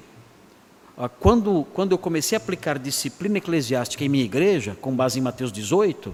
Ah, 1.00 1.08
quando, 1.08 1.64
quando 1.76 1.92
eu 1.92 1.98
comecei 2.00 2.36
a 2.36 2.42
aplicar 2.42 2.80
disciplina 2.80 3.38
eclesiástica 3.38 4.04
em 4.04 4.10
minha 4.10 4.26
igreja, 4.26 4.76
com 4.82 4.96
base 4.96 5.20
em 5.20 5.22
Mateus 5.22 5.52
18, 5.52 6.14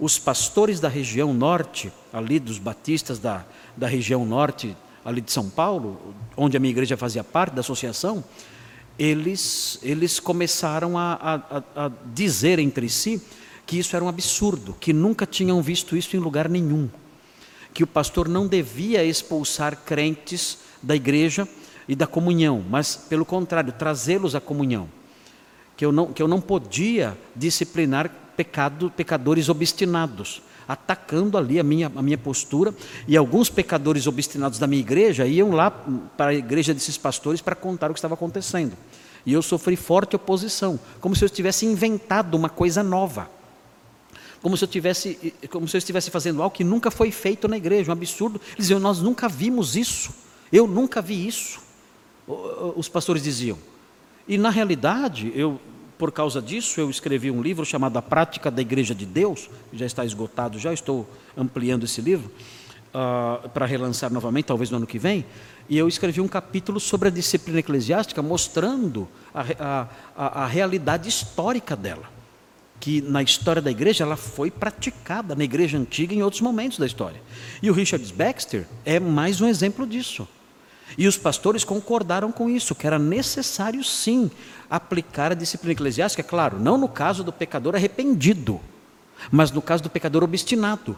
os 0.00 0.18
pastores 0.18 0.80
da 0.80 0.88
região 0.88 1.32
norte, 1.32 1.92
ali 2.12 2.40
dos 2.40 2.58
batistas 2.58 3.20
da, 3.20 3.44
da 3.76 3.86
região 3.86 4.26
norte, 4.26 4.76
ali 5.04 5.20
de 5.20 5.30
São 5.30 5.48
Paulo, 5.48 6.00
onde 6.36 6.56
a 6.56 6.60
minha 6.60 6.72
igreja 6.72 6.96
fazia 6.96 7.22
parte 7.22 7.54
da 7.54 7.60
associação, 7.60 8.24
eles, 8.98 9.78
eles 9.84 10.18
começaram 10.18 10.98
a, 10.98 11.12
a, 11.14 11.84
a 11.86 11.92
dizer 12.12 12.58
entre 12.58 12.88
si 12.88 13.22
que 13.64 13.78
isso 13.78 13.94
era 13.94 14.04
um 14.04 14.08
absurdo, 14.08 14.76
que 14.80 14.92
nunca 14.92 15.26
tinham 15.26 15.62
visto 15.62 15.96
isso 15.96 16.16
em 16.16 16.18
lugar 16.18 16.48
nenhum, 16.48 16.90
que 17.72 17.84
o 17.84 17.86
pastor 17.86 18.28
não 18.28 18.48
devia 18.48 19.04
expulsar 19.04 19.76
crentes 19.84 20.58
da 20.82 20.96
igreja 20.96 21.46
e 21.88 21.94
da 21.94 22.06
comunhão, 22.06 22.64
mas 22.68 22.96
pelo 22.96 23.24
contrário, 23.24 23.72
trazê-los 23.72 24.34
à 24.34 24.40
comunhão. 24.40 24.88
Que 25.76 25.84
eu 25.84 25.92
não, 25.92 26.12
que 26.12 26.22
eu 26.22 26.28
não 26.28 26.40
podia 26.40 27.16
disciplinar 27.34 28.10
pecado, 28.36 28.90
pecadores 28.90 29.48
obstinados, 29.48 30.42
atacando 30.66 31.36
ali 31.36 31.58
a 31.58 31.62
minha, 31.62 31.90
a 31.94 32.02
minha 32.02 32.18
postura. 32.18 32.74
E 33.06 33.16
alguns 33.16 33.50
pecadores 33.50 34.06
obstinados 34.06 34.58
da 34.58 34.66
minha 34.66 34.80
igreja 34.80 35.26
iam 35.26 35.50
lá 35.50 35.70
para 35.70 36.30
a 36.30 36.34
igreja 36.34 36.72
desses 36.72 36.96
pastores 36.96 37.40
para 37.40 37.54
contar 37.54 37.90
o 37.90 37.94
que 37.94 37.98
estava 37.98 38.14
acontecendo. 38.14 38.76
E 39.26 39.32
eu 39.32 39.42
sofri 39.42 39.74
forte 39.74 40.16
oposição, 40.16 40.78
como 41.00 41.16
se 41.16 41.24
eu 41.24 41.30
tivesse 41.30 41.64
inventado 41.64 42.34
uma 42.34 42.48
coisa 42.48 42.82
nova. 42.82 43.28
Como 44.42 44.54
se 44.56 44.64
eu 44.64 44.68
tivesse, 44.68 45.34
como 45.50 45.66
se 45.66 45.74
eu 45.74 45.78
estivesse 45.78 46.10
fazendo 46.10 46.42
algo 46.42 46.54
que 46.54 46.62
nunca 46.62 46.90
foi 46.90 47.10
feito 47.10 47.48
na 47.48 47.56
igreja, 47.56 47.90
um 47.90 47.94
absurdo. 47.94 48.38
Eles 48.48 48.58
diziam, 48.58 48.78
nós 48.78 49.00
nunca 49.00 49.26
vimos 49.26 49.74
isso. 49.74 50.12
Eu 50.52 50.66
nunca 50.66 51.00
vi 51.00 51.26
isso 51.26 51.63
os 52.26 52.88
pastores 52.88 53.22
diziam. 53.22 53.58
E 54.26 54.38
na 54.38 54.50
realidade, 54.50 55.32
eu, 55.34 55.60
por 55.98 56.10
causa 56.10 56.40
disso, 56.40 56.80
eu 56.80 56.88
escrevi 56.88 57.30
um 57.30 57.42
livro 57.42 57.64
chamado 57.64 57.96
A 57.98 58.02
Prática 58.02 58.50
da 58.50 58.62
Igreja 58.62 58.94
de 58.94 59.04
Deus, 59.04 59.50
que 59.70 59.76
já 59.76 59.86
está 59.86 60.04
esgotado, 60.04 60.58
já 60.58 60.72
estou 60.72 61.08
ampliando 61.36 61.84
esse 61.84 62.00
livro. 62.00 62.30
uh, 62.94 63.48
para 63.48 63.66
relançar 63.66 64.12
novamente, 64.12 64.46
talvez 64.46 64.70
no 64.70 64.76
ano 64.76 64.86
que 64.86 64.98
vem, 64.98 65.24
e 65.68 65.76
eu 65.76 65.88
escrevi 65.88 66.20
um 66.20 66.28
capítulo 66.28 66.78
sobre 66.78 67.08
a 67.08 67.10
disciplina 67.10 67.58
eclesiástica, 67.58 68.22
mostrando 68.22 69.08
a, 69.34 69.88
a, 70.16 70.42
a, 70.42 70.46
realidade 70.46 71.08
histórica 71.08 71.74
dela. 71.74 72.12
Que 72.78 73.00
na 73.00 73.22
história 73.22 73.62
da 73.62 73.70
igreja 73.70 74.04
ela 74.04 74.16
foi 74.16 74.50
praticada 74.50 75.34
na 75.34 75.42
igreja 75.42 75.78
antiga 75.78 76.14
em 76.14 76.22
outros 76.22 76.42
momentos 76.42 76.78
da 76.78 76.84
história. 76.84 77.20
E 77.62 77.70
o 77.70 77.72
Richard 77.72 78.12
Baxter 78.12 78.66
é 78.84 79.00
mais 79.00 79.40
um 79.40 79.48
exemplo 79.48 79.86
disso. 79.86 80.28
E 80.96 81.08
os 81.08 81.16
pastores 81.16 81.64
concordaram 81.64 82.30
com 82.30 82.48
isso, 82.48 82.74
que 82.74 82.86
era 82.86 82.98
necessário 82.98 83.82
sim 83.82 84.30
aplicar 84.70 85.32
a 85.32 85.34
disciplina 85.34 85.72
eclesiástica, 85.72 86.22
é 86.22 86.28
claro, 86.28 86.58
não 86.58 86.78
no 86.78 86.88
caso 86.88 87.24
do 87.24 87.32
pecador 87.32 87.74
arrependido, 87.74 88.60
mas 89.30 89.50
no 89.50 89.62
caso 89.62 89.82
do 89.82 89.90
pecador 89.90 90.22
obstinado, 90.22 90.96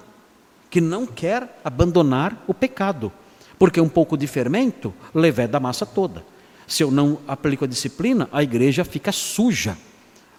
que 0.68 0.80
não 0.80 1.06
quer 1.06 1.60
abandonar 1.64 2.42
o 2.46 2.54
pecado. 2.54 3.12
Porque 3.58 3.80
um 3.80 3.88
pouco 3.88 4.16
de 4.16 4.26
fermento 4.26 4.92
leveda 5.14 5.56
a 5.56 5.60
massa 5.60 5.86
toda. 5.86 6.24
Se 6.66 6.82
eu 6.82 6.90
não 6.90 7.18
aplico 7.26 7.64
a 7.64 7.68
disciplina, 7.68 8.28
a 8.32 8.42
igreja 8.42 8.84
fica 8.84 9.12
suja 9.12 9.78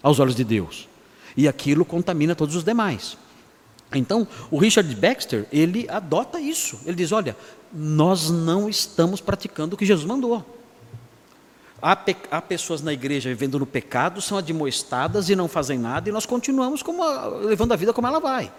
aos 0.02 0.20
olhos 0.20 0.36
de 0.36 0.44
Deus. 0.44 0.88
E 1.36 1.48
aquilo 1.48 1.84
contamina 1.84 2.36
todos 2.36 2.54
os 2.54 2.62
demais. 2.62 3.16
Então, 3.94 4.28
o 4.50 4.58
Richard 4.58 4.94
Baxter, 4.94 5.46
ele 5.50 5.86
adota 5.88 6.40
isso. 6.40 6.78
Ele 6.84 6.96
diz: 6.96 7.12
olha, 7.12 7.36
nós 7.72 8.30
não 8.30 8.68
estamos 8.68 9.20
praticando 9.20 9.74
o 9.74 9.78
que 9.78 9.86
Jesus 9.86 10.06
mandou. 10.06 10.44
Há, 11.80 11.94
pe 11.94 12.16
há, 12.30 12.42
pessoas 12.42 12.82
na 12.82 12.92
igreja 12.92 13.28
vivendo 13.28 13.58
no 13.58 13.66
pecado, 13.66 14.20
são 14.20 14.36
admoestadas 14.36 15.30
e 15.30 15.36
não 15.36 15.46
fazem 15.46 15.78
nada, 15.78 16.08
e 16.08 16.12
nós 16.12 16.26
continuamos 16.26 16.82
a, 16.82 17.26
levando 17.28 17.72
a 17.72 17.76
vida 17.76 17.92
como 17.92 18.06
ela 18.06 18.18
vai, 18.18 18.52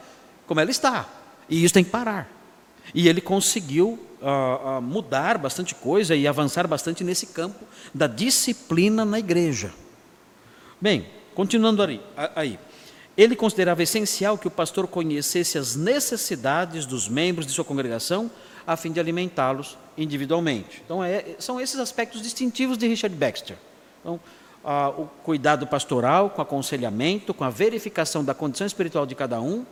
como 0.48 0.60
ela 0.60 0.72
está. 0.72 1.08
E 1.50 1.64
isso 1.64 1.74
tem 1.74 1.84
que 1.84 1.90
parar. 1.90 2.32
E 2.94 3.08
ele 3.08 3.20
conseguiu 3.20 4.00
uh, 4.22 4.78
uh, 4.78 4.82
mudar 4.82 5.38
bastante 5.38 5.76
coisa 5.76 6.16
e 6.16 6.28
avançar 6.28 6.66
bastante 6.66 7.04
nesse 7.04 7.28
campo 7.28 7.66
da 7.94 8.08
disciplina 8.08 9.04
na 9.04 9.20
igreja. 9.20 9.74
Bem, 10.80 11.06
continuando 11.36 11.84
aí, 11.84 12.02
aí. 12.36 12.60
Ele 13.20 13.36
considerava 13.36 13.84
essencial 13.84 14.38
que 14.38 14.48
o 14.48 14.52
pastor 14.52 14.88
conhecesse 14.88 15.58
as 15.58 15.76
necessidades 15.76 16.86
dos 16.86 17.10
membros 17.10 17.46
de 17.46 17.52
sua 17.52 17.66
congregação 17.66 18.32
a 18.66 18.78
fim 18.78 18.94
de 18.94 19.00
alimentá-los 19.02 19.78
individualmente. 19.98 20.82
Então, 20.86 21.04
é, 21.04 21.36
são 21.38 21.60
esses 21.60 21.78
aspectos 21.82 22.22
distintivos 22.22 22.78
de 22.78 22.88
Richard 22.88 23.14
Baxter. 23.14 23.58
Então, 24.00 24.22
ah, 24.64 24.88
o 24.98 25.08
cuidado 25.22 25.68
pastoral, 25.68 26.30
com 26.30 26.42
aconselhamento, 26.42 27.34
com 27.34 27.44
a 27.44 27.50
verificação 27.50 28.24
da 28.24 28.34
condição 28.34 28.66
espiritual 28.66 29.06
de 29.06 29.16
cada 29.16 29.42
um, 29.42 29.66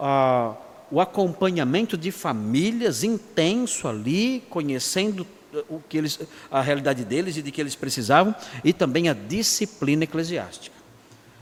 ah, 0.00 0.54
o 0.90 1.02
acompanhamento 1.02 1.98
de 1.98 2.10
famílias 2.10 3.04
intenso 3.04 3.86
ali, 3.86 4.42
conhecendo 4.48 5.26
eh, 5.52 5.64
o 5.68 5.80
que 5.86 5.98
eles, 5.98 6.18
a 6.50 6.62
realidade 6.62 7.04
deles 7.04 7.36
e 7.36 7.42
de 7.42 7.52
que 7.52 7.60
eles 7.60 7.74
precisavam, 7.74 8.34
e 8.64 8.72
também 8.72 9.10
a 9.10 9.12
disciplina 9.12 10.04
eclesiástica. 10.04 10.77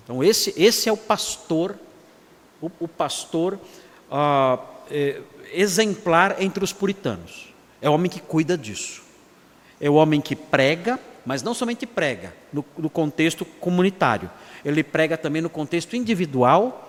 Então 0.07 0.23
esse, 0.23 0.55
esse 0.57 0.89
é 0.89 0.93
o 0.93 0.97
pastor, 0.97 1.77
o, 2.63 2.71
o 2.79 2.87
pastor 2.87 3.59
ah, 4.11 4.59
é, 4.91 5.21
exemplar 5.53 6.41
entre 6.41 6.63
os 6.63 6.73
puritanos. 6.73 7.53
É 7.83 7.91
o 7.91 7.93
homem 7.93 8.11
que 8.11 8.21
cuida 8.21 8.57
disso. 8.57 9.03
É 9.81 9.91
o 9.91 9.95
homem 9.95 10.21
que 10.21 10.37
prega, 10.37 10.99
mas 11.27 11.43
não 11.43 11.53
somente 11.53 11.85
prega 11.87 12.33
no, 12.53 12.65
no 12.79 12.89
contexto 12.89 13.45
comunitário. 13.45 14.31
Ele 14.65 14.83
prega 14.83 15.19
também 15.19 15.43
no 15.43 15.51
contexto 15.51 15.97
individual 15.97 16.83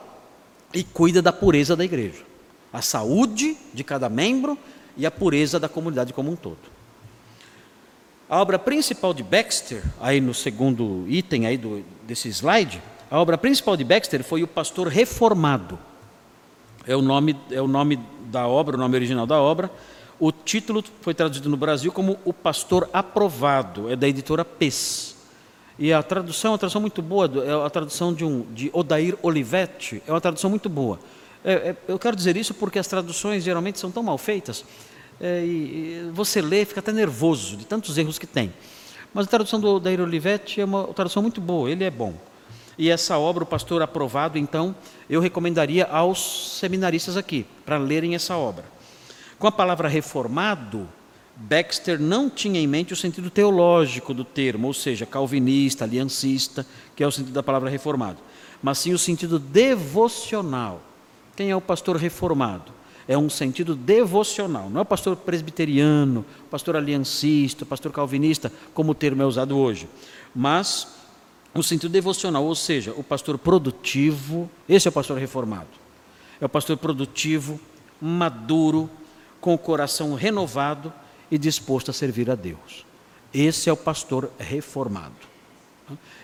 e 0.74 0.84
cuida 0.84 1.22
da 1.22 1.34
pureza 1.34 1.76
da 1.76 1.84
igreja 1.84 2.28
a 2.72 2.82
saúde 2.82 3.58
de 3.74 3.84
cada 3.84 4.10
membro 4.10 4.58
e 4.96 5.06
a 5.06 5.12
pureza 5.12 5.60
da 5.60 5.70
comunidade 5.70 6.14
como 6.14 6.32
um 6.32 6.36
todo. 6.36 6.60
A 8.30 8.42
obra 8.42 8.60
principal 8.60 9.14
de 9.14 9.24
Baxter, 9.24 9.82
aí 10.00 10.20
no 10.20 10.34
segundo 10.34 11.06
item 11.08 11.48
aí 11.48 11.58
do, 11.58 11.84
desse 12.06 12.28
slide, 12.30 12.82
a 13.10 13.20
obra 13.20 13.38
principal 13.38 13.78
de 13.78 13.84
Baxter 13.84 14.24
foi 14.24 14.43
o 14.43 14.48
Pastor 14.48 14.88
Reformado. 14.88 15.80
É 16.86 16.96
o 16.96 17.02
nome, 17.02 17.36
é 17.52 17.62
o 17.62 17.67
nome 17.67 18.00
da 18.26 18.48
obra, 18.48 18.76
o 18.76 18.80
nome 18.80 18.96
original 18.96 19.26
da 19.26 19.39
obra. 19.39 19.72
O 20.20 20.32
título 20.32 20.84
foi 21.02 21.13
traduzido 21.13 21.50
no 21.50 21.58
Brasil 21.58 21.91
como 21.91 22.17
O 22.26 22.34
Pastor 22.34 22.89
Aprovado, 22.91 23.89
é 23.89 23.96
da 23.96 24.08
editora 24.08 24.43
PES. 24.43 25.15
E 25.80 25.93
a 25.93 26.02
tradução 26.02 26.50
é 26.50 26.52
uma 26.54 26.58
tradução 26.58 26.82
muito 26.82 27.02
boa, 27.02 27.30
é 27.46 27.65
a 27.65 27.70
tradução 27.70 28.13
de, 28.13 28.26
um, 28.26 28.41
de 28.52 28.70
Odair 28.74 29.15
Olivetti, 29.22 30.02
é 30.08 30.12
uma 30.12 30.20
tradução 30.20 30.50
muito 30.50 30.67
boa. 30.67 31.00
É, 31.46 31.54
é, 31.54 31.76
eu 31.88 32.00
quero 32.00 32.15
dizer 32.15 32.36
isso 32.36 32.54
porque 32.54 32.80
as 32.80 32.88
traduções 32.88 33.43
geralmente 33.43 33.80
são 33.80 33.91
tão 33.91 34.02
mal 34.02 34.17
feitas, 34.17 34.65
é, 35.22 35.43
e, 35.46 35.48
e 35.48 36.12
você 36.13 36.41
lê 36.41 36.65
fica 36.65 36.80
até 36.80 36.91
nervoso 36.91 37.56
de 37.56 37.65
tantos 37.65 37.96
erros 37.96 38.17
que 38.17 38.26
tem. 38.26 38.52
Mas 39.13 39.28
a 39.28 39.30
tradução 39.30 39.60
do 39.60 39.80
Daíro 39.80 40.04
Olivetti 40.04 40.60
é 40.60 40.65
uma 40.65 40.86
tradução 40.88 41.22
muito 41.22 41.39
boa, 41.39 41.70
ele 41.70 41.84
é 41.84 41.91
bom. 41.91 42.15
E 42.78 42.90
essa 42.90 43.18
obra, 43.18 43.44
o 43.44 43.48
pastor 43.48 43.82
aprovado, 43.82 44.38
então, 44.38 44.76
eu 45.10 45.20
recomendaria 45.20 45.86
aos 45.86 46.58
seminaristas 46.60 47.18
aqui, 47.18 47.46
para 47.66 47.78
lerem 47.78 48.13
essa 48.13 48.38
obra. 48.38 48.66
Com 49.40 49.48
a 49.48 49.52
palavra 49.52 49.88
reformado, 49.88 50.88
Baxter 51.36 52.00
não 52.00 52.30
tinha 52.30 52.60
em 52.60 52.68
mente 52.68 52.94
o 52.94 52.96
sentido 52.96 53.30
teológico 53.30 54.13
do 54.13 54.24
termo, 54.24 54.68
ou 54.68 54.74
seja, 54.74 55.06
calvinista, 55.06 55.86
aliancista, 55.86 56.66
que 56.96 57.04
é 57.04 57.08
o 57.08 57.12
sentido 57.12 57.34
da 57.34 57.44
palavra 57.44 57.70
reformado, 57.70 58.18
mas 58.62 58.80
sim 58.80 58.94
o 58.94 58.98
sentido 58.98 59.38
devocional. 59.38 60.82
Quem 61.36 61.52
é 61.52 61.56
o 61.56 61.62
pastor 61.62 61.96
reformado? 61.96 62.72
É 63.08 63.16
um 63.18 63.30
sentido 63.30 63.76
devocional, 63.76 64.70
não 64.70 64.80
é 64.80 64.82
o 64.82 64.86
pastor 64.86 65.16
presbiteriano, 65.16 66.26
pastor 66.50 66.76
aliancista, 66.76 67.66
pastor 67.66 67.92
calvinista, 67.92 68.52
como 68.74 68.92
o 68.92 68.96
termo 68.96 69.22
é 69.22 69.26
usado 69.26 69.58
hoje, 69.58 69.88
mas 70.36 70.97
o 71.60 71.63
sentido 71.63 71.91
devocional, 71.91 72.43
ou 72.43 72.56
seja, 72.56 72.93
o 72.96 73.04
pastor 73.04 73.38
produtivo, 73.38 74.50
esse 74.67 74.88
é 74.88 74.89
o 74.89 74.93
pastor 74.93 75.17
reformado. 75.17 75.67
É 76.39 76.46
o 76.46 76.50
pastor 76.50 76.78
produtivo, 76.78 77.60
maduro, 78.02 78.89
com 79.39 79.54
o 79.54 79.58
coração 79.58 80.13
renovado 80.13 80.93
e 81.32 81.38
disposto 81.38 81.91
a 81.91 81.93
servir 81.93 82.30
a 82.30 82.36
Deus. 82.36 82.86
Esse 83.34 83.70
é 83.70 83.74
o 83.74 83.78
pastor 83.78 84.32
reformado. 84.38 85.15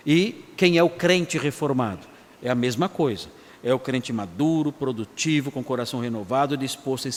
E 0.06 0.44
quem 0.56 0.78
é 0.78 0.82
o 0.82 0.90
crente 0.90 1.38
reformado? 1.38 2.06
É 2.42 2.50
a 2.50 2.54
mesma 2.54 2.88
coisa 2.88 3.28
é 3.64 3.72
o 3.72 3.78
crente 3.78 4.12
maduro, 4.12 4.70
produtivo, 4.70 5.50
com 5.50 5.64
coração 5.64 5.98
renovado, 5.98 6.54
disposto 6.54 7.08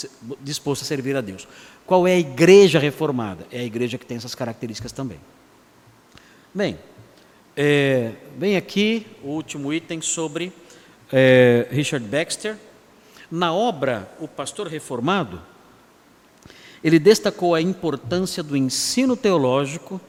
disposto 0.42 0.84
a 0.84 0.86
servir 0.86 1.14
a 1.18 1.22
Deus. 1.22 1.46
Qual 1.86 2.08
é 2.08 2.14
a 2.14 2.20
igreja 2.20 2.80
reformada? 2.80 3.46
É 3.52 3.60
a 3.60 3.64
igreja 3.64 3.98
que 3.98 4.06
tem 4.06 4.16
essas 4.16 4.34
características 4.34 4.94
também. 4.94 5.20
Bem, 6.56 6.80
é, 7.58 8.12
vem 8.38 8.56
aqui 8.56 9.08
o 9.24 9.30
último 9.30 9.74
item 9.74 10.00
sobre 10.02 10.54
é, 11.12 11.68
Richard 11.72 12.06
Baxter. 12.08 12.56
Na 13.30 13.54
obra 13.54 14.10
O 14.20 14.28
Pastor 14.28 14.68
Reformado, 14.68 15.42
ele 16.82 17.00
destacou 17.00 17.56
a 17.56 17.62
importância 17.62 18.42
do 18.42 18.56
ensino 18.56 19.18
teológico 19.18 20.00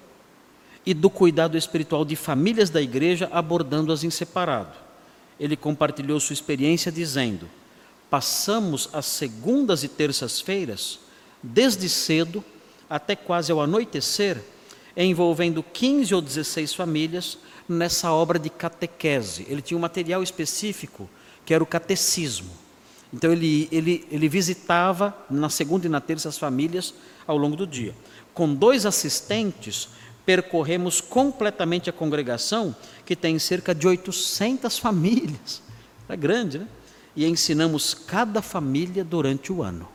e 0.87 0.95
do 0.95 1.11
cuidado 1.11 1.57
espiritual 1.57 2.05
de 2.05 2.15
famílias 2.15 2.71
da 2.71 2.81
igreja, 2.81 3.29
abordando-as 3.33 4.05
em 4.05 4.11
separado 4.11 4.87
ele 5.39 5.57
compartilhou 5.57 6.19
sua 6.19 6.35
experiência 6.35 6.91
dizendo: 6.91 7.49
Passamos 8.11 8.89
as 8.93 9.07
segundas 9.07 9.85
e 9.85 9.89
terças-feiras, 9.89 10.99
desde 11.43 11.89
cedo 11.89 12.45
até 12.91 13.15
quase 13.15 13.53
ao 13.53 13.61
anoitecer, 13.61 14.43
envolvendo 15.05 15.63
15 15.63 16.15
ou 16.15 16.21
16 16.21 16.75
famílias 16.75 17.39
nessa 17.69 18.13
obra 18.13 18.39
de 18.39 18.51
catequese. 18.51 19.47
Ele 19.49 19.63
tinha 19.63 19.79
um 19.79 19.81
material 19.81 20.23
específico, 20.23 21.09
que 21.45 21.55
era 21.55 21.63
o 21.63 21.67
catecismo. 21.67 22.51
Então 23.13 23.33
ele, 23.33 23.69
ele, 23.71 24.07
ele 24.11 24.29
visitava 24.29 25.17
na 25.31 25.49
segunda 25.49 25.87
e 25.87 25.89
na 25.89 26.01
terça 26.01 26.29
as 26.29 26.39
famílias 26.39 26.95
ao 27.27 27.37
longo 27.37 27.57
do 27.57 27.67
dia. 27.67 27.95
Com 28.35 28.55
dois 28.55 28.85
assistentes, 28.85 29.89
percorremos 30.27 31.01
completamente 31.01 31.89
a 31.89 31.93
congregação, 31.93 32.75
que 33.07 33.17
tem 33.17 33.39
cerca 33.39 33.75
de 33.75 33.87
800 33.87 34.77
famílias. 34.79 35.63
É 36.09 36.17
grande, 36.17 36.59
né? 36.59 36.69
E 37.17 37.27
ensinamos 37.27 37.95
cada 37.95 38.41
família 38.43 39.03
durante 39.03 39.53
o 39.53 39.63
ano. 39.63 39.89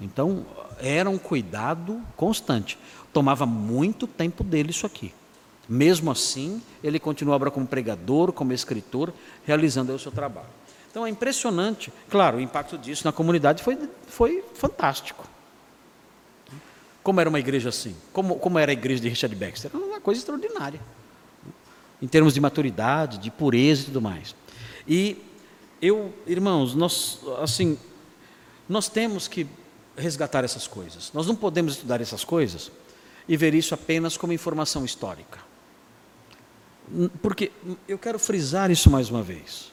Então, 0.00 0.44
era 0.78 1.08
um 1.08 1.18
cuidado 1.18 2.00
constante. 2.16 2.78
Tomava 3.14 3.46
muito 3.46 4.06
tempo 4.06 4.44
dele 4.44 4.70
isso 4.70 4.84
aqui. 4.84 5.14
Mesmo 5.66 6.10
assim, 6.10 6.60
ele 6.82 6.98
continuava 6.98 7.50
como 7.50 7.66
pregador, 7.66 8.32
como 8.32 8.52
escritor, 8.52 9.12
realizando 9.46 9.94
o 9.94 9.98
seu 9.98 10.12
trabalho. 10.12 10.48
Então 10.90 11.06
é 11.06 11.08
impressionante. 11.08 11.92
Claro, 12.10 12.36
o 12.36 12.40
impacto 12.40 12.76
disso 12.76 13.06
na 13.06 13.12
comunidade 13.12 13.62
foi, 13.62 13.78
foi 14.06 14.44
fantástico. 14.54 15.24
Como 17.02 17.20
era 17.20 17.28
uma 17.30 17.38
igreja 17.38 17.68
assim? 17.68 17.94
Como, 18.12 18.36
como 18.36 18.58
era 18.58 18.72
a 18.72 18.74
igreja 18.74 19.00
de 19.00 19.08
Richard 19.08 19.34
Baxter? 19.36 19.70
Era 19.74 19.84
uma 19.84 20.00
coisa 20.00 20.20
extraordinária. 20.20 20.80
Em 22.02 22.08
termos 22.08 22.34
de 22.34 22.40
maturidade, 22.40 23.18
de 23.18 23.30
pureza 23.30 23.82
e 23.82 23.84
tudo 23.86 24.02
mais. 24.02 24.34
E 24.86 25.16
eu, 25.80 26.12
irmãos, 26.26 26.74
nós, 26.74 27.20
assim, 27.40 27.78
Nós 28.68 28.88
temos 28.88 29.28
que 29.28 29.46
resgatar 29.96 30.44
essas 30.44 30.66
coisas. 30.66 31.10
Nós 31.12 31.26
não 31.26 31.36
podemos 31.36 31.74
estudar 31.74 32.00
essas 32.00 32.24
coisas 32.24 32.70
e 33.28 33.36
ver 33.36 33.54
isso 33.54 33.74
apenas 33.74 34.16
como 34.16 34.32
informação 34.32 34.84
histórica. 34.84 35.38
Porque 37.22 37.50
eu 37.88 37.98
quero 37.98 38.18
frisar 38.18 38.70
isso 38.70 38.90
mais 38.90 39.10
uma 39.10 39.22
vez. 39.22 39.72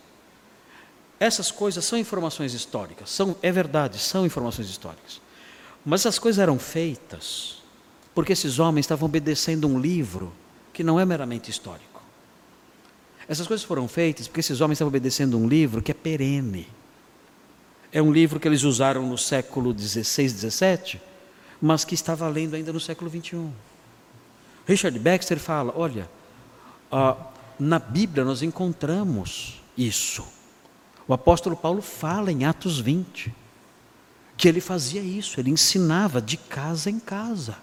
Essas 1.20 1.52
coisas 1.52 1.86
são 1.86 2.00
informações 2.00 2.54
históricas, 2.54 3.10
são, 3.10 3.36
é 3.42 3.52
verdade, 3.52 4.00
são 4.00 4.26
informações 4.26 4.70
históricas. 4.70 5.22
Mas 5.86 6.02
essas 6.02 6.18
coisas 6.18 6.40
eram 6.40 6.58
feitas 6.58 7.62
porque 8.14 8.34
esses 8.34 8.60
homens 8.60 8.86
estavam 8.86 9.06
obedecendo 9.06 9.68
um 9.68 9.80
livro 9.80 10.34
que 10.74 10.84
não 10.84 11.00
é 11.00 11.06
meramente 11.06 11.52
histórico. 11.52 12.02
Essas 13.28 13.48
coisas 13.48 13.64
foram 13.66 13.88
feitas 13.88 14.28
porque 14.28 14.40
esses 14.40 14.62
homens 14.62 14.78
estavam 14.78 14.90
obedecendo 14.90 15.38
um 15.38 15.48
livro 15.48 15.82
que 15.82 15.92
é 15.92 15.94
perene. 15.94 16.68
É 17.92 18.02
um 18.02 18.12
livro 18.12 18.40
que 18.40 18.48
eles 18.48 18.64
usaram 18.64 19.06
no 19.08 19.18
século 19.18 19.78
XVI, 19.78 20.30
XVII, 20.30 21.02
mas 21.62 21.86
que 21.86 21.94
está 21.94 22.16
valendo 22.16 22.56
ainda 22.56 22.74
no 22.74 22.80
século 22.80 23.10
XXI. 23.10 23.48
Richard 24.66 24.98
Baxter 24.98 25.40
fala: 25.40 25.74
olha, 25.76 26.10
ah, 26.92 27.16
na 27.60 27.78
Bíblia 27.78 28.26
nós 28.26 28.42
encontramos 28.42 29.62
isso. 29.78 30.26
O 31.08 31.14
apóstolo 31.14 31.56
Paulo 31.56 31.82
fala 31.82 32.32
em 32.32 32.46
Atos 32.46 32.80
20 32.80 33.34
que 34.38 34.48
ele 34.48 34.60
fazia 34.60 35.02
isso, 35.02 35.40
ele 35.40 35.52
ensinava 35.52 36.20
de 36.20 36.36
casa 36.36 36.90
em 36.90 37.00
casa. 37.00 37.58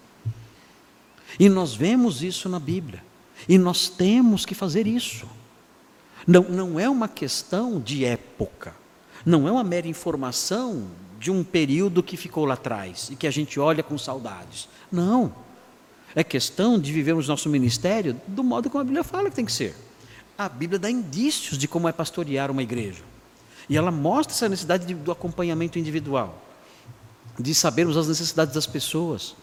E 1.38 1.48
nós 1.48 1.74
vemos 1.74 2.22
isso 2.22 2.48
na 2.48 2.60
Bíblia. 2.60 3.02
E 3.48 3.58
nós 3.58 3.88
temos 3.88 4.46
que 4.46 4.54
fazer 4.54 4.86
isso. 4.86 5.26
Não, 6.24 6.42
não 6.42 6.78
é 6.78 6.88
uma 6.88 7.08
questão 7.08 7.80
de 7.80 8.04
época. 8.04 8.76
Não 9.26 9.48
é 9.48 9.52
uma 9.52 9.64
mera 9.64 9.88
informação 9.88 10.88
de 11.18 11.30
um 11.30 11.42
período 11.42 12.02
que 12.02 12.16
ficou 12.16 12.44
lá 12.44 12.54
atrás 12.54 13.08
e 13.10 13.16
que 13.16 13.26
a 13.26 13.30
gente 13.30 13.58
olha 13.58 13.82
com 13.82 13.98
saudades. 13.98 14.68
Não. 14.90 15.32
É 16.14 16.22
questão 16.24 16.78
de 16.78 16.92
vivermos 16.92 17.28
nosso 17.28 17.48
ministério 17.48 18.20
do 18.26 18.42
modo 18.42 18.70
como 18.70 18.80
a 18.80 18.84
Bíblia 18.84 19.04
fala 19.04 19.28
que 19.28 19.36
tem 19.36 19.44
que 19.44 19.52
ser. 19.52 19.74
A 20.36 20.48
Bíblia 20.48 20.78
dá 20.78 20.90
indícios 20.90 21.58
de 21.58 21.66
como 21.66 21.88
é 21.88 21.92
pastorear 21.92 22.50
uma 22.50 22.62
igreja. 22.62 23.02
E 23.68 23.76
ela 23.76 23.90
mostra 23.90 24.32
essa 24.32 24.48
necessidade 24.48 24.86
de, 24.86 24.94
do 24.94 25.12
acompanhamento 25.12 25.78
individual, 25.78 26.40
de 27.38 27.54
sabermos 27.54 27.96
as 27.96 28.08
necessidades 28.08 28.54
das 28.54 28.66
pessoas, 28.66 29.36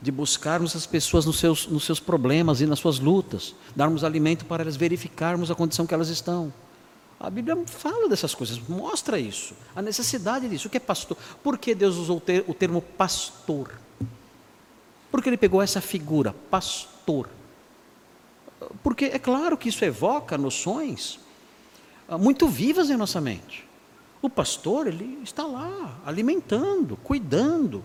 de 0.00 0.12
buscarmos 0.12 0.76
as 0.76 0.86
pessoas 0.86 1.24
nos 1.24 1.38
seus, 1.38 1.66
nos 1.66 1.84
seus 1.84 1.98
problemas 1.98 2.60
e 2.60 2.66
nas 2.66 2.78
suas 2.78 2.98
lutas, 2.98 3.54
darmos 3.74 4.04
alimento 4.04 4.44
para 4.44 4.62
elas, 4.62 4.76
verificarmos 4.76 5.50
a 5.50 5.54
condição 5.54 5.86
que 5.86 5.94
elas 5.94 6.08
estão. 6.08 6.52
A 7.26 7.30
Bíblia 7.30 7.56
fala 7.66 8.06
dessas 8.08 8.34
coisas, 8.34 8.58
mostra 8.68 9.18
isso, 9.18 9.54
a 9.74 9.80
necessidade 9.80 10.46
disso. 10.48 10.68
O 10.68 10.70
que 10.70 10.76
é 10.76 10.80
pastor? 10.80 11.16
Por 11.42 11.56
que 11.56 11.74
Deus 11.74 11.96
usou 11.96 12.22
o 12.46 12.54
termo 12.54 12.82
pastor? 12.82 13.78
Porque 15.10 15.28
ele 15.30 15.38
pegou 15.38 15.62
essa 15.62 15.80
figura, 15.80 16.34
pastor. 16.50 17.28
Porque 18.82 19.06
é 19.06 19.18
claro 19.18 19.56
que 19.56 19.68
isso 19.68 19.84
evoca 19.84 20.36
noções 20.36 21.18
ah, 22.08 22.18
muito 22.18 22.46
vivas 22.46 22.90
em 22.90 22.96
nossa 22.96 23.20
mente. 23.20 23.66
O 24.20 24.28
pastor, 24.28 24.86
ele 24.86 25.18
está 25.22 25.44
lá, 25.44 26.00
alimentando, 26.04 26.96
cuidando, 26.96 27.82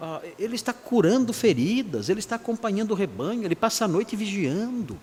ah, 0.00 0.20
ele 0.38 0.56
está 0.56 0.72
curando 0.72 1.32
feridas, 1.32 2.08
ele 2.08 2.20
está 2.20 2.36
acompanhando 2.36 2.90
o 2.90 2.94
rebanho, 2.94 3.44
ele 3.44 3.54
passa 3.54 3.84
a 3.84 3.88
noite 3.88 4.16
vigiando. 4.16 4.98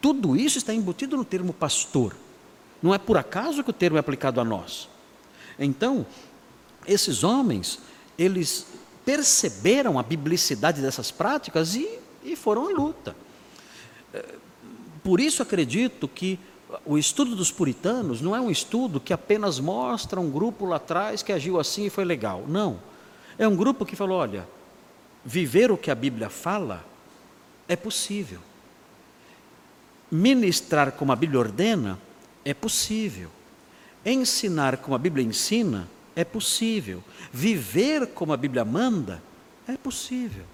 Tudo 0.00 0.36
isso 0.36 0.58
está 0.58 0.72
embutido 0.72 1.16
no 1.16 1.24
termo 1.24 1.52
pastor. 1.52 2.14
Não 2.82 2.94
é 2.94 2.98
por 2.98 3.16
acaso 3.16 3.64
que 3.64 3.70
o 3.70 3.72
termo 3.72 3.96
é 3.96 4.00
aplicado 4.00 4.40
a 4.40 4.44
nós. 4.44 4.88
Então, 5.58 6.06
esses 6.86 7.24
homens, 7.24 7.80
eles 8.16 8.66
perceberam 9.04 9.98
a 9.98 10.02
biblicidade 10.02 10.80
dessas 10.80 11.10
práticas 11.10 11.74
e, 11.74 11.98
e 12.22 12.36
foram 12.36 12.68
à 12.68 12.70
luta. 12.70 13.16
É, 14.12 14.24
por 15.02 15.20
isso 15.20 15.42
acredito 15.42 16.06
que 16.06 16.38
o 16.84 16.98
estudo 16.98 17.34
dos 17.34 17.50
puritanos 17.50 18.20
não 18.20 18.36
é 18.36 18.40
um 18.40 18.50
estudo 18.50 19.00
que 19.00 19.12
apenas 19.12 19.58
mostra 19.58 20.20
um 20.20 20.30
grupo 20.30 20.66
lá 20.66 20.76
atrás 20.76 21.22
que 21.22 21.32
agiu 21.32 21.58
assim 21.58 21.86
e 21.86 21.90
foi 21.90 22.04
legal. 22.04 22.44
Não. 22.46 22.78
É 23.38 23.48
um 23.48 23.56
grupo 23.56 23.86
que 23.86 23.96
falou: 23.96 24.18
olha, 24.18 24.46
viver 25.24 25.70
o 25.70 25.78
que 25.78 25.90
a 25.90 25.94
Bíblia 25.94 26.28
fala 26.28 26.84
é 27.66 27.76
possível. 27.76 28.40
Ministrar 30.10 30.92
como 30.92 31.12
a 31.12 31.16
Bíblia 31.16 31.40
ordena 31.40 31.98
é 32.50 32.54
possível. 32.54 33.28
Ensinar 34.04 34.78
como 34.78 34.94
a 34.94 34.98
Bíblia 34.98 35.24
ensina 35.24 35.88
é 36.16 36.24
possível. 36.24 37.02
Viver 37.32 38.08
como 38.08 38.32
a 38.32 38.36
Bíblia 38.36 38.64
manda 38.64 39.22
é 39.66 39.76
possível. 39.76 40.44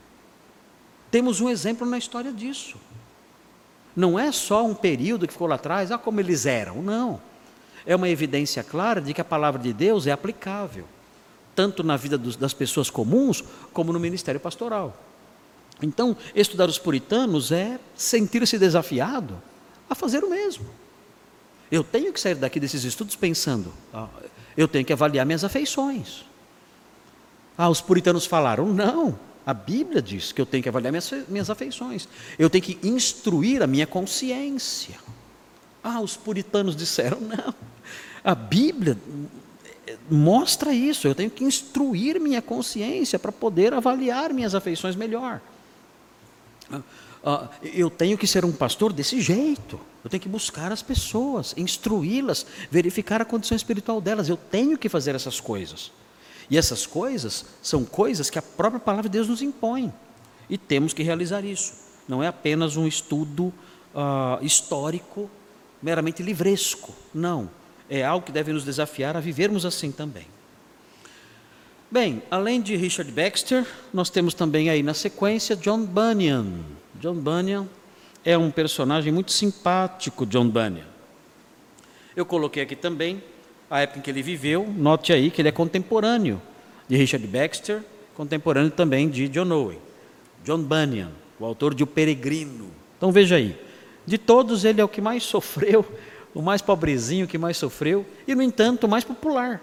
Temos 1.11 1.41
um 1.41 1.49
exemplo 1.49 1.87
na 1.87 1.97
história 1.97 2.33
disso. 2.33 2.77
Não 3.95 4.19
é 4.19 4.33
só 4.33 4.67
um 4.67 4.75
período 4.75 5.27
que 5.27 5.33
ficou 5.33 5.47
lá 5.47 5.55
atrás, 5.55 5.93
ah, 5.93 5.99
como 5.99 6.19
eles 6.19 6.47
eram. 6.47 6.83
Não. 6.83 7.21
É 7.87 7.95
uma 7.95 8.09
evidência 8.09 8.65
clara 8.65 9.01
de 9.01 9.15
que 9.15 9.21
a 9.21 9.25
palavra 9.25 9.63
de 9.63 9.73
Deus 9.73 10.07
é 10.09 10.11
aplicável, 10.11 10.87
tanto 11.55 11.85
na 11.85 11.97
vida 11.97 12.19
dos, 12.19 12.35
das 12.35 12.53
pessoas 12.53 12.91
comuns, 12.91 13.45
como 13.73 13.93
no 13.93 14.01
ministério 14.01 14.41
pastoral. 14.41 14.99
Então, 15.81 16.17
estudar 16.35 16.69
os 16.69 16.79
puritanos 16.79 17.53
é 17.53 17.79
sentir-se 17.95 18.59
desafiado 18.59 19.41
a 19.89 19.95
fazer 19.95 20.25
o 20.25 20.31
mesmo. 20.31 20.67
Eu 21.71 21.83
tenho 21.83 22.13
que 22.13 22.21
sair 22.21 22.35
daqui 22.35 22.61
desses 22.61 22.85
estudos 22.85 23.17
pensando, 23.17 23.73
eu 24.57 24.69
tenho 24.69 24.85
que 24.85 24.93
avaliar 24.93 25.27
minhas 25.27 25.45
afeições. 25.45 26.25
Ah, 27.57 27.69
os 27.69 27.81
puritanos 27.81 28.27
falaram, 28.27 28.67
não, 28.67 29.19
a 29.47 29.55
Bíblia 29.55 30.03
diz 30.03 30.33
que 30.33 30.41
eu 30.41 30.47
tenho 30.47 30.63
que 30.63 30.69
avaliar 30.69 30.93
minhas, 30.93 31.11
minhas 31.29 31.51
afeições, 31.51 32.09
eu 32.39 32.51
tenho 32.51 32.65
que 32.65 32.79
instruir 32.83 33.63
a 33.63 33.67
minha 33.67 33.87
consciência. 33.87 34.97
Ah, 35.83 36.01
os 36.01 36.17
puritanos 36.17 36.75
disseram, 36.75 37.21
não, 37.21 37.55
a 38.23 38.35
Bíblia 38.35 38.99
mostra 40.11 40.73
isso, 40.73 41.07
eu 41.07 41.15
tenho 41.15 41.31
que 41.31 41.45
instruir 41.45 42.21
minha 42.21 42.43
consciência 42.43 43.19
para 43.19 43.33
poder 43.33 43.73
avaliar 43.73 44.33
minhas 44.33 44.55
afeições 44.55 44.97
melhor. 44.97 45.41
Ah, 46.71 46.81
ah, 47.25 47.49
eu 47.63 47.91
tenho 47.91 48.19
que 48.19 48.27
ser 48.27 48.45
um 48.45 48.53
pastor 48.53 48.93
desse 48.93 49.21
jeito. 49.21 49.81
Eu 50.05 50.11
tenho 50.11 50.21
que 50.21 50.29
buscar 50.29 50.71
as 50.71 50.83
pessoas, 50.83 51.55
instruí-las, 51.57 52.47
verificar 52.71 53.23
a 53.23 53.25
condição 53.25 53.57
espiritual 53.57 54.03
delas. 54.03 54.29
Eu 54.29 54.37
tenho 54.37 54.77
que 54.77 54.91
fazer 54.91 55.15
essas 55.15 55.41
coisas. 55.41 55.91
E 56.51 56.59
essas 56.59 56.85
coisas 56.85 57.47
são 57.63 57.85
coisas 57.87 58.29
que 58.29 58.39
a 58.39 58.43
própria 58.43 58.79
palavra 58.79 59.09
de 59.09 59.15
Deus 59.15 59.29
nos 59.29 59.41
impõe. 59.41 59.91
E 60.49 60.59
temos 60.59 60.93
que 60.93 61.03
realizar 61.03 61.43
isso. 61.43 61.73
Não 62.07 62.23
é 62.23 62.27
apenas 62.27 62.77
um 62.77 62.87
estudo 62.87 63.47
uh, 63.95 64.45
histórico, 64.45 65.31
meramente 65.83 66.23
livresco. 66.23 66.95
Não. 67.15 67.49
É 67.89 68.05
algo 68.05 68.27
que 68.27 68.33
deve 68.33 68.53
nos 68.53 68.65
desafiar 68.65 69.17
a 69.17 69.21
vivermos 69.21 69.65
assim 69.65 69.91
também. 69.91 70.27
Bem, 71.91 72.23
além 72.31 72.61
de 72.61 72.77
Richard 72.77 73.11
Baxter, 73.11 73.67
nós 73.93 74.11
temos 74.11 74.35
também 74.35 74.69
aí 74.69 74.83
na 74.83 74.93
sequência 74.93 75.57
John 75.57 75.85
Bunyan. 75.85 76.47
John 77.01 77.15
Bunyan 77.15 77.69
é 78.25 78.39
um 78.39 78.51
personagem 78.51 79.13
muito 79.13 79.33
simpático, 79.33 80.25
John 80.25 80.49
Bunyan. 80.49 80.87
Eu 82.17 82.25
coloquei 82.25 82.63
aqui 82.63 82.75
também 82.75 83.23
a 83.71 83.81
época 83.81 83.99
em 83.99 84.03
que 84.03 84.11
ele 84.11 84.23
viveu, 84.23 84.67
note 84.67 85.13
aí 85.13 85.31
que 85.31 85.43
ele 85.43 85.49
é 85.49 85.53
contemporâneo 85.53 86.41
de 86.89 86.97
Richard 86.97 87.27
Baxter, 87.27 87.83
contemporâneo 88.15 88.71
também 88.71 89.09
de 89.09 89.29
John 89.29 89.51
Owen. 89.51 89.79
John 90.45 90.63
Bunyan, 90.63 91.11
o 91.39 91.45
autor 91.45 91.75
de 91.75 91.83
O 91.83 91.87
Peregrino. 91.87 92.71
Então 92.97 93.11
veja 93.11 93.37
aí, 93.37 93.59
de 94.07 94.17
todos 94.17 94.65
ele 94.65 94.81
é 94.81 94.85
o 94.85 94.89
que 94.89 95.01
mais 95.01 95.23
sofreu, 95.23 95.85
o 96.35 96.41
mais 96.41 96.63
pobrezinho 96.63 97.27
que 97.27 97.39
mais 97.39 97.57
sofreu, 97.57 98.07
e 98.27 98.35
no 98.35 98.43
entanto 98.43 98.85
o 98.85 98.89
mais 98.89 99.05
popular, 99.05 99.61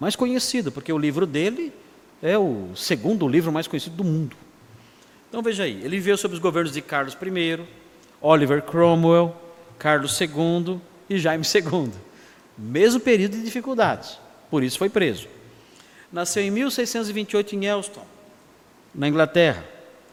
mais 0.00 0.16
conhecido, 0.16 0.72
porque 0.72 0.92
o 0.92 0.98
livro 0.98 1.26
dele 1.26 1.72
é 2.22 2.36
o 2.36 2.70
segundo 2.74 3.28
livro 3.28 3.52
mais 3.52 3.66
conhecido 3.66 3.96
do 3.96 4.04
mundo. 4.04 4.36
Então 5.28 5.42
veja 5.42 5.64
aí, 5.64 5.80
ele 5.82 5.96
viveu 5.96 6.16
sob 6.16 6.34
os 6.34 6.40
governos 6.40 6.72
de 6.72 6.80
Carlos 6.80 7.14
I, 7.14 7.60
Oliver 8.20 8.62
Cromwell, 8.62 9.34
Carlos 9.78 10.18
II 10.20 10.80
e 11.08 11.18
Jaime 11.18 11.44
II. 11.44 11.90
Mesmo 12.56 13.00
período 13.00 13.36
de 13.36 13.42
dificuldades, 13.42 14.18
por 14.50 14.62
isso 14.62 14.78
foi 14.78 14.88
preso. 14.88 15.28
Nasceu 16.10 16.42
em 16.42 16.50
1628 16.50 17.56
em 17.56 17.66
Elston, 17.66 18.06
na 18.94 19.08
Inglaterra. 19.08 19.64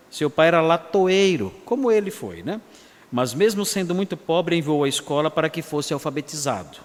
Seu 0.09 0.29
pai 0.29 0.49
era 0.49 0.61
latoeiro, 0.61 1.53
como 1.65 1.91
ele 1.91 2.11
foi, 2.11 2.43
né? 2.43 2.59
Mas 3.11 3.33
mesmo 3.33 3.65
sendo 3.65 3.95
muito 3.95 4.17
pobre, 4.17 4.55
enviou 4.55 4.83
à 4.83 4.89
escola 4.89 5.29
para 5.31 5.49
que 5.49 5.61
fosse 5.61 5.93
alfabetizado. 5.93 6.79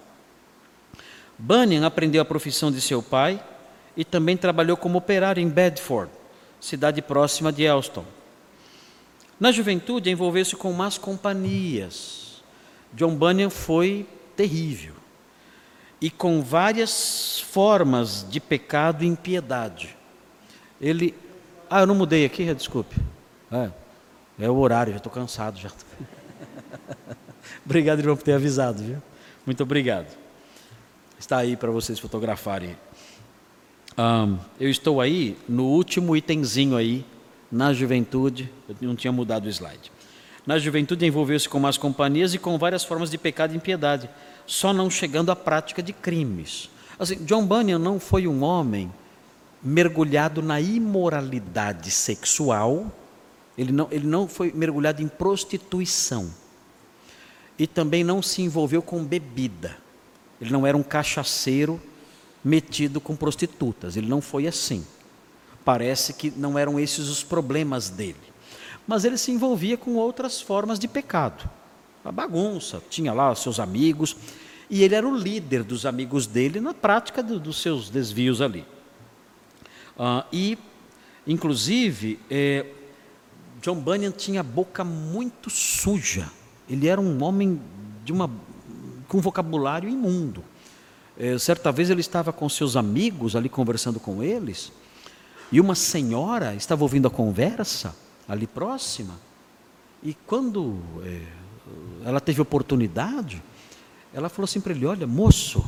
Bunyan 1.39 1.87
aprendeu 1.87 2.21
a 2.21 2.25
profissão 2.25 2.71
de 2.71 2.81
seu 2.81 3.03
pai 3.03 3.43
e 3.97 4.05
também 4.05 4.37
trabalhou 4.37 4.77
como 4.77 4.99
operário 4.99 5.43
em 5.43 5.49
Bedford, 5.49 6.11
cidade 6.61 7.01
próxima 7.03 7.53
de 7.53 7.65
Elston. 7.65 8.05
Na 9.39 9.53
juventude, 9.53 10.11
envolveu-se 10.11 10.57
com 10.57 10.73
más 10.73 10.99
companhias. 10.99 12.43
John 12.93 13.15
Bunyan 13.15 13.51
foi 13.51 14.07
terrível. 14.37 14.95
e 16.01 16.11
com 16.11 16.43
várias 16.43 17.41
formas 17.41 18.25
de 18.31 18.39
pecado 18.41 19.03
e 19.03 19.07
impiedade. 19.07 19.97
Ele. 20.81 21.15
Ah, 21.69 21.81
eu 21.81 21.87
não 21.87 21.95
mudei 21.95 22.25
aqui, 22.25 22.53
desculpe. 22.55 22.97
É, 23.51 23.71
é 24.39 24.49
o 24.49 24.57
horário, 24.57 24.93
já 24.93 24.99
estou 24.99 25.13
cansado 25.13 25.59
já. 25.59 25.71
obrigado, 27.67 27.99
irmão, 27.99 28.17
por 28.17 28.23
ter 28.23 28.33
avisado, 28.33 28.83
viu? 28.83 29.03
Muito 29.45 29.63
obrigado. 29.63 30.07
Está 31.19 31.39
aí 31.39 31.57
para 31.57 31.71
vocês 31.71 31.99
fotografarem. 31.99 32.77
Um, 33.99 34.39
eu 34.61 34.71
estou 34.71 35.01
aí 35.01 35.37
no 35.49 35.65
último 35.65 36.17
itemzinho 36.17 36.77
aí, 36.77 37.05
na 37.51 37.73
juventude, 37.73 38.53
eu 38.69 38.77
não 38.81 38.97
tinha 38.97 39.13
mudado 39.13 39.47
o 39.47 39.49
slide. 39.49 39.91
Na 40.47 40.59
juventude 40.59 41.05
envolveu-se 41.05 41.49
com 41.49 41.59
más 41.59 41.77
companhias 41.77 42.35
e 42.35 42.39
com 42.39 42.59
várias 42.59 42.85
formas 42.85 43.11
de 43.11 43.19
pecado 43.19 43.53
e 43.53 43.57
impiedade, 43.57 44.09
só 44.47 44.73
não 44.73 44.89
chegando 44.89 45.31
à 45.31 45.37
prática 45.37 45.83
de 45.83 45.93
crimes. 45.93 46.71
Assim, 46.99 47.17
John 47.25 47.47
Bunyan 47.47 47.79
não 47.79 48.01
foi 48.01 48.27
um 48.27 48.43
homem 48.43 48.91
mergulhado 49.63 50.41
na 50.41 50.61
imoralidade 50.61 51.91
sexual, 51.91 52.91
ele 53.57 53.73
não, 53.73 53.89
ele 53.91 54.07
não 54.07 54.29
foi 54.29 54.53
mergulhado 54.53 55.03
em 55.03 55.09
prostituição. 55.09 56.33
E 57.59 57.67
também 57.67 58.05
não 58.05 58.23
se 58.23 58.41
envolveu 58.41 58.81
com 58.81 59.05
bebida. 59.05 59.77
Ele 60.41 60.51
não 60.51 60.65
era 60.65 60.77
um 60.77 60.83
cachaceiro 60.83 61.81
metido 62.45 63.01
com 63.01 63.17
prostitutas. 63.17 63.97
Ele 63.97 64.07
não 64.07 64.21
foi 64.21 64.47
assim. 64.47 64.87
Parece 65.69 66.15
que 66.15 66.31
não 66.35 66.59
eram 66.59 66.81
esses 66.81 67.09
os 67.09 67.23
problemas 67.23 67.91
dele. 67.91 68.17
Mas 68.87 69.05
ele 69.05 69.19
se 69.19 69.31
envolvia 69.31 69.77
com 69.77 69.97
outras 69.97 70.41
formas 70.41 70.79
de 70.79 70.89
pecado. 70.89 71.47
A 72.03 72.11
bagunça, 72.11 72.83
tinha 72.89 73.13
lá 73.13 73.35
seus 73.35 73.61
amigos, 73.61 74.17
e 74.71 74.83
ele 74.83 74.95
era 74.95 75.07
o 75.07 75.15
líder 75.15 75.63
dos 75.63 75.85
amigos 75.85 76.27
dele 76.27 76.59
na 76.59 76.73
prática 76.73 77.23
do, 77.23 77.39
dos 77.39 77.61
seus 77.61 77.91
desvios 77.91 78.41
ali. 78.41 78.65
Uh, 79.95 80.25
e, 80.33 80.59
inclusive, 81.27 82.19
é, 82.31 82.65
John 83.61 83.77
Bunyan 83.77 84.11
tinha 84.13 84.41
a 84.41 84.43
boca 84.43 84.83
muito 84.83 85.51
suja. 85.51 86.31
Ele 86.67 86.89
era 86.89 86.99
um 86.99 87.23
homem 87.23 87.61
de 88.07 88.13
uma, 88.15 88.31
com 89.07 89.19
um 89.19 89.21
vocabulário 89.21 89.87
imundo. 89.87 90.43
É, 91.19 91.37
certa 91.37 91.71
vez 91.71 91.91
ele 91.91 92.01
estava 92.01 92.33
com 92.33 92.49
seus 92.49 92.75
amigos 92.75 93.37
ali 93.37 93.51
conversando 93.51 94.01
com 94.01 94.23
eles, 94.23 94.73
e 95.51 95.61
uma 95.61 95.75
senhora 95.75 96.55
estava 96.55 96.83
ouvindo 96.83 97.09
a 97.09 97.11
conversa 97.11 97.95
ali 98.29 98.47
próxima, 98.47 99.19
e 100.03 100.15
quando 100.15 100.79
é, 101.03 101.23
ela 102.05 102.21
teve 102.21 102.41
oportunidade, 102.41 103.43
ela 104.13 104.29
falou 104.29 104.45
assim 104.45 104.61
para 104.61 104.73
ele: 104.73 104.87
Olha, 104.87 105.07
moço, 105.07 105.65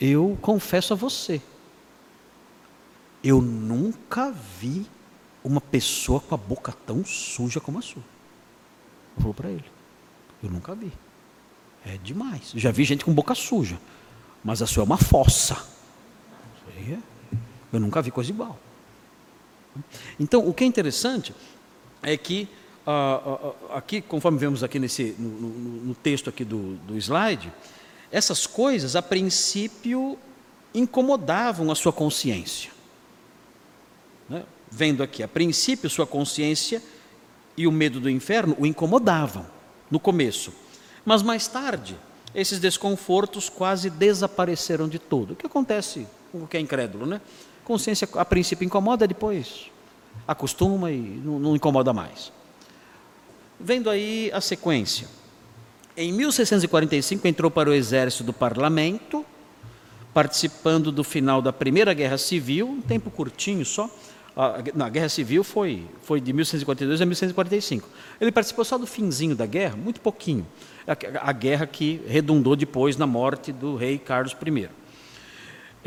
eu 0.00 0.38
confesso 0.40 0.92
a 0.92 0.96
você, 0.96 1.42
eu 3.22 3.40
nunca 3.42 4.30
vi 4.30 4.86
uma 5.42 5.60
pessoa 5.60 6.20
com 6.20 6.34
a 6.34 6.38
boca 6.38 6.72
tão 6.86 7.04
suja 7.04 7.60
como 7.60 7.78
a 7.78 7.82
sua. 7.82 8.02
Falou 9.16 9.34
para 9.34 9.50
ele. 9.50 9.64
Eu 10.42 10.50
nunca 10.50 10.74
vi. 10.74 10.92
É 11.84 11.96
demais. 11.96 12.52
Já 12.54 12.70
vi 12.70 12.84
gente 12.84 13.04
com 13.04 13.12
boca 13.12 13.34
suja. 13.34 13.78
Mas 14.44 14.62
a 14.62 14.66
sua 14.66 14.82
é 14.82 14.86
uma 14.86 14.98
fossa. 14.98 15.56
É. 16.88 17.17
Eu 17.72 17.80
nunca 17.80 18.00
vi 18.02 18.10
coisa 18.10 18.30
igual. 18.30 18.58
Então, 20.18 20.46
o 20.46 20.54
que 20.54 20.64
é 20.64 20.66
interessante 20.66 21.34
é 22.02 22.16
que, 22.16 22.48
uh, 22.86 23.46
uh, 23.46 23.74
aqui, 23.74 24.00
conforme 24.00 24.38
vemos 24.38 24.62
aqui 24.62 24.78
nesse, 24.78 25.14
no, 25.18 25.28
no, 25.28 25.48
no 25.86 25.94
texto 25.94 26.30
aqui 26.30 26.44
do, 26.44 26.74
do 26.76 26.96
slide, 26.96 27.52
essas 28.10 28.46
coisas, 28.46 28.96
a 28.96 29.02
princípio, 29.02 30.18
incomodavam 30.74 31.70
a 31.70 31.74
sua 31.74 31.92
consciência. 31.92 32.70
Né? 34.28 34.44
Vendo 34.70 35.02
aqui, 35.02 35.22
a 35.22 35.28
princípio, 35.28 35.88
sua 35.90 36.06
consciência 36.06 36.82
e 37.56 37.66
o 37.66 37.72
medo 37.72 38.00
do 38.00 38.08
inferno 38.08 38.56
o 38.58 38.66
incomodavam 38.66 39.46
no 39.90 39.98
começo. 39.98 40.52
Mas 41.04 41.22
mais 41.22 41.46
tarde, 41.46 41.96
esses 42.34 42.58
desconfortos 42.58 43.48
quase 43.48 43.90
desapareceram 43.90 44.88
de 44.88 44.98
todo. 44.98 45.32
O 45.32 45.36
que 45.36 45.46
acontece 45.46 46.06
com 46.30 46.46
quem 46.46 46.60
é 46.60 46.62
incrédulo, 46.62 47.06
né? 47.06 47.20
Consciência 47.68 48.08
a 48.14 48.24
princípio 48.24 48.64
incomoda, 48.64 49.06
depois 49.06 49.70
acostuma 50.26 50.90
e 50.90 50.98
não, 50.98 51.38
não 51.38 51.54
incomoda 51.54 51.92
mais. 51.92 52.32
Vendo 53.60 53.90
aí 53.90 54.30
a 54.32 54.40
sequência. 54.40 55.06
Em 55.94 56.10
1645 56.12 57.28
entrou 57.28 57.50
para 57.50 57.68
o 57.68 57.74
exército 57.74 58.24
do 58.24 58.32
parlamento, 58.32 59.24
participando 60.14 60.90
do 60.90 61.04
final 61.04 61.42
da 61.42 61.52
Primeira 61.52 61.92
Guerra 61.92 62.16
Civil, 62.16 62.68
um 62.68 62.80
tempo 62.80 63.10
curtinho 63.10 63.66
só, 63.66 63.90
na 64.74 64.88
Guerra 64.88 65.10
Civil 65.10 65.44
foi, 65.44 65.84
foi 66.00 66.22
de 66.22 66.32
1642 66.32 67.02
a 67.02 67.04
1645. 67.04 67.86
Ele 68.18 68.32
participou 68.32 68.64
só 68.64 68.78
do 68.78 68.86
finzinho 68.86 69.34
da 69.36 69.44
guerra, 69.44 69.76
muito 69.76 70.00
pouquinho. 70.00 70.46
A, 70.86 71.28
a 71.30 71.32
guerra 71.32 71.66
que 71.66 72.00
redundou 72.06 72.56
depois 72.56 72.96
na 72.96 73.06
morte 73.06 73.52
do 73.52 73.76
rei 73.76 73.98
Carlos 73.98 74.32
I. 74.34 74.68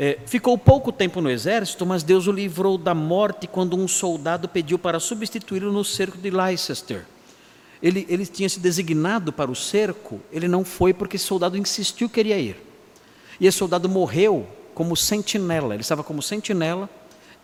É, 0.04 0.18
ficou 0.26 0.58
pouco 0.58 0.90
tempo 0.90 1.20
no 1.20 1.30
exército, 1.30 1.86
mas 1.86 2.02
Deus 2.02 2.26
o 2.26 2.32
livrou 2.32 2.76
da 2.76 2.92
morte 2.92 3.46
quando 3.46 3.76
um 3.76 3.86
soldado 3.86 4.48
pediu 4.48 4.76
para 4.76 4.98
substituí-lo 4.98 5.70
no 5.70 5.84
cerco 5.84 6.18
de 6.18 6.28
Leicester. 6.28 7.06
Ele, 7.80 8.04
ele 8.08 8.26
tinha 8.26 8.48
se 8.48 8.58
designado 8.58 9.32
para 9.32 9.48
o 9.48 9.54
cerco, 9.54 10.20
ele 10.32 10.48
não 10.48 10.64
foi 10.64 10.92
porque 10.92 11.14
esse 11.14 11.26
soldado 11.26 11.56
insistiu 11.56 12.08
que 12.08 12.16
queria 12.16 12.36
ir. 12.36 12.56
E 13.38 13.46
esse 13.46 13.58
soldado 13.58 13.88
morreu 13.88 14.44
como 14.74 14.96
sentinela, 14.96 15.72
ele 15.72 15.82
estava 15.82 16.02
como 16.02 16.20
sentinela 16.20 16.90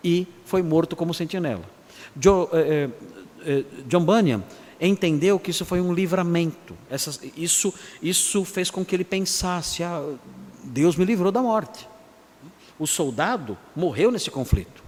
e 0.02 0.26
foi 0.44 0.60
morto 0.60 0.96
como 0.96 1.14
sentinela. 1.14 1.62
John, 2.16 2.48
eh, 2.52 2.88
eh, 3.46 3.64
John 3.86 4.04
Bunyan 4.04 4.42
entendeu 4.80 5.38
que 5.38 5.52
isso 5.52 5.64
foi 5.64 5.80
um 5.80 5.94
livramento. 5.94 6.76
Essa, 6.90 7.20
isso, 7.36 7.72
isso 8.02 8.44
fez 8.44 8.68
com 8.68 8.84
que 8.84 8.96
ele 8.96 9.04
pensasse: 9.04 9.84
ah, 9.84 10.02
Deus 10.64 10.96
me 10.96 11.04
livrou 11.04 11.30
da 11.30 11.40
morte. 11.40 11.86
O 12.78 12.86
soldado 12.86 13.56
morreu 13.74 14.10
nesse 14.10 14.30
conflito. 14.30 14.82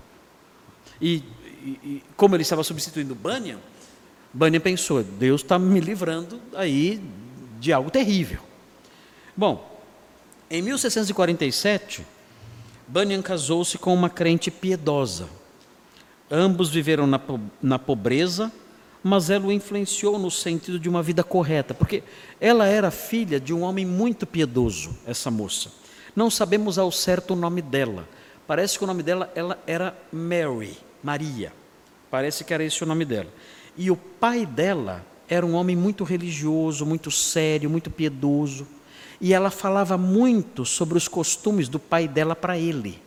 E, 1.00 1.22
e 1.64 2.03
como 2.16 2.37
ele 2.37 2.42
estava 2.42 2.62
substituindo 2.62 3.14
Bunyan, 3.14 3.59
Bunyan 4.33 4.61
pensou: 4.61 5.03
Deus 5.03 5.42
está 5.42 5.59
me 5.59 5.81
livrando 5.81 6.40
aí 6.55 7.03
de 7.59 7.72
algo 7.72 7.90
terrível. 7.90 8.40
Bom, 9.37 9.81
em 10.50 10.62
1647 10.62 12.05
Bunyan 12.90 13.22
casou-se 13.22 13.79
com 13.79 13.94
uma 13.94 14.11
crente 14.11 14.50
piedosa. 14.50 15.29
Ambos 16.29 16.70
viveram 16.70 17.07
na, 17.07 17.20
na 17.62 17.79
pobreza, 17.79 18.50
mas 19.00 19.31
ela 19.31 19.46
o 19.46 19.53
influenciou 19.53 20.18
no 20.18 20.29
sentido 20.29 20.76
de 20.76 20.88
uma 20.88 21.00
vida 21.00 21.22
correta, 21.22 21.72
porque 21.72 22.03
ela 22.40 22.66
era 22.66 22.90
filha 22.90 23.38
de 23.38 23.55
um 23.55 23.62
homem 23.62 23.87
muito 23.87 24.26
piedoso, 24.26 24.96
essa 25.07 25.31
moça. 25.31 25.70
Não 26.20 26.28
sabemos 26.28 26.78
ao 26.78 26.92
certo 26.92 27.33
o 27.33 27.35
nome 27.35 27.62
dela. 27.62 28.06
Parece 28.46 28.76
que 28.76 28.85
o 28.85 28.87
nome 28.87 29.02
dela 29.02 29.33
ela 29.35 29.59
era 29.66 29.96
Mary, 30.12 30.76
Maria. 31.02 31.50
Parece 32.11 32.44
que 32.44 32.52
era 32.52 32.62
esse 32.62 32.85
o 32.85 32.87
nome 32.87 33.06
dela. 33.06 33.30
E 33.74 33.90
o 33.90 33.96
pai 33.96 34.44
dela 34.44 35.02
era 35.26 35.46
um 35.46 35.54
homem 35.54 35.74
muito 35.74 36.04
religioso, 36.04 36.85
muito 36.85 37.11
sério, 37.11 37.70
muito 37.70 37.90
piedoso. 37.90 38.68
E 39.18 39.33
ela 39.33 39.50
falava 39.50 39.96
muito 39.96 40.66
sobre 40.66 40.98
os 40.98 41.09
costumes 41.09 41.70
do 41.70 41.78
pai 41.78 42.06
dela 42.06 42.37
para 42.37 42.59
ele. 42.59 43.00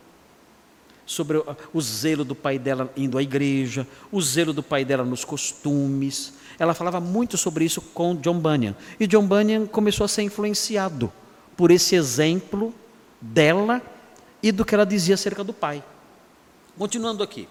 Sobre 1.06 1.40
o 1.72 1.80
zelo 1.80 2.24
do 2.24 2.34
pai 2.34 2.58
dela 2.58 2.92
indo 2.96 3.16
à 3.16 3.22
igreja, 3.22 3.86
o 4.10 4.20
zelo 4.20 4.52
do 4.52 4.60
pai 4.60 4.84
dela 4.84 5.04
nos 5.04 5.24
costumes. 5.24 6.32
Ela 6.58 6.74
falava 6.74 6.98
muito 6.98 7.38
sobre 7.38 7.64
isso 7.64 7.80
com 7.80 8.16
John 8.16 8.40
Bunyan. 8.40 8.74
E 8.98 9.06
John 9.06 9.24
Bunyan 9.24 9.66
começou 9.66 10.04
a 10.04 10.08
ser 10.08 10.22
influenciado 10.22 11.12
por 11.56 11.70
esse 11.70 11.94
exemplo 11.94 12.74
dela 13.24 13.80
e 14.42 14.52
do 14.52 14.64
que 14.64 14.74
ela 14.74 14.84
dizia 14.84 15.14
acerca 15.14 15.42
do 15.42 15.52
pai. 15.52 15.82
Continuando 16.76 17.22
aqui. 17.22 17.48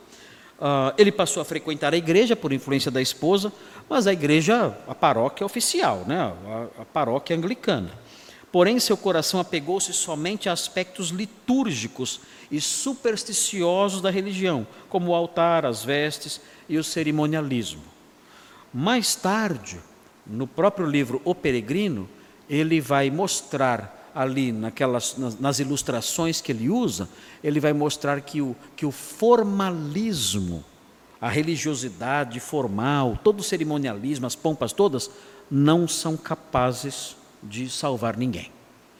Uh, 0.59 0.93
ele 0.97 1.11
passou 1.11 1.41
a 1.41 1.45
frequentar 1.45 1.93
a 1.93 1.97
igreja 1.97 2.35
por 2.35 2.53
influência 2.53 2.91
da 2.91 3.01
esposa, 3.01 3.51
mas 3.89 4.05
a 4.05 4.13
igreja, 4.13 4.77
a 4.87 4.93
paróquia 4.93 5.45
oficial, 5.45 6.03
né? 6.07 6.17
a, 6.17 6.81
a 6.81 6.85
paróquia 6.85 7.35
anglicana. 7.35 7.89
Porém, 8.51 8.79
seu 8.79 8.95
coração 8.95 9.39
apegou-se 9.39 9.91
somente 9.93 10.47
a 10.47 10.53
aspectos 10.53 11.09
litúrgicos 11.09 12.21
e 12.51 12.61
supersticiosos 12.61 13.99
da 13.99 14.11
religião, 14.11 14.67
como 14.89 15.09
o 15.09 15.15
altar, 15.15 15.65
as 15.65 15.83
vestes 15.83 16.39
e 16.69 16.77
o 16.77 16.83
cerimonialismo. 16.83 17.81
Mais 18.71 19.15
tarde, 19.15 19.79
no 20.25 20.45
próprio 20.45 20.85
livro 20.85 21.19
O 21.25 21.33
Peregrino, 21.33 22.07
ele 22.47 22.79
vai 22.79 23.09
mostrar 23.09 24.02
ali 24.13 24.51
naquelas, 24.51 25.17
nas, 25.17 25.39
nas 25.39 25.59
ilustrações 25.59 26.41
que 26.41 26.51
ele 26.51 26.69
usa, 26.69 27.09
ele 27.43 27.59
vai 27.59 27.73
mostrar 27.73 28.21
que 28.21 28.41
o, 28.41 28.55
que 28.75 28.85
o 28.85 28.91
formalismo, 28.91 30.63
a 31.19 31.29
religiosidade 31.29 32.39
formal, 32.39 33.17
todo 33.23 33.39
o 33.39 33.43
cerimonialismo, 33.43 34.25
as 34.25 34.35
pompas 34.35 34.73
todas, 34.73 35.09
não 35.49 35.87
são 35.87 36.15
capazes 36.15 37.15
de 37.41 37.69
salvar 37.69 38.17
ninguém. 38.17 38.51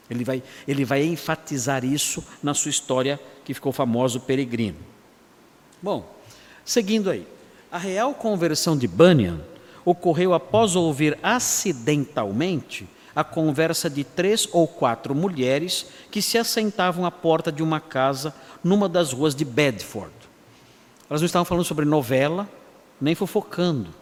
Ele 0.10 0.24
vai, 0.24 0.44
ele 0.68 0.86
vai 0.86 1.04
enfatizar 1.04 1.84
isso 1.86 2.24
na 2.42 2.54
sua 2.54 2.70
história 2.70 3.20
que 3.46 3.54
ficou 3.54 3.72
famosa, 3.72 4.18
o 4.18 4.22
Peregrino. 4.22 4.78
Bom, 5.82 6.10
seguindo 6.64 7.10
aí. 7.10 7.28
A 7.72 7.78
real 7.78 8.14
conversão 8.14 8.78
de 8.78 8.88
Bunyan 8.88 9.40
ocorreu 9.84 10.34
após 10.34 10.76
ouvir 10.76 11.18
acidentalmente 11.24 12.88
a 13.16 13.24
conversa 13.24 13.90
de 13.90 14.04
três 14.04 14.48
ou 14.52 14.68
quatro 14.68 15.14
mulheres 15.14 15.86
que 16.10 16.22
se 16.22 16.38
assentavam 16.38 17.06
à 17.06 17.12
porta 17.12 17.52
de 17.52 17.62
uma 17.62 17.80
casa 17.80 18.34
numa 18.64 18.90
das 18.90 19.12
ruas 19.12 19.36
de 19.36 19.46
Bedford. 19.46 20.14
Elas 21.10 21.22
não 21.22 21.26
estavam 21.26 21.46
falando 21.46 21.66
sobre 21.66 21.86
novela, 21.86 22.50
nem 23.00 23.14
fofocando. 23.14 23.94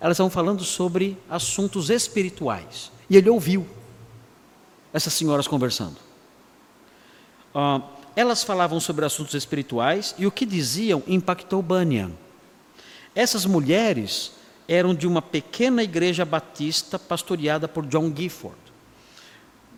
Elas 0.00 0.16
estavam 0.16 0.30
falando 0.30 0.62
sobre 0.62 1.18
assuntos 1.28 1.90
espirituais. 1.90 2.92
E 3.08 3.16
ele 3.16 3.28
ouviu 3.28 3.66
essas 4.92 5.12
senhoras 5.12 5.48
conversando. 5.48 5.96
Uh, 7.54 7.82
elas 8.14 8.44
falavam 8.44 8.78
sobre 8.78 9.04
assuntos 9.04 9.34
espirituais 9.34 10.14
e 10.16 10.26
o 10.26 10.30
que 10.30 10.46
diziam 10.46 11.02
impactou 11.06 11.60
Bunyan. 11.60 12.12
Essas 13.14 13.44
mulheres 13.46 14.32
eram 14.66 14.94
de 14.94 15.06
uma 15.06 15.20
pequena 15.20 15.82
igreja 15.82 16.24
batista 16.24 16.98
pastoreada 16.98 17.68
por 17.68 17.86
John 17.86 18.12
Gifford. 18.14 18.56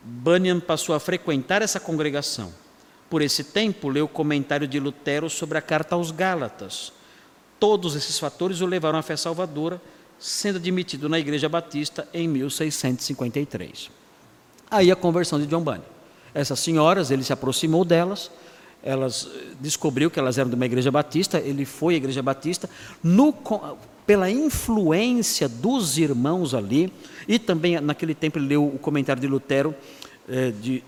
Bunyan 0.03 0.61
passou 0.61 0.95
a 0.95 1.01
frequentar 1.01 1.63
essa 1.63 1.81
congregação. 1.81 2.53
Por 3.11 3.23
esse 3.23 3.45
tempo, 3.45 3.89
leu 3.89 4.05
o 4.05 4.09
comentário 4.09 4.67
de 4.67 4.79
Lutero 4.79 5.29
sobre 5.29 5.59
a 5.59 5.63
carta 5.63 5.95
aos 5.95 6.11
Gálatas. 6.11 6.93
Todos 7.59 7.97
esses 7.97 8.19
fatores 8.19 8.61
o 8.61 8.67
levaram 8.67 8.99
à 8.99 9.03
fé 9.03 9.17
salvadora, 9.17 9.81
sendo 10.19 10.57
admitido 10.57 11.09
na 11.09 11.19
igreja 11.19 11.49
batista 11.49 12.09
em 12.13 12.29
1653. 12.29 13.91
Aí 14.71 14.91
a 14.91 14.97
conversão 14.97 15.39
de 15.41 15.47
John 15.47 15.63
Bunyan. 15.63 15.83
Essas 16.35 16.61
senhoras, 16.61 17.11
ele 17.11 17.25
se 17.25 17.33
aproximou 17.33 17.85
delas, 17.85 18.31
elas 18.83 19.27
eh, 19.27 19.55
descobriu 19.61 20.11
que 20.11 20.19
elas 20.19 20.39
eram 20.39 20.51
de 20.51 20.57
uma 20.57 20.67
igreja 20.67 20.91
batista, 20.91 21.39
ele 21.39 21.65
foi 21.65 21.95
à 21.95 21.97
igreja 21.97 22.23
batista, 22.23 22.69
no, 23.03 23.33
pela 24.07 24.31
influência 24.31 25.49
dos 25.49 25.99
irmãos 25.99 26.55
ali, 26.55 26.93
e 27.27 27.39
também 27.39 27.81
naquele 27.81 28.15
tempo 28.15 28.39
ele 28.39 28.47
leu 28.47 28.67
o 28.67 28.79
comentário 28.79 29.21
de 29.21 29.27
Lutero 29.27 29.75
eh, 30.29 30.53
de, 30.53 30.85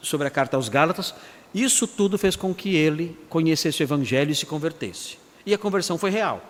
sobre 0.00 0.26
a 0.26 0.30
carta 0.30 0.56
aos 0.56 0.68
Gálatas, 0.68 1.14
isso 1.52 1.86
tudo 1.86 2.16
fez 2.16 2.36
com 2.36 2.54
que 2.54 2.76
ele 2.76 3.18
conhecesse 3.28 3.82
o 3.82 3.84
evangelho 3.84 4.30
e 4.30 4.34
se 4.34 4.46
convertesse. 4.46 5.18
E 5.44 5.52
a 5.52 5.58
conversão 5.58 5.98
foi 5.98 6.10
real. 6.10 6.42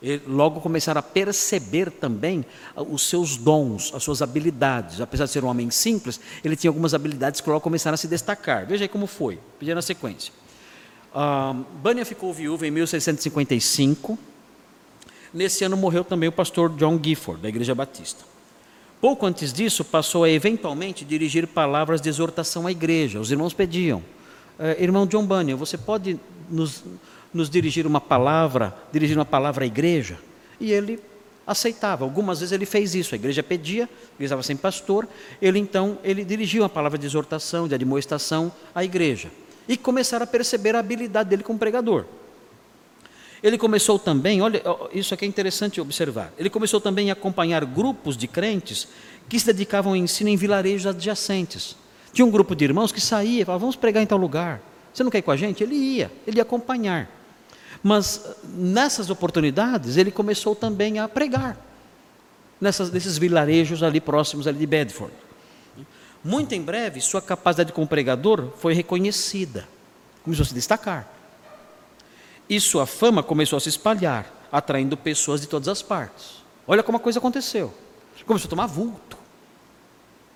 Ele 0.00 0.22
logo 0.26 0.60
começaram 0.60 1.00
a 1.00 1.02
perceber 1.02 1.90
também 1.90 2.44
ah, 2.76 2.82
os 2.82 3.02
seus 3.08 3.36
dons, 3.36 3.92
as 3.94 4.02
suas 4.02 4.22
habilidades. 4.22 5.00
Apesar 5.00 5.24
de 5.24 5.30
ser 5.32 5.44
um 5.44 5.48
homem 5.48 5.70
simples, 5.70 6.20
ele 6.44 6.56
tinha 6.56 6.70
algumas 6.70 6.94
habilidades 6.94 7.40
que 7.40 7.48
logo 7.48 7.60
começaram 7.60 7.94
a 7.94 7.98
se 7.98 8.06
destacar. 8.06 8.66
Veja 8.66 8.84
aí 8.84 8.88
como 8.88 9.06
foi, 9.06 9.38
pedir 9.58 9.74
na 9.74 9.82
sequência. 9.82 10.32
Bunyan 11.82 12.04
ficou 12.04 12.32
viúvo 12.32 12.64
em 12.64 12.70
1655. 12.70 14.18
Nesse 15.32 15.64
ano 15.64 15.76
morreu 15.76 16.04
também 16.04 16.28
o 16.28 16.32
pastor 16.32 16.70
John 16.76 16.98
Gifford, 17.02 17.42
da 17.42 17.48
Igreja 17.48 17.74
Batista. 17.74 18.24
Pouco 19.00 19.26
antes 19.26 19.52
disso, 19.52 19.84
passou 19.84 20.24
a 20.24 20.30
eventualmente 20.30 21.04
dirigir 21.04 21.46
palavras 21.46 22.00
de 22.00 22.08
exortação 22.08 22.66
à 22.66 22.70
igreja. 22.70 23.20
Os 23.20 23.30
irmãos 23.30 23.52
pediam: 23.52 24.02
eh, 24.58 24.76
Irmão 24.82 25.06
John 25.06 25.24
Bunyan, 25.24 25.56
você 25.56 25.78
pode 25.78 26.18
nos 26.50 26.82
nos 27.32 27.50
dirigir 27.50 27.86
uma 27.86 28.00
palavra, 28.00 28.74
dirigir 28.92 29.16
uma 29.16 29.24
palavra 29.24 29.64
à 29.64 29.66
igreja? 29.66 30.18
E 30.60 30.72
ele 30.72 31.00
aceitava. 31.46 32.04
Algumas 32.04 32.40
vezes 32.40 32.52
ele 32.52 32.66
fez 32.66 32.94
isso. 32.94 33.14
A 33.14 33.16
igreja 33.16 33.42
pedia, 33.42 33.88
ele 34.18 34.24
estava 34.24 34.42
sem 34.42 34.56
pastor, 34.56 35.08
ele 35.40 35.58
então 35.58 35.98
ele 36.02 36.24
dirigia 36.24 36.62
uma 36.62 36.68
palavra 36.68 36.98
de 36.98 37.06
exortação, 37.06 37.68
de 37.68 37.74
admoestação 37.74 38.52
à 38.74 38.84
igreja. 38.84 39.30
E 39.68 39.76
começaram 39.76 40.24
a 40.24 40.26
perceber 40.26 40.74
a 40.74 40.80
habilidade 40.80 41.30
dele 41.30 41.42
como 41.42 41.58
pregador. 41.58 42.04
Ele 43.42 43.56
começou 43.56 43.98
também, 43.98 44.42
olha, 44.42 44.62
isso 44.92 45.14
aqui 45.14 45.24
é 45.24 45.28
interessante 45.28 45.80
observar. 45.80 46.32
Ele 46.36 46.50
começou 46.50 46.80
também 46.80 47.10
a 47.10 47.12
acompanhar 47.12 47.64
grupos 47.64 48.16
de 48.16 48.26
crentes 48.26 48.88
que 49.28 49.38
se 49.38 49.46
dedicavam 49.46 49.92
ao 49.92 49.96
ensino 49.96 50.28
em 50.28 50.36
vilarejos 50.36 50.86
adjacentes. 50.86 51.76
Tinha 52.12 52.26
um 52.26 52.30
grupo 52.30 52.56
de 52.56 52.64
irmãos 52.64 52.90
que 52.90 53.00
saía, 53.00 53.44
falava, 53.46 53.60
vamos 53.60 53.76
pregar 53.76 54.02
em 54.02 54.06
tal 54.06 54.18
lugar. 54.18 54.60
Você 54.92 55.04
não 55.04 55.10
quer 55.10 55.18
ir 55.18 55.22
com 55.22 55.30
a 55.30 55.36
gente? 55.36 55.62
Ele 55.62 55.74
ia, 55.74 56.10
ele 56.26 56.38
ia 56.38 56.42
acompanhar. 56.42 57.08
Mas 57.82 58.24
nessas 58.42 59.10
oportunidades 59.10 59.96
ele 59.96 60.10
começou 60.10 60.56
também 60.56 60.98
a 60.98 61.06
pregar 61.06 61.56
nessas, 62.60 62.90
nesses 62.90 63.18
vilarejos 63.18 63.82
ali 63.82 64.00
próximos 64.00 64.46
ali 64.48 64.58
de 64.58 64.66
Bedford. 64.66 65.12
Muito 66.24 66.54
em 66.54 66.62
breve, 66.62 67.00
sua 67.00 67.22
capacidade 67.22 67.72
como 67.72 67.86
pregador 67.86 68.50
foi 68.58 68.74
reconhecida, 68.74 69.68
começou 70.24 70.42
a 70.42 70.46
se 70.46 70.54
destacar. 70.54 71.17
E 72.48 72.60
sua 72.60 72.86
fama 72.86 73.22
começou 73.22 73.56
a 73.56 73.60
se 73.60 73.68
espalhar, 73.68 74.46
atraindo 74.50 74.96
pessoas 74.96 75.40
de 75.40 75.46
todas 75.46 75.68
as 75.68 75.82
partes. 75.82 76.42
Olha 76.66 76.82
como 76.82 76.96
a 76.96 77.00
coisa 77.00 77.18
aconteceu. 77.18 77.72
Começou 78.26 78.48
a 78.48 78.50
tomar 78.50 78.66
vulto. 78.66 79.16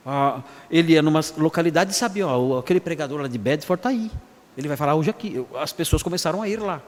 Ah, 0.04 0.42
ele 0.70 0.92
ia 0.92 1.02
numa 1.02 1.20
localidade 1.36 1.92
e 1.92 1.94
sabia, 1.94 2.26
ó, 2.26 2.58
aquele 2.58 2.80
pregador 2.80 3.20
lá 3.20 3.28
de 3.28 3.38
Bedford 3.38 3.78
está 3.78 3.88
aí. 3.90 4.10
Ele 4.56 4.68
vai 4.68 4.76
falar 4.76 4.94
hoje 4.94 5.10
aqui. 5.10 5.44
As 5.54 5.72
pessoas 5.72 6.02
começaram 6.02 6.42
a 6.42 6.48
ir 6.48 6.60
lá 6.60 6.82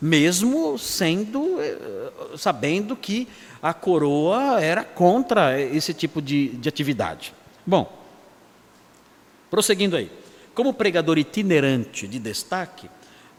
mesmo 0.00 0.78
sendo 0.78 1.60
eh, 1.60 2.12
sabendo 2.36 2.94
que 2.94 3.26
a 3.60 3.74
coroa 3.74 4.60
era 4.60 4.84
contra 4.84 5.60
esse 5.60 5.92
tipo 5.92 6.22
de, 6.22 6.50
de 6.50 6.68
atividade. 6.68 7.34
Bom, 7.66 7.90
prosseguindo 9.50 9.96
aí. 9.96 10.10
Como 10.54 10.72
pregador 10.72 11.18
itinerante 11.18 12.06
de 12.06 12.18
destaque, 12.18 12.88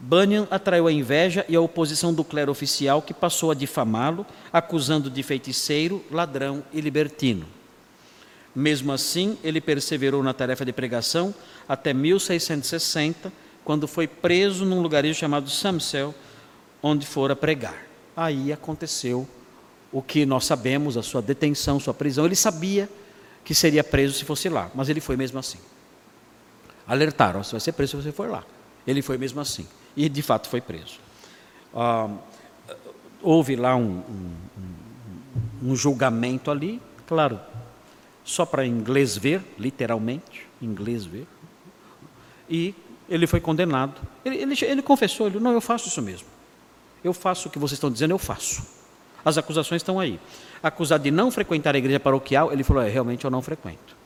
Bunyan 0.00 0.48
atraiu 0.50 0.86
a 0.86 0.92
inveja 0.92 1.44
e 1.46 1.54
a 1.54 1.60
oposição 1.60 2.12
do 2.12 2.24
clero 2.24 2.50
oficial, 2.50 3.02
que 3.02 3.12
passou 3.12 3.50
a 3.50 3.54
difamá-lo, 3.54 4.24
acusando 4.50 5.10
de 5.10 5.22
feiticeiro, 5.22 6.02
ladrão 6.10 6.64
e 6.72 6.80
libertino. 6.80 7.46
Mesmo 8.54 8.92
assim, 8.92 9.38
ele 9.44 9.60
perseverou 9.60 10.22
na 10.22 10.32
tarefa 10.32 10.64
de 10.64 10.72
pregação 10.72 11.34
até 11.68 11.92
1660, 11.92 13.30
quando 13.62 13.86
foi 13.86 14.08
preso 14.08 14.64
num 14.64 14.80
lugarejo 14.80 15.18
chamado 15.18 15.50
Samsel, 15.50 16.14
onde 16.82 17.06
fora 17.06 17.36
pregar. 17.36 17.86
Aí 18.16 18.52
aconteceu 18.52 19.28
o 19.92 20.00
que 20.00 20.24
nós 20.24 20.46
sabemos, 20.46 20.96
a 20.96 21.02
sua 21.02 21.20
detenção, 21.20 21.78
sua 21.78 21.92
prisão. 21.92 22.24
Ele 22.24 22.34
sabia 22.34 22.88
que 23.44 23.54
seria 23.54 23.84
preso 23.84 24.14
se 24.14 24.24
fosse 24.24 24.48
lá, 24.48 24.70
mas 24.74 24.88
ele 24.88 25.00
foi 25.00 25.16
mesmo 25.16 25.38
assim. 25.38 25.58
Alertaram, 26.86 27.44
você 27.44 27.52
vai 27.52 27.60
ser 27.60 27.72
preso 27.72 27.98
se 27.98 28.04
você 28.04 28.12
for 28.12 28.30
lá. 28.30 28.44
Ele 28.86 29.02
foi 29.02 29.18
mesmo 29.18 29.40
assim. 29.40 29.68
E 29.96 30.08
de 30.08 30.22
fato 30.22 30.48
foi 30.48 30.60
preso. 30.60 30.98
Ah, 31.74 32.08
houve 33.22 33.56
lá 33.56 33.76
um, 33.76 34.02
um, 35.62 35.70
um, 35.70 35.76
julgamento 35.76 36.50
ali, 36.50 36.80
claro, 37.06 37.38
só 38.24 38.44
para 38.44 38.66
inglês 38.66 39.16
ver, 39.16 39.42
literalmente, 39.58 40.46
inglês 40.60 41.04
ver. 41.04 41.26
E 42.48 42.74
ele 43.08 43.26
foi 43.26 43.40
condenado. 43.40 44.00
Ele, 44.24 44.36
ele, 44.36 44.54
ele 44.62 44.82
confessou, 44.82 45.26
ele, 45.26 45.40
não, 45.40 45.52
eu 45.52 45.60
faço 45.60 45.88
isso 45.88 46.02
mesmo. 46.02 46.26
Eu 47.02 47.12
faço 47.12 47.48
o 47.48 47.50
que 47.50 47.58
vocês 47.58 47.76
estão 47.76 47.90
dizendo, 47.90 48.12
eu 48.12 48.18
faço. 48.18 48.62
As 49.24 49.36
acusações 49.36 49.80
estão 49.80 50.00
aí. 50.00 50.18
Acusado 50.62 51.02
de 51.02 51.10
não 51.10 51.30
frequentar 51.30 51.74
a 51.74 51.78
igreja 51.78 52.00
paroquial, 52.00 52.52
ele 52.52 52.62
falou: 52.64 52.82
é, 52.82 52.88
realmente 52.88 53.24
eu 53.24 53.30
não 53.30 53.42
frequento. 53.42 53.96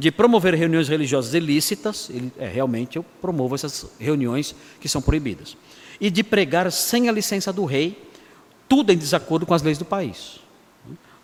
De 0.00 0.10
promover 0.10 0.54
reuniões 0.54 0.88
religiosas 0.88 1.34
ilícitas, 1.34 2.08
ele, 2.08 2.32
é, 2.38 2.48
realmente 2.48 2.96
eu 2.96 3.04
promovo 3.20 3.54
essas 3.54 3.84
reuniões 3.98 4.54
que 4.80 4.88
são 4.88 5.02
proibidas. 5.02 5.58
E 6.00 6.10
de 6.10 6.24
pregar 6.24 6.72
sem 6.72 7.10
a 7.10 7.12
licença 7.12 7.52
do 7.52 7.66
rei, 7.66 8.02
tudo 8.66 8.92
em 8.92 8.96
desacordo 8.96 9.44
com 9.44 9.52
as 9.52 9.60
leis 9.60 9.76
do 9.76 9.84
país. 9.84 10.40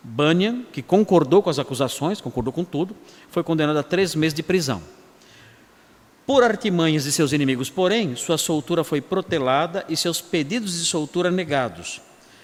Bunyan, 0.02 0.62
que 0.70 0.82
concordou 0.82 1.42
com 1.42 1.48
as 1.48 1.58
acusações, 1.58 2.20
concordou 2.20 2.52
com 2.52 2.64
tudo, 2.64 2.94
foi 3.30 3.42
condenado 3.42 3.78
a 3.78 3.82
três 3.82 4.14
meses 4.14 4.34
de 4.34 4.42
prisão. 4.42 4.82
Por 6.26 6.44
artimanhas 6.44 7.04
de 7.04 7.12
seus 7.12 7.32
inimigos, 7.32 7.70
porém, 7.70 8.14
sua 8.14 8.36
soltura 8.36 8.84
foi 8.84 9.00
protelada 9.00 9.86
e 9.88 9.96
seus 9.96 10.20
pedidos 10.20 10.78
de 10.78 10.84
soltura 10.84 11.30
negados. 11.30 12.02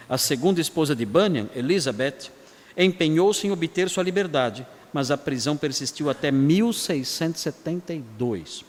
A 0.08 0.16
segunda 0.16 0.62
esposa 0.62 0.96
de 0.96 1.04
Bunyan, 1.04 1.48
Elizabeth, 1.54 2.30
empenhou-se 2.74 3.46
em 3.46 3.50
obter 3.50 3.90
sua 3.90 4.02
liberdade, 4.02 4.66
mas 4.92 5.10
a 5.10 5.16
prisão 5.16 5.56
persistiu 5.56 6.10
até 6.10 6.30
1672. 6.30 8.64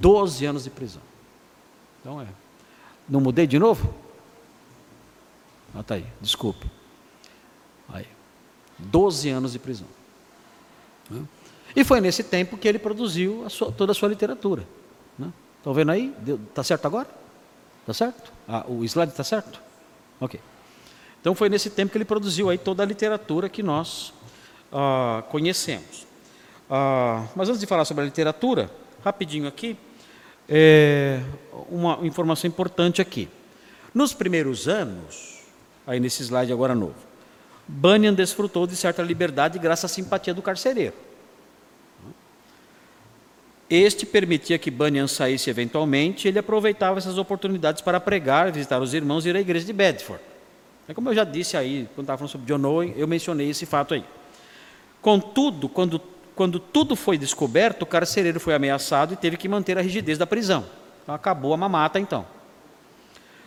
Doze 0.00 0.46
anos 0.46 0.64
de 0.64 0.70
prisão. 0.70 1.02
Então 2.00 2.18
é. 2.20 2.26
Não 3.08 3.20
mudei 3.20 3.46
de 3.46 3.56
novo? 3.58 3.94
Ah, 5.74 5.82
tá 5.82 5.96
aí, 5.96 6.06
desculpe. 6.20 6.70
Aí. 7.88 8.06
Doze 8.78 9.30
anos 9.30 9.52
de 9.52 9.58
prisão. 9.58 9.88
E 11.74 11.82
foi 11.84 12.00
nesse 12.00 12.22
tempo 12.24 12.56
que 12.56 12.66
ele 12.66 12.78
produziu 12.78 13.44
a 13.44 13.50
sua, 13.50 13.70
toda 13.70 13.92
a 13.92 13.94
sua 13.94 14.08
literatura. 14.08 14.66
Né? 15.18 15.30
Estão 15.58 15.74
vendo 15.74 15.92
aí? 15.92 16.14
Está 16.48 16.64
certo 16.64 16.86
agora? 16.86 17.08
Está 17.80 17.92
certo? 17.92 18.32
Ah, 18.48 18.64
o 18.66 18.82
slide 18.84 19.12
está 19.12 19.22
certo? 19.22 19.60
Ok. 20.20 20.40
Então 21.20 21.34
foi 21.34 21.48
nesse 21.48 21.70
tempo 21.70 21.92
que 21.92 21.98
ele 21.98 22.04
produziu 22.04 22.48
aí 22.48 22.58
toda 22.58 22.82
a 22.82 22.86
literatura 22.86 23.48
que 23.48 23.62
nós 23.62 24.12
ah, 24.76 25.22
conhecemos. 25.30 26.06
Ah, 26.68 27.24
mas 27.34 27.48
antes 27.48 27.60
de 27.60 27.66
falar 27.66 27.86
sobre 27.86 28.02
a 28.02 28.04
literatura, 28.04 28.70
rapidinho 29.02 29.48
aqui, 29.48 29.76
é, 30.46 31.22
uma 31.70 31.98
informação 32.02 32.46
importante 32.46 33.00
aqui. 33.00 33.26
Nos 33.94 34.12
primeiros 34.12 34.68
anos, 34.68 35.40
aí 35.86 35.98
nesse 35.98 36.22
slide 36.22 36.52
agora 36.52 36.74
novo, 36.74 36.94
Bunyan 37.66 38.12
desfrutou 38.12 38.66
de 38.66 38.76
certa 38.76 39.02
liberdade 39.02 39.58
graças 39.58 39.90
à 39.90 39.94
simpatia 39.94 40.34
do 40.34 40.42
carcereiro. 40.42 40.94
Este 43.68 44.04
permitia 44.04 44.58
que 44.58 44.70
Bunyan 44.70 45.08
saísse 45.08 45.48
eventualmente, 45.48 46.26
e 46.26 46.28
ele 46.28 46.38
aproveitava 46.38 46.98
essas 46.98 47.16
oportunidades 47.16 47.80
para 47.80 47.98
pregar, 47.98 48.52
visitar 48.52 48.80
os 48.80 48.92
irmãos 48.92 49.24
e 49.24 49.30
ir 49.30 49.36
à 49.36 49.40
igreja 49.40 49.64
de 49.64 49.72
Bedford. 49.72 50.22
É 50.86 50.94
como 50.94 51.08
eu 51.08 51.14
já 51.14 51.24
disse 51.24 51.56
aí, 51.56 51.88
quando 51.94 52.04
estava 52.04 52.18
falando 52.18 52.30
sobre 52.30 52.46
John 52.46 52.64
Owen, 52.64 52.94
eu 52.96 53.08
mencionei 53.08 53.48
esse 53.48 53.66
fato 53.66 53.94
aí. 53.94 54.04
Contudo, 55.06 55.68
quando, 55.68 56.02
quando 56.34 56.58
tudo 56.58 56.96
foi 56.96 57.16
descoberto, 57.16 57.82
o 57.82 57.86
carcereiro 57.86 58.40
foi 58.40 58.54
ameaçado 58.54 59.14
e 59.14 59.16
teve 59.16 59.36
que 59.36 59.48
manter 59.48 59.78
a 59.78 59.80
rigidez 59.80 60.18
da 60.18 60.26
prisão. 60.26 60.66
Então, 61.00 61.14
acabou 61.14 61.54
a 61.54 61.56
mamata 61.56 62.00
então. 62.00 62.26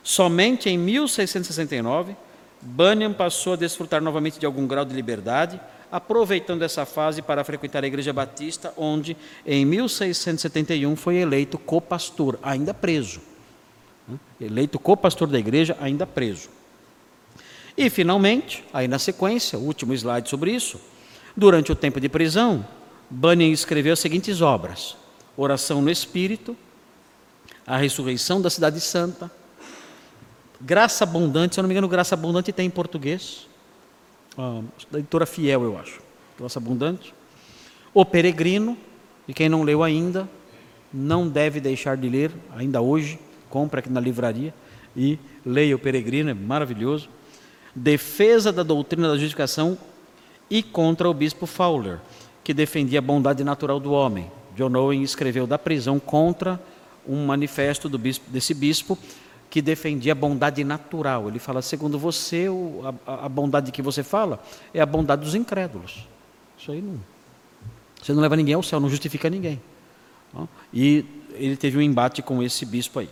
Somente 0.02 0.70
em 0.70 0.78
1669, 0.78 2.16
Bunyan 2.62 3.12
passou 3.12 3.52
a 3.52 3.56
desfrutar 3.58 4.02
novamente 4.02 4.40
de 4.40 4.46
algum 4.46 4.66
grau 4.66 4.86
de 4.86 4.96
liberdade, 4.96 5.60
aproveitando 5.92 6.62
essa 6.62 6.86
fase 6.86 7.22
para 7.22 7.44
frequentar 7.44 7.84
a 7.84 7.88
Igreja 7.88 8.14
Batista, 8.14 8.74
onde 8.78 9.18
em 9.46 9.66
1671 9.66 10.96
foi 10.96 11.18
eleito 11.18 11.58
copastor, 11.58 12.40
ainda 12.42 12.74
preso. 12.74 13.20
Eleito 14.40 14.80
copastor 14.80 15.28
da 15.28 15.38
igreja, 15.38 15.76
ainda 15.82 16.08
preso. 16.08 16.48
E 17.78 17.90
finalmente, 17.90 18.64
aí 18.72 18.88
na 18.88 18.98
sequência, 18.98 19.60
último 19.60 19.94
slide 19.94 20.30
sobre 20.30 20.52
isso, 20.52 20.80
durante 21.36 21.72
o 21.72 21.76
tempo 21.76 22.00
de 22.00 22.10
prisão, 22.10 22.66
Bunyan 23.10 23.48
escreveu 23.48 23.94
as 23.94 24.00
seguintes 24.00 24.42
obras: 24.42 24.96
Oração 25.36 25.82
no 25.82 25.90
Espírito, 25.90 26.56
A 27.66 27.78
Ressurreição 27.78 28.42
da 28.42 28.50
Cidade 28.50 28.80
Santa, 28.80 29.32
Graça 30.62 31.06
Abundante, 31.06 31.56
se 31.56 31.60
eu 31.60 31.64
não 31.64 31.68
me 31.68 31.74
engano, 31.74 31.88
Graça 31.88 32.16
Abundante 32.16 32.52
tem 32.52 32.68
em 32.68 32.70
português, 32.70 33.48
ah, 34.38 34.62
da 34.92 35.00
editora 35.00 35.26
Fiel, 35.26 35.64
eu 35.64 35.78
acho. 35.78 36.02
Graça 36.38 36.60
Abundante. 36.60 37.14
O 37.94 38.06
Peregrino, 38.06 38.78
e 39.28 39.34
quem 39.34 39.50
não 39.50 39.64
leu 39.64 39.84
ainda, 39.84 40.30
não 40.94 41.28
deve 41.28 41.60
deixar 41.60 41.96
de 41.96 42.10
ler, 42.10 42.32
ainda 42.56 42.82
hoje, 42.82 43.20
compra 43.50 43.80
aqui 43.80 43.90
na 43.90 44.00
livraria 44.00 44.54
e 44.96 45.18
leia 45.46 45.76
O 45.76 45.80
Peregrino, 45.80 46.30
é 46.30 46.34
maravilhoso. 46.34 47.10
Defesa 47.74 48.52
da 48.52 48.64
doutrina 48.64 49.08
da 49.08 49.18
justificação 49.18 49.78
e 50.50 50.64
contra 50.64 51.10
o 51.10 51.14
bispo 51.14 51.46
Fowler, 51.46 52.00
que 52.44 52.54
defendia 52.54 53.00
a 53.00 53.02
bondade 53.02 53.44
natural 53.44 53.80
do 53.80 53.92
homem. 53.92 54.32
John 54.56 54.76
Owen 54.76 55.04
escreveu 55.04 55.46
da 55.46 55.58
prisão 55.58 56.00
contra 56.00 56.60
um 57.08 57.26
manifesto 57.26 57.90
bispo, 57.98 58.30
desse 58.30 58.54
bispo 58.54 58.98
que 59.50 59.62
defendia 59.62 60.12
a 60.12 60.16
bondade 60.16 60.64
natural. 60.64 61.28
Ele 61.28 61.40
fala, 61.40 61.62
segundo 61.62 61.98
você, 61.98 62.48
a, 63.06 63.26
a, 63.26 63.30
bondade 63.30 63.72
que 63.72 63.82
você 63.82 64.04
fala 64.04 64.42
é 64.74 64.80
a 64.80 64.86
bondade 64.86 65.24
dos 65.24 65.34
incrédulos. 65.34 66.08
Isso 66.58 66.72
aí 66.72 66.82
não. 66.82 67.00
Você 68.02 68.14
não 68.14 68.22
leva 68.22 68.36
ninguém 68.36 68.54
ao 68.54 68.64
céu, 68.64 68.80
não 68.80 68.90
justifica 68.90 69.30
ninguém. 69.30 69.60
E 70.74 71.06
ele 71.34 71.58
teve 71.58 71.78
um 71.78 71.82
embate 71.82 72.22
com 72.22 72.42
esse 72.44 72.66
bispo 72.66 73.00
aí. 73.00 73.10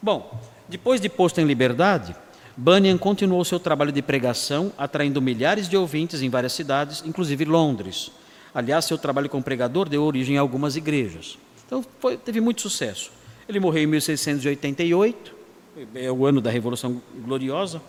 Bom, 0.00 0.38
depois 0.68 1.00
de 1.00 1.08
posto 1.08 1.40
em 1.40 1.44
liberdade, 1.44 2.14
Bunyan 2.56 2.98
continuou 2.98 3.44
seu 3.44 3.58
trabalho 3.58 3.92
de 3.92 4.02
pregação, 4.02 4.72
atraindo 4.76 5.22
milhares 5.22 5.68
de 5.68 5.76
ouvintes 5.76 6.20
em 6.20 6.28
várias 6.28 6.52
cidades, 6.52 7.02
inclusive 7.06 7.44
Londres. 7.44 8.10
Aliás, 8.54 8.84
seu 8.84 8.98
trabalho 8.98 9.28
como 9.28 9.42
pregador 9.42 9.88
deu 9.88 10.02
origem 10.02 10.36
a 10.36 10.40
algumas 10.42 10.76
igrejas. 10.76 11.38
Então, 11.66 11.84
foi, 11.98 12.18
teve 12.18 12.40
muito 12.40 12.60
sucesso. 12.60 13.10
Ele 13.48 13.58
morreu 13.58 13.84
em 13.84 13.86
1688, 13.86 15.34
é 15.94 16.12
o 16.12 16.26
ano 16.26 16.40
da 16.40 16.50
Revolução 16.50 17.00
Gloriosa. 17.24 17.80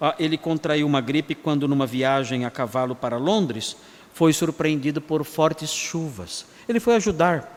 Ah, 0.00 0.14
ele 0.18 0.38
contraiu 0.38 0.86
uma 0.86 1.00
gripe 1.00 1.34
quando, 1.34 1.68
numa 1.68 1.86
viagem 1.86 2.46
a 2.46 2.50
cavalo 2.50 2.94
para 2.94 3.18
Londres, 3.18 3.76
foi 4.14 4.32
surpreendido 4.32 5.00
por 5.00 5.24
fortes 5.24 5.70
chuvas. 5.70 6.46
Ele 6.66 6.80
foi 6.80 6.96
ajudar 6.96 7.56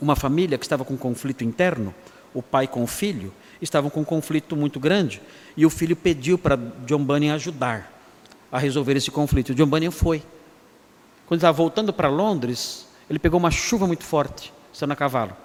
uma 0.00 0.16
família 0.16 0.56
que 0.56 0.64
estava 0.64 0.84
com 0.84 0.96
conflito 0.96 1.44
interno, 1.44 1.94
o 2.32 2.42
pai 2.42 2.66
com 2.66 2.82
o 2.82 2.86
filho, 2.86 3.32
estavam 3.60 3.90
com 3.90 4.00
um 4.00 4.04
conflito 4.04 4.56
muito 4.56 4.78
grande, 4.78 5.20
e 5.56 5.64
o 5.64 5.70
filho 5.70 5.96
pediu 5.96 6.38
para 6.38 6.56
John 6.86 7.04
Bunyan 7.04 7.34
ajudar 7.34 7.92
a 8.50 8.58
resolver 8.58 8.96
esse 8.96 9.10
conflito. 9.10 9.54
John 9.54 9.66
Bunyan 9.66 9.90
foi. 9.90 10.22
Quando 11.26 11.38
estava 11.38 11.56
voltando 11.56 11.92
para 11.92 12.08
Londres, 12.08 12.86
ele 13.08 13.18
pegou 13.18 13.38
uma 13.38 13.50
chuva 13.50 13.86
muito 13.86 14.04
forte, 14.04 14.52
estando 14.72 14.92
a 14.92 14.96
cavalo, 14.96 15.36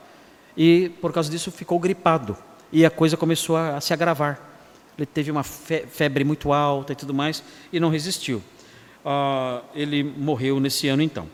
e 0.56 0.90
por 1.02 1.12
causa 1.12 1.30
disso 1.30 1.52
ficou 1.52 1.80
gripado 1.80 2.38
e 2.72 2.86
a 2.86 2.90
coisa 2.90 3.18
começou 3.18 3.58
a, 3.58 3.78
a 3.78 3.82
se 3.82 3.94
agravar. 3.94 4.40
Ele 4.98 5.06
teve 5.06 5.32
uma 5.32 5.44
fe 5.44 5.86
febre 5.88 6.24
muito 6.24 6.54
alta 6.54 6.94
e 6.94 6.96
tudo 6.96 7.14
mais 7.14 7.44
e 7.72 7.80
não 7.80 7.90
resistiu. 7.90 8.42
Uh, 9.04 9.64
ele 9.74 10.04
morreu 10.04 10.60
nesse 10.60 10.88
ano 10.88 11.02
então. 11.02 11.26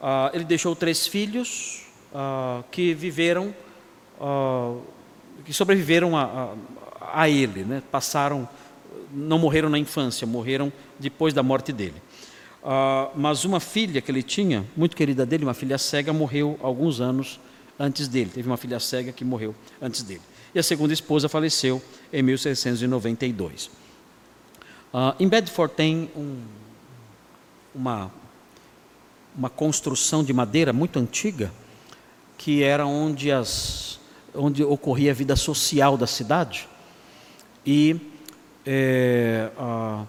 Uh, 0.00 0.34
ele 0.34 0.44
deixou 0.44 0.74
três 0.74 1.06
filhos 1.06 1.86
uh, 2.12 2.64
que 2.70 2.94
viveram, 2.94 3.54
que 5.44 5.52
sobreviveram 5.52 6.16
a, 6.16 6.22
a, 7.00 7.22
a 7.22 7.28
ele, 7.28 7.64
né? 7.64 7.82
passaram, 7.90 8.48
não 9.12 9.38
morreram 9.38 9.68
na 9.68 9.78
infância, 9.78 10.26
morreram 10.26 10.72
depois 10.98 11.34
da 11.34 11.42
morte 11.42 11.72
dele. 11.72 12.02
mas 13.14 13.44
uma 13.44 13.60
filha 13.60 14.00
que 14.00 14.10
ele 14.10 14.22
tinha, 14.22 14.64
muito 14.76 14.96
querida 14.96 15.26
dele, 15.26 15.44
uma 15.44 15.54
filha 15.54 15.78
cega, 15.78 16.12
morreu 16.12 16.58
alguns 16.62 17.00
anos 17.00 17.40
antes 17.78 18.08
dele. 18.08 18.30
Teve 18.32 18.48
uma 18.48 18.56
filha 18.56 18.78
cega 18.78 19.12
que 19.12 19.24
morreu 19.24 19.54
antes 19.80 20.02
dele 20.02 20.22
e 20.54 20.58
a 20.58 20.62
segunda 20.62 20.92
esposa 20.92 21.28
faleceu 21.28 21.82
em 22.12 22.22
1692. 22.22 23.66
Uh, 23.66 23.70
ah, 24.92 25.16
em 25.18 25.26
Bedford 25.26 25.74
tem 25.74 26.10
um, 26.14 26.42
uma, 27.74 28.12
uma 29.36 29.48
construção 29.48 30.22
de 30.22 30.32
madeira 30.32 30.72
muito 30.72 30.98
antiga, 30.98 31.50
que 32.36 32.62
era 32.62 32.84
onde, 32.84 33.32
as, 33.32 33.98
onde 34.34 34.64
ocorria 34.64 35.10
a 35.10 35.14
vida 35.14 35.36
social 35.36 35.96
da 35.96 36.06
cidade. 36.06 36.68
E 37.64 37.96
é, 38.66 39.50
uh, 39.58 40.06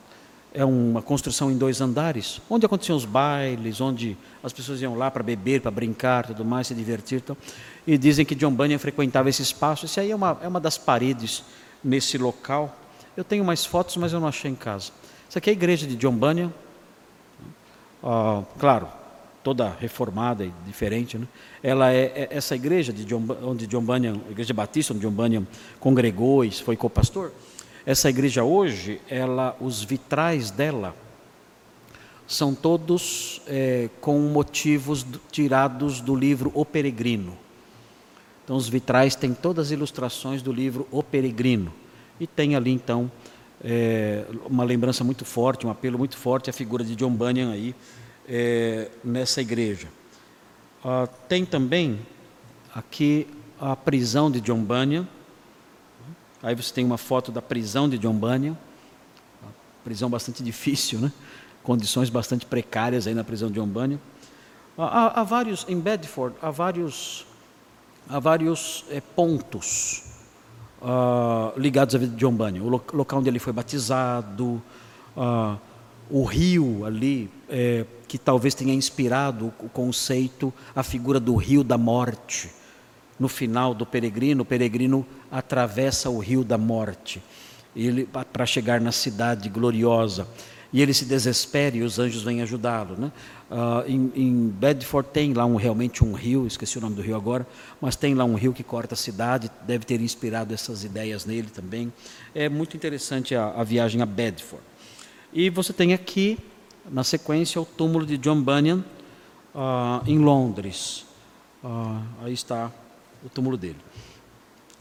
é 0.54 0.64
uma 0.64 1.02
construção 1.02 1.52
em 1.52 1.58
dois 1.58 1.82
andares, 1.82 2.42
onde 2.50 2.66
aconteciam 2.66 2.96
os 2.96 3.06
bailes, 3.06 3.82
onde 3.82 4.18
as 4.44 4.54
pessoas 4.54 4.82
iam 4.82 4.96
lá 4.96 5.10
para 5.10 5.24
beber, 5.24 5.62
para 5.62 5.72
brincar, 5.72 6.28
tudo 6.28 6.46
mais, 6.46 6.68
se 6.68 6.76
divertir. 6.76 7.22
Então, 7.24 7.36
e 7.86 7.98
dizem 7.98 8.26
que 8.26 8.36
John 8.36 8.54
Bunyan 8.54 8.78
frequentava 8.78 9.30
esse 9.30 9.42
espaço. 9.42 9.86
Isso 9.86 10.00
aí 10.00 10.12
é 10.12 10.16
uma, 10.16 10.38
é 10.42 10.48
uma 10.48 10.60
das 10.60 10.78
paredes 10.78 11.44
nesse 11.84 12.18
local. 12.18 12.76
Eu 13.18 13.24
tenho 13.24 13.44
mais 13.44 13.66
fotos, 13.66 13.98
mas 13.98 14.14
eu 14.14 14.20
não 14.20 14.28
achei 14.28 14.50
em 14.50 14.56
casa. 14.56 14.92
Isso 15.28 15.38
aqui 15.38 15.50
é 15.50 15.54
a 15.54 15.56
igreja 15.56 15.88
de 15.88 15.96
John 15.96 16.14
Bunyan. 16.14 16.52
Ah, 18.04 18.44
claro, 18.60 18.88
toda 19.44 19.76
reformada 19.80 20.46
e 20.46 20.54
diferente. 20.66 21.18
Né? 21.18 21.28
Ela 21.62 21.92
é, 21.92 22.04
é, 22.16 22.28
essa 22.32 22.56
igreja 22.56 22.94
de 22.94 23.04
John, 23.04 23.26
onde 23.44 23.68
John 23.68 23.84
Bunyan, 23.84 24.20
a 24.28 24.32
igreja 24.32 24.54
batista, 24.54 24.94
onde 24.94 25.02
John 25.02 25.12
Bunyan 25.12 25.46
congregou 25.80 26.46
e 26.46 26.52
foi 26.52 26.78
co-pastor. 26.78 27.32
Essa 27.86 28.10
igreja 28.10 28.44
hoje, 28.44 29.02
ela, 29.10 29.56
os 29.60 29.84
vitrais 29.84 30.50
dela 30.50 30.96
são 32.26 32.56
todos 32.56 33.42
é, 33.46 33.90
com 34.00 34.18
motivos 34.20 35.06
tirados 35.30 36.00
do 36.00 36.16
livro 36.16 36.52
O 36.56 36.66
Peregrino. 36.66 37.38
Então, 38.44 38.56
os 38.56 38.68
vitrais 38.68 39.16
têm 39.16 39.34
todas 39.34 39.68
as 39.68 39.72
ilustrações 39.72 40.42
do 40.42 40.52
livro 40.52 40.88
O 40.92 41.04
Peregrino. 41.04 41.74
E 42.20 42.28
tem 42.28 42.56
ali, 42.56 42.72
então, 42.72 43.12
é, 43.64 44.26
uma 44.50 44.64
lembrança 44.64 45.04
muito 45.04 45.26
forte, 45.26 45.66
um 45.66 45.70
apelo 45.70 45.98
muito 45.98 46.18
forte 46.18 46.50
à 46.50 46.54
figura 46.54 46.84
de 46.84 46.96
John 46.96 47.12
Bunyan 47.12 47.52
aí, 47.52 47.76
é, 48.28 48.90
nessa 49.04 49.42
igreja. 49.42 49.88
Ah, 50.84 51.08
tem 51.28 51.46
também 51.46 52.00
aqui 52.74 53.28
a 53.60 53.76
prisão 53.76 54.30
de 54.30 54.42
John 54.42 54.64
Bunyan. 54.64 55.08
Aí 56.42 56.56
você 56.56 56.74
tem 56.74 56.84
uma 56.84 56.98
foto 56.98 57.32
da 57.32 57.42
prisão 57.42 57.88
de 57.88 57.98
John 57.98 58.14
Bunyan. 58.14 58.58
Prisão 59.84 60.10
bastante 60.10 60.42
difícil, 60.44 61.00
né? 61.00 61.12
Condições 61.64 62.10
bastante 62.10 62.46
precárias 62.46 63.08
aí 63.08 63.14
na 63.14 63.24
prisão 63.24 63.50
de 63.50 63.56
John 63.56 63.68
Bunyan. 63.68 64.00
Há, 64.78 65.22
há 65.22 65.24
vários, 65.24 65.66
em 65.70 65.80
Bedford, 65.80 66.36
há 66.42 66.50
vários 66.50 67.26
há 68.10 68.20
vários 68.20 68.86
é, 68.90 69.00
pontos 69.00 70.04
uh, 70.82 71.58
ligados 71.58 71.96
à 71.96 71.98
vida 71.98 72.12
de 72.14 72.18
John 72.18 72.34
Bunyan. 72.34 72.64
O 72.64 72.70
lo 72.70 72.84
local 72.94 73.20
onde 73.20 73.30
ele 73.30 73.40
foi 73.40 73.54
batizado, 73.54 74.62
uh, 75.16 75.58
o 76.10 76.24
rio 76.24 76.86
ali, 76.86 77.30
é, 77.50 77.86
que 78.14 78.18
talvez 78.20 78.54
tenha 78.54 78.76
inspirado 78.76 79.52
o 79.60 79.68
conceito, 79.68 80.54
a 80.76 80.84
figura 80.84 81.20
do 81.20 81.36
rio 81.36 81.64
da 81.64 81.80
morte. 81.80 82.48
No 83.20 83.28
final 83.28 83.74
do 83.74 83.88
peregrino, 83.88 84.44
o 84.44 84.46
peregrino 84.46 85.04
atravessa 85.32 86.12
o 86.12 86.20
rio 86.20 86.44
da 86.44 86.56
morte 86.56 87.24
para 88.32 88.46
chegar 88.46 88.80
na 88.80 88.92
cidade 88.92 89.50
gloriosa. 89.50 90.28
e 90.72 90.80
ele 90.80 90.94
se 90.94 91.06
desespera 91.06 91.76
e 91.76 91.82
os 91.82 91.98
anjos 91.98 92.22
vêm 92.22 92.44
ajudá-lo. 92.44 92.96
Né? 92.96 93.12
Uh, 93.50 93.90
em, 93.90 94.12
em, 94.16 94.48
Bedford 94.48 95.10
tem 95.12 95.34
lá 95.34 95.48
um, 95.48 95.56
realmente 95.56 96.04
um 96.04 96.14
rio, 96.14 96.46
esqueci 96.46 96.78
o 96.78 96.82
nome 96.82 96.96
do 96.96 97.02
rio 97.02 97.16
agora, 97.16 97.48
mas 97.82 97.96
tem 97.96 98.14
lá 98.14 98.26
um 98.26 98.36
rio 98.36 98.54
que 98.54 98.64
corta 98.64 98.94
a 98.94 98.98
cidade, 98.98 99.50
deve 99.66 99.86
ter 99.86 100.00
inspirado 100.00 100.54
essas 100.54 100.84
ideias 100.84 101.26
nele 101.26 101.48
também. 101.50 101.92
É 102.36 102.48
muito 102.48 102.78
interessante 102.78 103.34
a, 103.34 103.56
a 103.56 103.64
viagem 103.64 104.04
a 104.04 104.06
Bedford. 104.06 104.64
E 105.34 105.50
você 105.50 105.74
tem 105.74 105.96
aqui, 105.96 106.38
na 106.90 107.04
sequência, 107.04 107.62
o 107.62 107.66
túmulo 107.66 108.06
de 108.06 108.18
John 108.18 108.42
Bunyan 108.42 108.84
uh, 109.54 110.08
em 110.08 110.20
Londres. 110.20 111.06
Uh, 111.64 112.02
aí 112.22 112.34
está 112.34 112.72
o 113.24 113.30
túmulo 113.30 113.58
dele. 113.58 113.78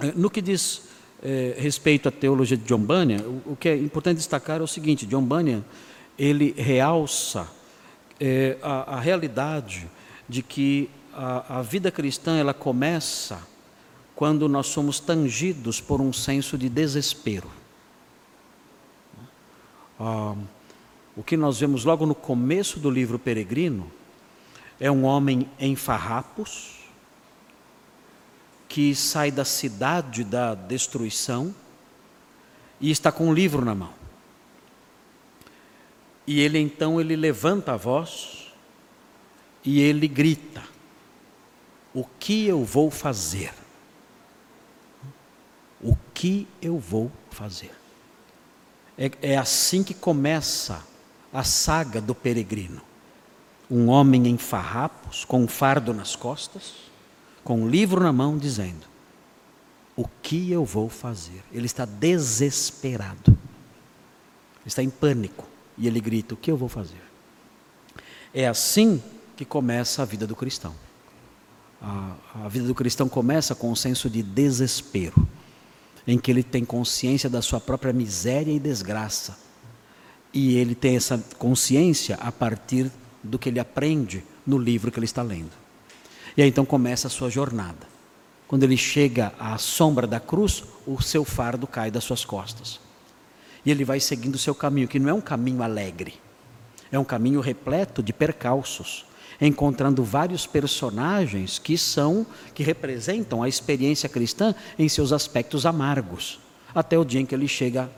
Eh, 0.00 0.12
no 0.16 0.28
que 0.28 0.42
diz 0.42 0.82
eh, 1.22 1.54
respeito 1.58 2.08
à 2.08 2.12
teologia 2.12 2.56
de 2.56 2.64
John 2.64 2.80
Bunyan, 2.80 3.22
o, 3.22 3.52
o, 3.52 3.56
que 3.56 3.68
é 3.68 3.76
importante 3.76 4.16
destacar 4.16 4.60
é 4.60 4.64
o 4.64 4.66
seguinte: 4.66 5.06
John 5.06 5.22
Bunyan 5.22 5.62
ele 6.18 6.54
realça 6.56 7.48
eh, 8.20 8.58
a, 8.62 8.96
a, 8.96 9.00
realidade 9.00 9.88
de 10.28 10.42
que 10.42 10.90
a, 11.14 11.58
a 11.58 11.62
vida 11.62 11.90
cristã 11.90 12.36
ela 12.36 12.52
começa 12.52 13.40
quando 14.14 14.48
nós 14.48 14.66
somos 14.66 15.00
tangidos 15.00 15.80
por 15.80 16.00
um 16.00 16.12
senso 16.12 16.58
de 16.58 16.68
desespero. 16.68 17.50
Ah, 19.98 20.34
o 21.16 21.22
que 21.22 21.36
nós 21.36 21.60
vemos 21.60 21.84
logo 21.84 22.06
no 22.06 22.14
começo 22.14 22.80
do 22.80 22.90
livro 22.90 23.18
Peregrino 23.18 23.92
é 24.80 24.90
um 24.90 25.04
homem 25.04 25.48
em 25.58 25.76
farrapos, 25.76 26.80
que 28.68 28.94
sai 28.94 29.30
da 29.30 29.44
cidade 29.44 30.24
da 30.24 30.54
destruição 30.54 31.54
e 32.80 32.90
está 32.90 33.12
com 33.12 33.28
um 33.28 33.34
livro 33.34 33.62
na 33.64 33.74
mão. 33.74 33.92
E 36.26 36.40
ele 36.40 36.58
então 36.58 36.98
ele 37.00 37.14
levanta 37.14 37.74
a 37.74 37.76
voz 37.76 38.50
e 39.62 39.80
ele 39.80 40.08
grita: 40.08 40.62
O 41.92 42.04
que 42.04 42.46
eu 42.46 42.64
vou 42.64 42.90
fazer? 42.90 43.52
O 45.78 45.94
que 46.14 46.48
eu 46.62 46.78
vou 46.78 47.12
fazer? 47.30 47.72
É, 48.96 49.10
é 49.20 49.36
assim 49.36 49.84
que 49.84 49.92
começa 49.92 50.91
a 51.32 51.44
saga 51.44 52.00
do 52.00 52.14
peregrino. 52.14 52.82
Um 53.70 53.88
homem 53.88 54.26
em 54.26 54.36
farrapos, 54.36 55.24
com 55.24 55.42
um 55.42 55.48
fardo 55.48 55.94
nas 55.94 56.14
costas, 56.14 56.74
com 57.42 57.62
um 57.62 57.68
livro 57.68 58.02
na 58.02 58.12
mão, 58.12 58.36
dizendo: 58.36 58.86
O 59.96 60.06
que 60.22 60.50
eu 60.50 60.64
vou 60.64 60.88
fazer? 60.88 61.42
Ele 61.50 61.66
está 61.66 61.84
desesperado, 61.84 63.36
está 64.66 64.82
em 64.82 64.90
pânico 64.90 65.46
e 65.78 65.86
ele 65.86 66.00
grita: 66.00 66.34
O 66.34 66.36
que 66.36 66.50
eu 66.50 66.56
vou 66.56 66.68
fazer? 66.68 67.02
É 68.34 68.46
assim 68.46 69.02
que 69.36 69.44
começa 69.44 70.02
a 70.02 70.04
vida 70.04 70.26
do 70.26 70.36
cristão. 70.36 70.74
A 71.82 72.48
vida 72.48 72.66
do 72.66 72.74
cristão 72.74 73.08
começa 73.08 73.54
com 73.54 73.70
um 73.70 73.74
senso 73.74 74.08
de 74.08 74.22
desespero, 74.22 75.26
em 76.06 76.16
que 76.16 76.30
ele 76.30 76.44
tem 76.44 76.64
consciência 76.64 77.28
da 77.28 77.42
sua 77.42 77.60
própria 77.60 77.92
miséria 77.92 78.52
e 78.52 78.60
desgraça. 78.60 79.36
E 80.32 80.56
ele 80.56 80.74
tem 80.74 80.96
essa 80.96 81.22
consciência 81.38 82.16
a 82.20 82.32
partir 82.32 82.90
do 83.22 83.38
que 83.38 83.48
ele 83.48 83.60
aprende 83.60 84.24
no 84.46 84.58
livro 84.58 84.90
que 84.90 84.98
ele 84.98 85.04
está 85.04 85.22
lendo. 85.22 85.52
E 86.36 86.42
aí 86.42 86.48
então 86.48 86.64
começa 86.64 87.06
a 87.06 87.10
sua 87.10 87.30
jornada. 87.30 87.86
Quando 88.48 88.64
ele 88.64 88.76
chega 88.76 89.32
à 89.38 89.56
sombra 89.58 90.06
da 90.06 90.20
cruz, 90.20 90.64
o 90.86 91.00
seu 91.00 91.24
fardo 91.24 91.66
cai 91.66 91.90
das 91.90 92.04
suas 92.04 92.24
costas. 92.24 92.80
E 93.64 93.70
ele 93.70 93.84
vai 93.84 94.00
seguindo 94.00 94.34
o 94.34 94.38
seu 94.38 94.54
caminho, 94.54 94.88
que 94.88 94.98
não 94.98 95.08
é 95.08 95.14
um 95.14 95.20
caminho 95.20 95.62
alegre, 95.62 96.14
é 96.90 96.98
um 96.98 97.04
caminho 97.04 97.40
repleto 97.40 98.02
de 98.02 98.12
percalços, 98.12 99.06
encontrando 99.40 100.04
vários 100.04 100.46
personagens 100.46 101.58
que 101.58 101.78
são, 101.78 102.26
que 102.54 102.62
representam 102.62 103.42
a 103.42 103.48
experiência 103.48 104.08
cristã 104.08 104.54
em 104.78 104.88
seus 104.88 105.12
aspectos 105.12 105.64
amargos, 105.64 106.38
até 106.74 106.98
o 106.98 107.04
dia 107.04 107.20
em 107.20 107.26
que 107.26 107.34
ele 107.34 107.48
chega 107.48 107.90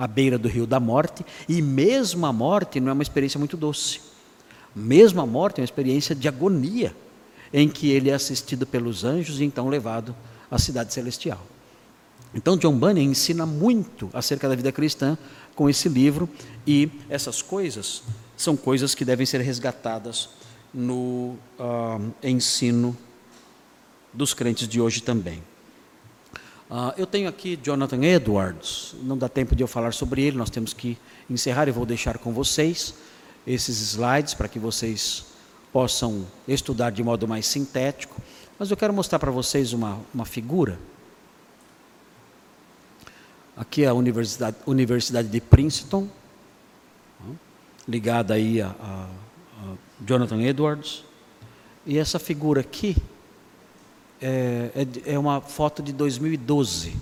à 0.00 0.06
beira 0.06 0.38
do 0.38 0.48
rio 0.48 0.66
da 0.66 0.80
morte, 0.80 1.22
e 1.46 1.60
mesmo 1.60 2.24
a 2.24 2.32
morte 2.32 2.80
não 2.80 2.88
é 2.88 2.92
uma 2.94 3.02
experiência 3.02 3.38
muito 3.38 3.54
doce. 3.54 4.00
Mesmo 4.74 5.20
a 5.20 5.26
morte 5.26 5.58
é 5.58 5.60
uma 5.60 5.66
experiência 5.66 6.14
de 6.14 6.26
agonia 6.26 6.96
em 7.52 7.68
que 7.68 7.90
ele 7.90 8.08
é 8.08 8.14
assistido 8.14 8.66
pelos 8.66 9.04
anjos 9.04 9.40
e 9.40 9.44
então 9.44 9.68
levado 9.68 10.16
à 10.50 10.58
cidade 10.58 10.94
celestial. 10.94 11.44
Então, 12.34 12.56
John 12.56 12.78
Bunyan 12.78 13.02
ensina 13.02 13.44
muito 13.44 14.08
acerca 14.14 14.48
da 14.48 14.54
vida 14.54 14.72
cristã 14.72 15.18
com 15.54 15.68
esse 15.68 15.88
livro, 15.88 16.26
e 16.66 16.88
essas 17.10 17.42
coisas 17.42 18.02
são 18.36 18.56
coisas 18.56 18.94
que 18.94 19.04
devem 19.04 19.26
ser 19.26 19.42
resgatadas 19.42 20.30
no 20.72 21.36
uh, 21.58 22.14
ensino 22.22 22.96
dos 24.14 24.32
crentes 24.32 24.66
de 24.66 24.80
hoje 24.80 25.02
também. 25.02 25.42
Uh, 26.70 26.94
eu 26.96 27.04
tenho 27.04 27.28
aqui 27.28 27.58
Jonathan 27.60 28.00
Edwards, 28.04 28.94
não 29.02 29.18
dá 29.18 29.28
tempo 29.28 29.56
de 29.56 29.62
eu 29.64 29.66
falar 29.66 29.92
sobre 29.92 30.22
ele, 30.22 30.36
nós 30.36 30.50
temos 30.50 30.72
que 30.72 30.96
encerrar 31.28 31.66
e 31.66 31.72
vou 31.72 31.84
deixar 31.84 32.16
com 32.18 32.32
vocês 32.32 32.94
esses 33.44 33.80
slides 33.80 34.34
para 34.34 34.46
que 34.46 34.60
vocês 34.60 35.26
possam 35.72 36.24
estudar 36.46 36.90
de 36.90 37.02
modo 37.02 37.26
mais 37.26 37.44
sintético. 37.46 38.22
Mas 38.56 38.70
eu 38.70 38.76
quero 38.76 38.92
mostrar 38.92 39.18
para 39.18 39.32
vocês 39.32 39.72
uma, 39.72 39.98
uma 40.14 40.24
figura. 40.24 40.78
Aqui 43.56 43.82
é 43.82 43.88
a 43.88 43.94
Universidade, 43.94 44.56
Universidade 44.64 45.26
de 45.26 45.40
Princeton, 45.40 46.08
ligada 47.88 48.34
aí 48.34 48.62
a, 48.62 48.68
a, 48.68 49.08
a 49.64 49.74
Jonathan 50.06 50.40
Edwards. 50.42 51.04
E 51.84 51.98
essa 51.98 52.20
figura 52.20 52.60
aqui 52.60 52.96
é, 54.20 54.70
é, 55.06 55.14
é 55.14 55.18
uma 55.18 55.40
foto 55.40 55.82
de 55.82 55.92
2012. 55.92 56.94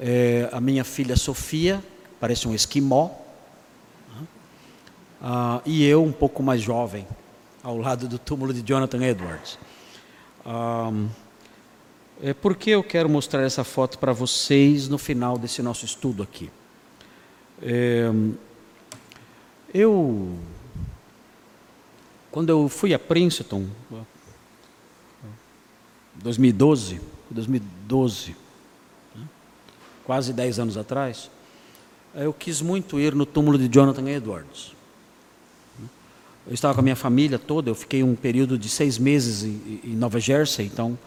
É, 0.00 0.48
a 0.50 0.60
minha 0.60 0.82
filha 0.84 1.16
Sofia, 1.16 1.82
parece 2.18 2.48
um 2.48 2.54
esquimó, 2.54 3.10
uh, 5.20 5.60
e 5.64 5.84
eu 5.84 6.02
um 6.02 6.12
pouco 6.12 6.42
mais 6.42 6.62
jovem, 6.62 7.06
ao 7.62 7.78
lado 7.78 8.08
do 8.08 8.18
túmulo 8.18 8.52
de 8.52 8.62
Jonathan 8.62 9.04
Edwards. 9.04 9.58
Um, 10.44 11.08
é 12.22 12.32
porque 12.32 12.70
eu 12.70 12.82
quero 12.82 13.08
mostrar 13.08 13.42
essa 13.42 13.64
foto 13.64 13.98
para 13.98 14.12
vocês 14.12 14.88
no 14.88 14.98
final 14.98 15.36
desse 15.36 15.62
nosso 15.62 15.84
estudo 15.84 16.22
aqui. 16.22 16.50
É, 17.62 18.10
eu, 19.72 20.36
quando 22.30 22.50
eu 22.50 22.68
fui 22.68 22.94
a 22.94 22.98
Princeton, 22.98 23.66
2012, 26.24 27.02
2012, 27.30 28.34
né, 29.14 29.28
quase 30.04 30.32
10 30.32 30.58
anos 30.58 30.76
atrás, 30.78 31.30
eu 32.14 32.32
quis 32.32 32.62
muito 32.62 32.98
ir 32.98 33.14
no 33.14 33.26
túmulo 33.26 33.58
de 33.58 33.68
Jonathan 33.68 34.08
Edwards. 34.08 34.72
Eu 36.46 36.54
estava 36.54 36.72
com 36.74 36.80
a 36.80 36.82
minha 36.82 36.96
família 36.96 37.38
toda, 37.38 37.68
eu 37.68 37.74
fiquei 37.74 38.02
um 38.02 38.14
período 38.14 38.58
de 38.58 38.70
seis 38.70 38.96
meses 38.98 39.44
em, 39.44 39.94
Nova 39.96 40.18
Jersey, 40.18 40.66
então 40.66 40.98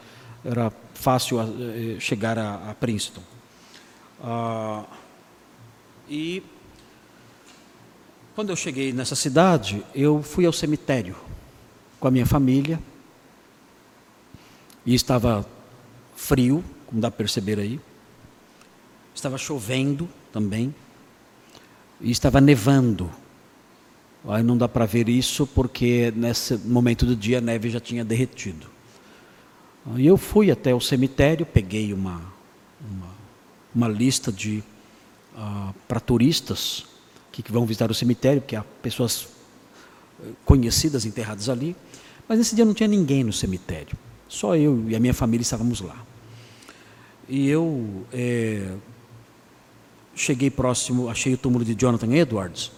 era 0.46 0.72
fácil 0.94 1.40
uh, 1.40 2.00
chegar 2.00 2.38
a, 2.38 2.70
a 2.70 2.76
Princeton. 2.76 3.22
Uh, 4.20 4.86
e 6.08 6.44
quando 8.36 8.50
eu 8.50 8.56
cheguei 8.56 8.94
nessa 8.94 9.16
cidade, 9.16 9.84
eu 9.96 10.22
fui 10.22 10.46
ao 10.46 10.54
cemitério 10.54 11.16
com 12.00 12.08
a 12.08 12.12
minha 12.12 12.26
família, 12.26 12.80
e 14.88 14.96
estava 14.96 15.46
frio, 16.16 16.64
como 16.86 17.02
dá 17.02 17.12
para 17.12 17.18
perceber 17.18 17.60
aí, 17.60 17.80
estava 19.14 19.38
chovendo 19.38 20.08
também, 20.32 20.74
e 22.00 22.10
estava 22.10 22.40
nevando. 22.40 23.12
Aí 24.30 24.42
não 24.42 24.58
dá 24.58 24.68
para 24.68 24.86
ver 24.86 25.10
isso 25.10 25.46
porque 25.46 26.12
nesse 26.16 26.58
momento 26.58 27.06
do 27.06 27.16
dia 27.16 27.40
a 27.40 27.42
neve 27.42 27.70
já 27.70 27.82
tinha 27.82 28.04
derretido. 28.06 28.68
E 29.96 30.08
eu 30.08 30.18
fui 30.18 30.52
até 30.52 30.74
o 30.74 30.80
cemitério, 30.80 31.46
peguei 31.46 31.94
uma, 31.94 32.22
uma, 32.82 33.10
uma 33.76 33.88
lista 33.88 34.32
de 34.32 34.64
uh, 35.36 35.74
para 35.88 36.00
turistas 36.00 36.86
que, 37.32 37.44
que, 37.44 37.52
vão 37.52 37.66
visitar 37.66 37.90
o 37.92 37.94
cemitério, 37.94 38.42
porque 38.42 38.56
há 38.56 38.64
pessoas 38.82 39.28
eh, 40.22 40.30
conhecidas 40.44 41.06
enterradas 41.06 41.48
ali. 41.48 41.76
Mas 42.28 42.38
nesse 42.40 42.56
dia 42.56 42.66
não 42.66 42.74
tinha 42.74 42.88
ninguém 42.88 43.24
no 43.24 43.32
cemitério, 43.32 43.98
só 44.28 44.56
eu 44.56 44.86
e 44.88 44.96
a 44.96 45.00
minha 45.00 45.14
família 45.14 45.42
estávamos 45.42 45.82
lá. 45.82 45.96
E 47.30 47.48
eu 47.50 48.06
é, 48.14 48.74
cheguei 50.16 50.50
próximo, 50.50 51.10
achei 51.10 51.34
o 51.34 51.38
túmulo 51.38 51.64
de 51.64 51.76
Jonathan 51.76 52.14
Edwards 52.14 52.72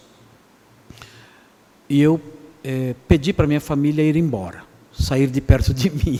e 1.89 1.99
eu 1.99 2.21
é, 2.63 2.95
pedi 3.07 3.33
para 3.33 3.47
minha 3.47 3.59
família 3.59 4.03
ir 4.03 4.15
embora, 4.15 4.63
sair 4.93 5.27
de 5.27 5.41
perto 5.41 5.73
de 5.73 5.89
mim. 6.05 6.19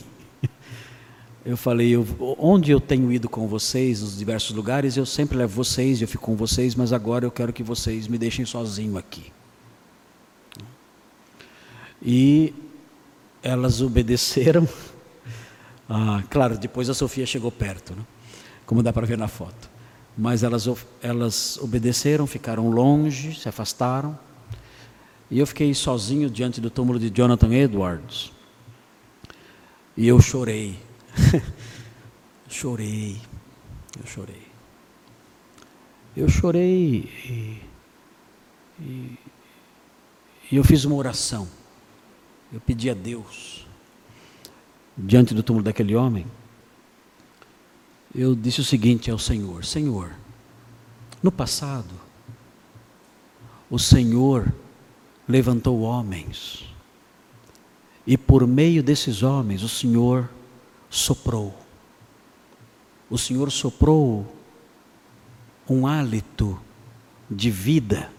eu 1.45 1.55
falei, 1.55 1.89
eu, 1.91 2.05
onde 2.39 2.71
eu 2.71 2.81
tenho 2.81 3.11
ido 3.11 3.29
com 3.29 3.47
vocês, 3.47 4.01
nos 4.01 4.17
diversos 4.17 4.55
lugares, 4.55 4.97
eu 4.97 5.05
sempre 5.05 5.37
levo 5.37 5.63
vocês, 5.63 6.01
eu 6.01 6.07
fico 6.07 6.23
com 6.23 6.35
vocês, 6.35 6.73
mas 6.73 6.91
agora 6.91 7.23
eu 7.25 7.31
quero 7.31 7.53
que 7.53 7.61
vocês 7.61 8.07
me 8.07 8.17
deixem 8.17 8.45
sozinho 8.45 8.97
aqui. 8.97 9.31
E 12.01 12.53
elas 13.43 13.81
obedeceram. 13.81 14.67
Ah, 15.89 16.23
claro, 16.29 16.57
depois 16.57 16.87
a 16.89 16.93
Sofia 16.93 17.25
chegou 17.25 17.51
perto, 17.51 17.95
né? 17.95 18.05
como 18.69 18.83
dá 18.83 18.93
para 18.93 19.07
ver 19.07 19.17
na 19.17 19.27
foto. 19.27 19.67
Mas 20.15 20.43
elas, 20.43 20.69
elas 21.01 21.57
obedeceram, 21.57 22.27
ficaram 22.27 22.69
longe, 22.69 23.33
se 23.33 23.49
afastaram. 23.49 24.17
E 25.31 25.39
eu 25.39 25.47
fiquei 25.47 25.73
sozinho 25.73 26.29
diante 26.29 26.61
do 26.61 26.69
túmulo 26.69 26.99
de 26.99 27.09
Jonathan 27.09 27.51
Edwards. 27.51 28.31
E 29.97 30.07
eu 30.07 30.21
chorei. 30.21 30.79
chorei. 32.47 33.19
Eu 33.99 34.05
chorei. 34.05 34.47
Eu 36.15 36.29
chorei 36.29 37.09
e, 37.25 37.61
e, 38.79 39.17
e 40.51 40.55
eu 40.55 40.63
fiz 40.63 40.85
uma 40.85 40.95
oração. 40.95 41.47
Eu 42.53 42.59
pedi 42.59 42.89
a 42.89 42.93
Deus, 42.93 43.65
diante 44.99 45.33
do 45.33 45.41
túmulo 45.41 45.63
daquele 45.63 45.95
homem, 45.95 46.25
eu 48.13 48.35
disse 48.35 48.59
o 48.59 48.63
seguinte 48.63 49.09
ao 49.09 49.17
Senhor: 49.17 49.63
Senhor, 49.63 50.11
no 51.23 51.31
passado, 51.31 51.93
o 53.69 53.79
Senhor 53.79 54.51
levantou 55.27 55.81
homens, 55.81 56.65
e 58.05 58.17
por 58.17 58.45
meio 58.45 58.83
desses 58.83 59.23
homens, 59.23 59.63
o 59.63 59.69
Senhor 59.69 60.29
soprou. 60.89 61.57
O 63.09 63.17
Senhor 63.17 63.51
soprou 63.51 64.35
um 65.67 65.87
hálito 65.87 66.59
de 67.29 67.49
vida, 67.49 68.11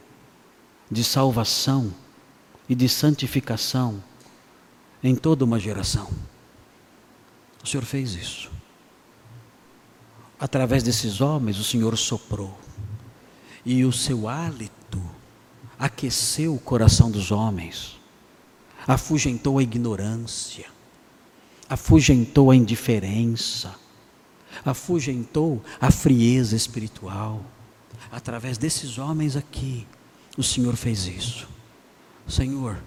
de 0.91 1.05
salvação 1.05 1.93
e 2.69 2.75
de 2.75 2.89
santificação 2.89 4.03
em 5.03 5.17
toda 5.17 5.45
uma 5.45 5.59
geração. 5.59 6.09
O 7.63 7.69
Senhor 7.69 7.85
fez 7.85 8.15
isso. 8.15 8.51
Através 10.39 10.83
desses 10.83 11.21
homens, 11.21 11.59
o 11.59 11.65
Senhor 11.65 11.97
soprou. 11.99 12.59
E 13.65 13.85
o 13.85 13.93
seu 13.93 14.29
hálito 14.29 15.01
aqueceu 15.79 16.55
o 16.55 16.59
coração 16.59 17.11
dos 17.11 17.31
homens, 17.31 17.99
afugentou 18.87 19.59
a 19.59 19.63
ignorância, 19.63 20.67
afugentou 21.69 22.51
a 22.51 22.57
indiferença, 22.57 23.75
afugentou 24.65 25.63
a 25.81 25.91
frieza 25.91 26.57
espiritual. 26.57 27.45
Através 28.11 28.57
desses 28.57 28.99
homens 28.99 29.37
aqui, 29.37 29.87
o 30.37 30.43
Senhor 30.43 30.75
fez 30.77 31.07
isso. 31.07 31.49
Senhor, 32.27 32.79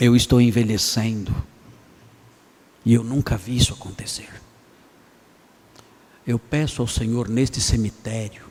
eu 0.00 0.14
estou 0.14 0.40
envelhecendo 0.40 1.34
e 2.86 2.94
eu 2.94 3.02
nunca 3.02 3.36
vi 3.36 3.56
isso 3.56 3.74
acontecer. 3.74 4.30
Eu 6.24 6.38
peço 6.38 6.80
ao 6.80 6.86
Senhor 6.86 7.28
neste 7.28 7.60
cemitério, 7.60 8.44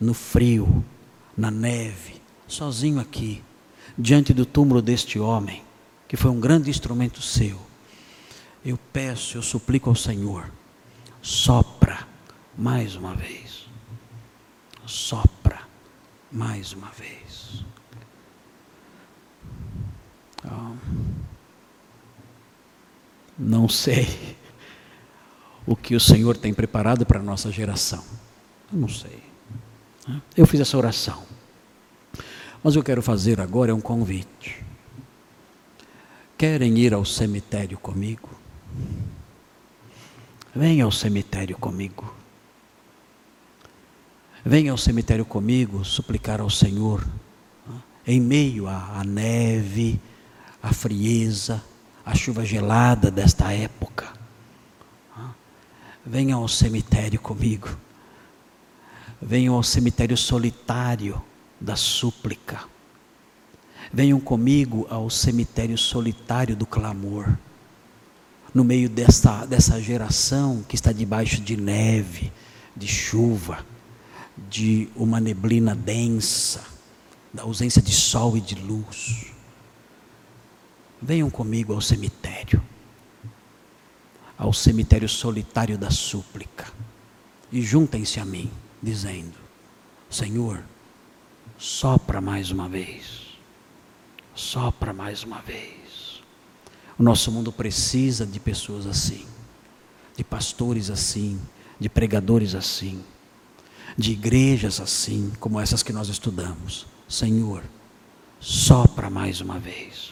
no 0.00 0.12
frio, 0.12 0.84
na 1.36 1.48
neve, 1.48 2.20
sozinho 2.48 2.98
aqui, 2.98 3.42
diante 3.96 4.34
do 4.34 4.44
túmulo 4.44 4.82
deste 4.82 5.20
homem, 5.20 5.62
que 6.08 6.16
foi 6.16 6.32
um 6.32 6.40
grande 6.40 6.70
instrumento 6.70 7.22
seu. 7.22 7.56
Eu 8.64 8.76
peço, 8.92 9.38
eu 9.38 9.42
suplico 9.42 9.88
ao 9.88 9.96
Senhor, 9.96 10.50
sopra 11.22 12.06
mais 12.58 12.96
uma 12.96 13.14
vez. 13.14 13.68
Sopra 14.84 15.60
mais 16.32 16.72
uma 16.72 16.90
vez. 16.90 17.64
Não 23.44 23.68
sei 23.68 24.36
o 25.66 25.74
que 25.74 25.96
o 25.96 26.00
Senhor 26.00 26.36
tem 26.36 26.54
preparado 26.54 27.04
para 27.04 27.18
a 27.18 27.22
nossa 27.22 27.50
geração. 27.50 28.04
Eu 28.72 28.78
não 28.78 28.88
sei. 28.88 29.20
Eu 30.36 30.46
fiz 30.46 30.60
essa 30.60 30.76
oração. 30.78 31.24
Mas 32.62 32.76
eu 32.76 32.84
quero 32.84 33.02
fazer 33.02 33.40
agora 33.40 33.72
é 33.72 33.74
um 33.74 33.80
convite. 33.80 34.64
Querem 36.38 36.78
ir 36.78 36.94
ao 36.94 37.04
cemitério 37.04 37.76
comigo? 37.78 38.30
Venha 40.54 40.84
ao 40.84 40.92
cemitério 40.92 41.58
comigo. 41.58 42.14
Venha 44.44 44.70
ao 44.70 44.78
cemitério 44.78 45.24
comigo 45.24 45.84
suplicar 45.84 46.40
ao 46.40 46.50
Senhor, 46.50 47.04
em 48.06 48.20
meio 48.20 48.68
à 48.68 49.02
neve, 49.04 50.00
a 50.62 50.72
frieza, 50.72 51.62
a 52.04 52.14
chuva 52.14 52.44
gelada 52.44 53.10
desta 53.10 53.52
época. 53.52 54.12
Venham 56.04 56.40
ao 56.40 56.48
cemitério 56.48 57.20
comigo. 57.20 57.76
Venham 59.20 59.54
ao 59.54 59.62
cemitério 59.62 60.16
solitário 60.16 61.22
da 61.60 61.76
súplica. 61.76 62.64
Venham 63.92 64.18
comigo 64.18 64.86
ao 64.90 65.08
cemitério 65.08 65.78
solitário 65.78 66.56
do 66.56 66.66
clamor. 66.66 67.38
No 68.52 68.64
meio 68.64 68.88
dessa, 68.88 69.46
dessa 69.46 69.80
geração 69.80 70.64
que 70.68 70.74
está 70.74 70.92
debaixo 70.92 71.40
de 71.40 71.56
neve, 71.56 72.32
de 72.76 72.88
chuva, 72.88 73.64
de 74.50 74.88
uma 74.96 75.20
neblina 75.20 75.74
densa, 75.74 76.62
da 77.32 77.44
ausência 77.44 77.80
de 77.80 77.92
sol 77.92 78.36
e 78.36 78.40
de 78.40 78.56
luz 78.56 79.32
venham 81.02 81.28
comigo 81.28 81.74
ao 81.74 81.80
cemitério, 81.80 82.62
ao 84.38 84.52
cemitério 84.52 85.08
solitário 85.08 85.76
da 85.76 85.90
súplica, 85.90 86.72
e 87.50 87.60
juntem-se 87.60 88.20
a 88.20 88.24
mim, 88.24 88.50
dizendo: 88.80 89.34
Senhor, 90.08 90.62
sopra 91.58 92.20
mais 92.20 92.50
uma 92.50 92.68
vez, 92.68 93.36
sopra 94.34 94.92
mais 94.92 95.24
uma 95.24 95.40
vez. 95.40 96.22
O 96.98 97.02
nosso 97.02 97.32
mundo 97.32 97.50
precisa 97.50 98.24
de 98.24 98.38
pessoas 98.38 98.86
assim, 98.86 99.26
de 100.16 100.22
pastores 100.22 100.88
assim, 100.88 101.40
de 101.80 101.88
pregadores 101.88 102.54
assim, 102.54 103.02
de 103.98 104.12
igrejas 104.12 104.80
assim, 104.80 105.32
como 105.40 105.58
essas 105.58 105.82
que 105.82 105.92
nós 105.92 106.08
estudamos. 106.08 106.86
Senhor, 107.08 107.64
sopra 108.38 109.10
mais 109.10 109.40
uma 109.40 109.58
vez. 109.58 110.11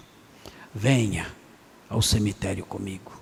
Venha 0.74 1.26
ao 1.88 2.00
cemitério 2.00 2.64
comigo. 2.64 3.12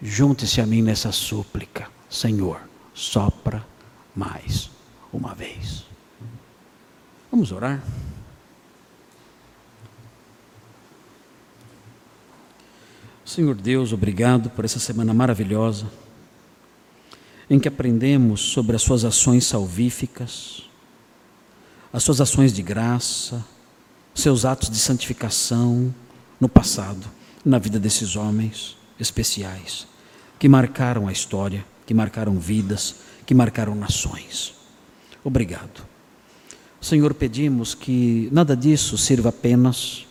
Junte-se 0.00 0.60
a 0.60 0.66
mim 0.66 0.82
nessa 0.82 1.12
súplica. 1.12 1.88
Senhor, 2.10 2.60
sopra 2.92 3.66
mais 4.14 4.70
uma 5.12 5.34
vez. 5.34 5.84
Vamos 7.30 7.52
orar? 7.52 7.82
Senhor 13.24 13.54
Deus, 13.54 13.94
obrigado 13.94 14.50
por 14.50 14.64
essa 14.64 14.78
semana 14.78 15.14
maravilhosa, 15.14 15.90
em 17.48 17.58
que 17.58 17.68
aprendemos 17.68 18.42
sobre 18.42 18.76
as 18.76 18.82
Suas 18.82 19.06
ações 19.06 19.46
salvíficas, 19.46 20.68
as 21.90 22.02
Suas 22.02 22.20
ações 22.20 22.52
de 22.52 22.62
graça, 22.62 23.42
seus 24.14 24.44
atos 24.44 24.68
de 24.68 24.76
santificação, 24.76 25.94
no 26.42 26.48
passado, 26.48 27.08
na 27.44 27.56
vida 27.56 27.78
desses 27.78 28.16
homens 28.16 28.76
especiais, 28.98 29.86
que 30.40 30.48
marcaram 30.48 31.06
a 31.06 31.12
história, 31.12 31.64
que 31.86 31.94
marcaram 31.94 32.36
vidas, 32.36 32.96
que 33.24 33.32
marcaram 33.32 33.76
nações. 33.76 34.52
Obrigado. 35.22 35.86
Senhor, 36.80 37.14
pedimos 37.14 37.76
que 37.76 38.28
nada 38.32 38.56
disso 38.56 38.98
sirva 38.98 39.28
apenas 39.28 40.04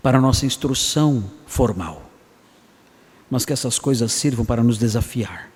para 0.00 0.18
a 0.18 0.20
nossa 0.20 0.46
instrução 0.46 1.28
formal, 1.48 2.08
mas 3.28 3.44
que 3.44 3.52
essas 3.52 3.80
coisas 3.80 4.12
sirvam 4.12 4.44
para 4.44 4.62
nos 4.62 4.78
desafiar, 4.78 5.50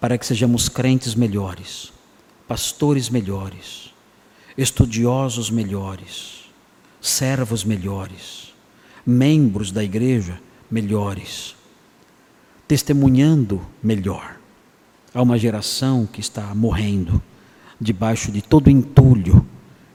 para 0.00 0.16
que 0.16 0.24
sejamos 0.24 0.66
crentes 0.66 1.14
melhores, 1.14 1.92
pastores 2.48 3.10
melhores, 3.10 3.92
estudiosos 4.56 5.50
melhores, 5.50 6.46
servos 7.02 7.62
melhores 7.62 8.45
membros 9.06 9.70
da 9.70 9.84
igreja 9.84 10.40
melhores, 10.70 11.54
testemunhando 12.66 13.64
melhor 13.82 14.36
a 15.14 15.22
uma 15.22 15.38
geração 15.38 16.04
que 16.04 16.20
está 16.20 16.54
morrendo 16.54 17.22
debaixo 17.80 18.32
de 18.32 18.42
todo 18.42 18.66
o 18.66 18.70
entulho 18.70 19.46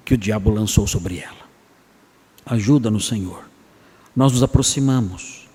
que 0.05 0.13
o 0.13 0.17
diabo 0.17 0.49
lançou 0.49 0.87
sobre 0.87 1.19
ela. 1.19 1.41
Ajuda-nos, 2.45 3.07
Senhor. 3.07 3.43
Nós 4.15 4.31
nos 4.33 4.43
aproximamos 4.43 5.47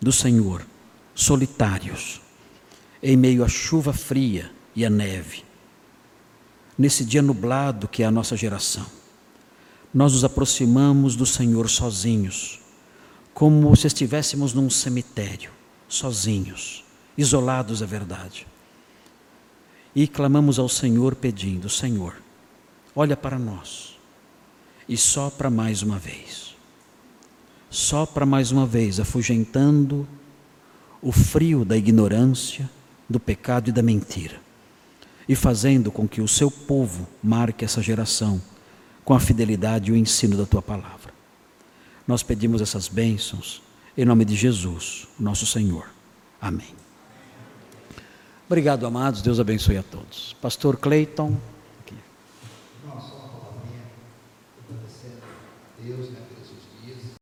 do 0.00 0.12
Senhor 0.12 0.66
solitários, 1.14 2.20
em 3.02 3.16
meio 3.16 3.44
à 3.44 3.48
chuva 3.48 3.92
fria 3.92 4.50
e 4.74 4.84
à 4.84 4.90
neve, 4.90 5.44
nesse 6.76 7.04
dia 7.04 7.22
nublado 7.22 7.86
que 7.86 8.02
é 8.02 8.06
a 8.06 8.10
nossa 8.10 8.36
geração. 8.36 8.86
Nós 9.92 10.12
nos 10.12 10.24
aproximamos 10.24 11.14
do 11.14 11.24
Senhor 11.24 11.70
sozinhos, 11.70 12.60
como 13.34 13.74
se 13.74 13.88
estivéssemos 13.88 14.54
num 14.54 14.70
cemitério, 14.70 15.50
sozinhos, 15.88 16.84
isolados 17.18 17.82
é 17.82 17.86
verdade. 17.86 18.46
E 19.94 20.06
clamamos 20.06 20.58
ao 20.58 20.68
Senhor 20.68 21.16
pedindo: 21.16 21.68
Senhor, 21.68 22.14
olha 22.94 23.16
para 23.16 23.38
nós 23.38 23.98
e 24.88 24.96
sopra 24.96 25.50
mais 25.50 25.82
uma 25.82 25.98
vez. 25.98 26.54
Sopra 27.68 28.24
mais 28.24 28.52
uma 28.52 28.64
vez, 28.64 29.00
afugentando 29.00 30.06
o 31.02 31.10
frio 31.10 31.64
da 31.64 31.76
ignorância, 31.76 32.70
do 33.10 33.18
pecado 33.18 33.68
e 33.68 33.72
da 33.72 33.82
mentira, 33.82 34.40
e 35.28 35.34
fazendo 35.34 35.90
com 35.90 36.06
que 36.06 36.20
o 36.20 36.28
seu 36.28 36.50
povo 36.50 37.06
marque 37.20 37.64
essa 37.64 37.82
geração 37.82 38.40
com 39.04 39.12
a 39.12 39.20
fidelidade 39.20 39.90
e 39.90 39.92
o 39.92 39.96
ensino 39.96 40.36
da 40.36 40.46
tua 40.46 40.62
palavra. 40.62 41.03
Nós 42.06 42.22
pedimos 42.22 42.60
essas 42.60 42.88
bênçãos 42.88 43.62
em 43.96 44.04
nome 44.04 44.24
de 44.24 44.34
Jesus, 44.34 45.06
nosso 45.18 45.46
Senhor. 45.46 45.88
Amém. 46.40 46.74
Obrigado, 48.46 48.86
amados. 48.86 49.22
Deus 49.22 49.40
abençoe 49.40 49.76
a 49.78 49.82
todos. 49.82 50.34
Pastor 50.40 50.76
Cleiton. 50.76 51.36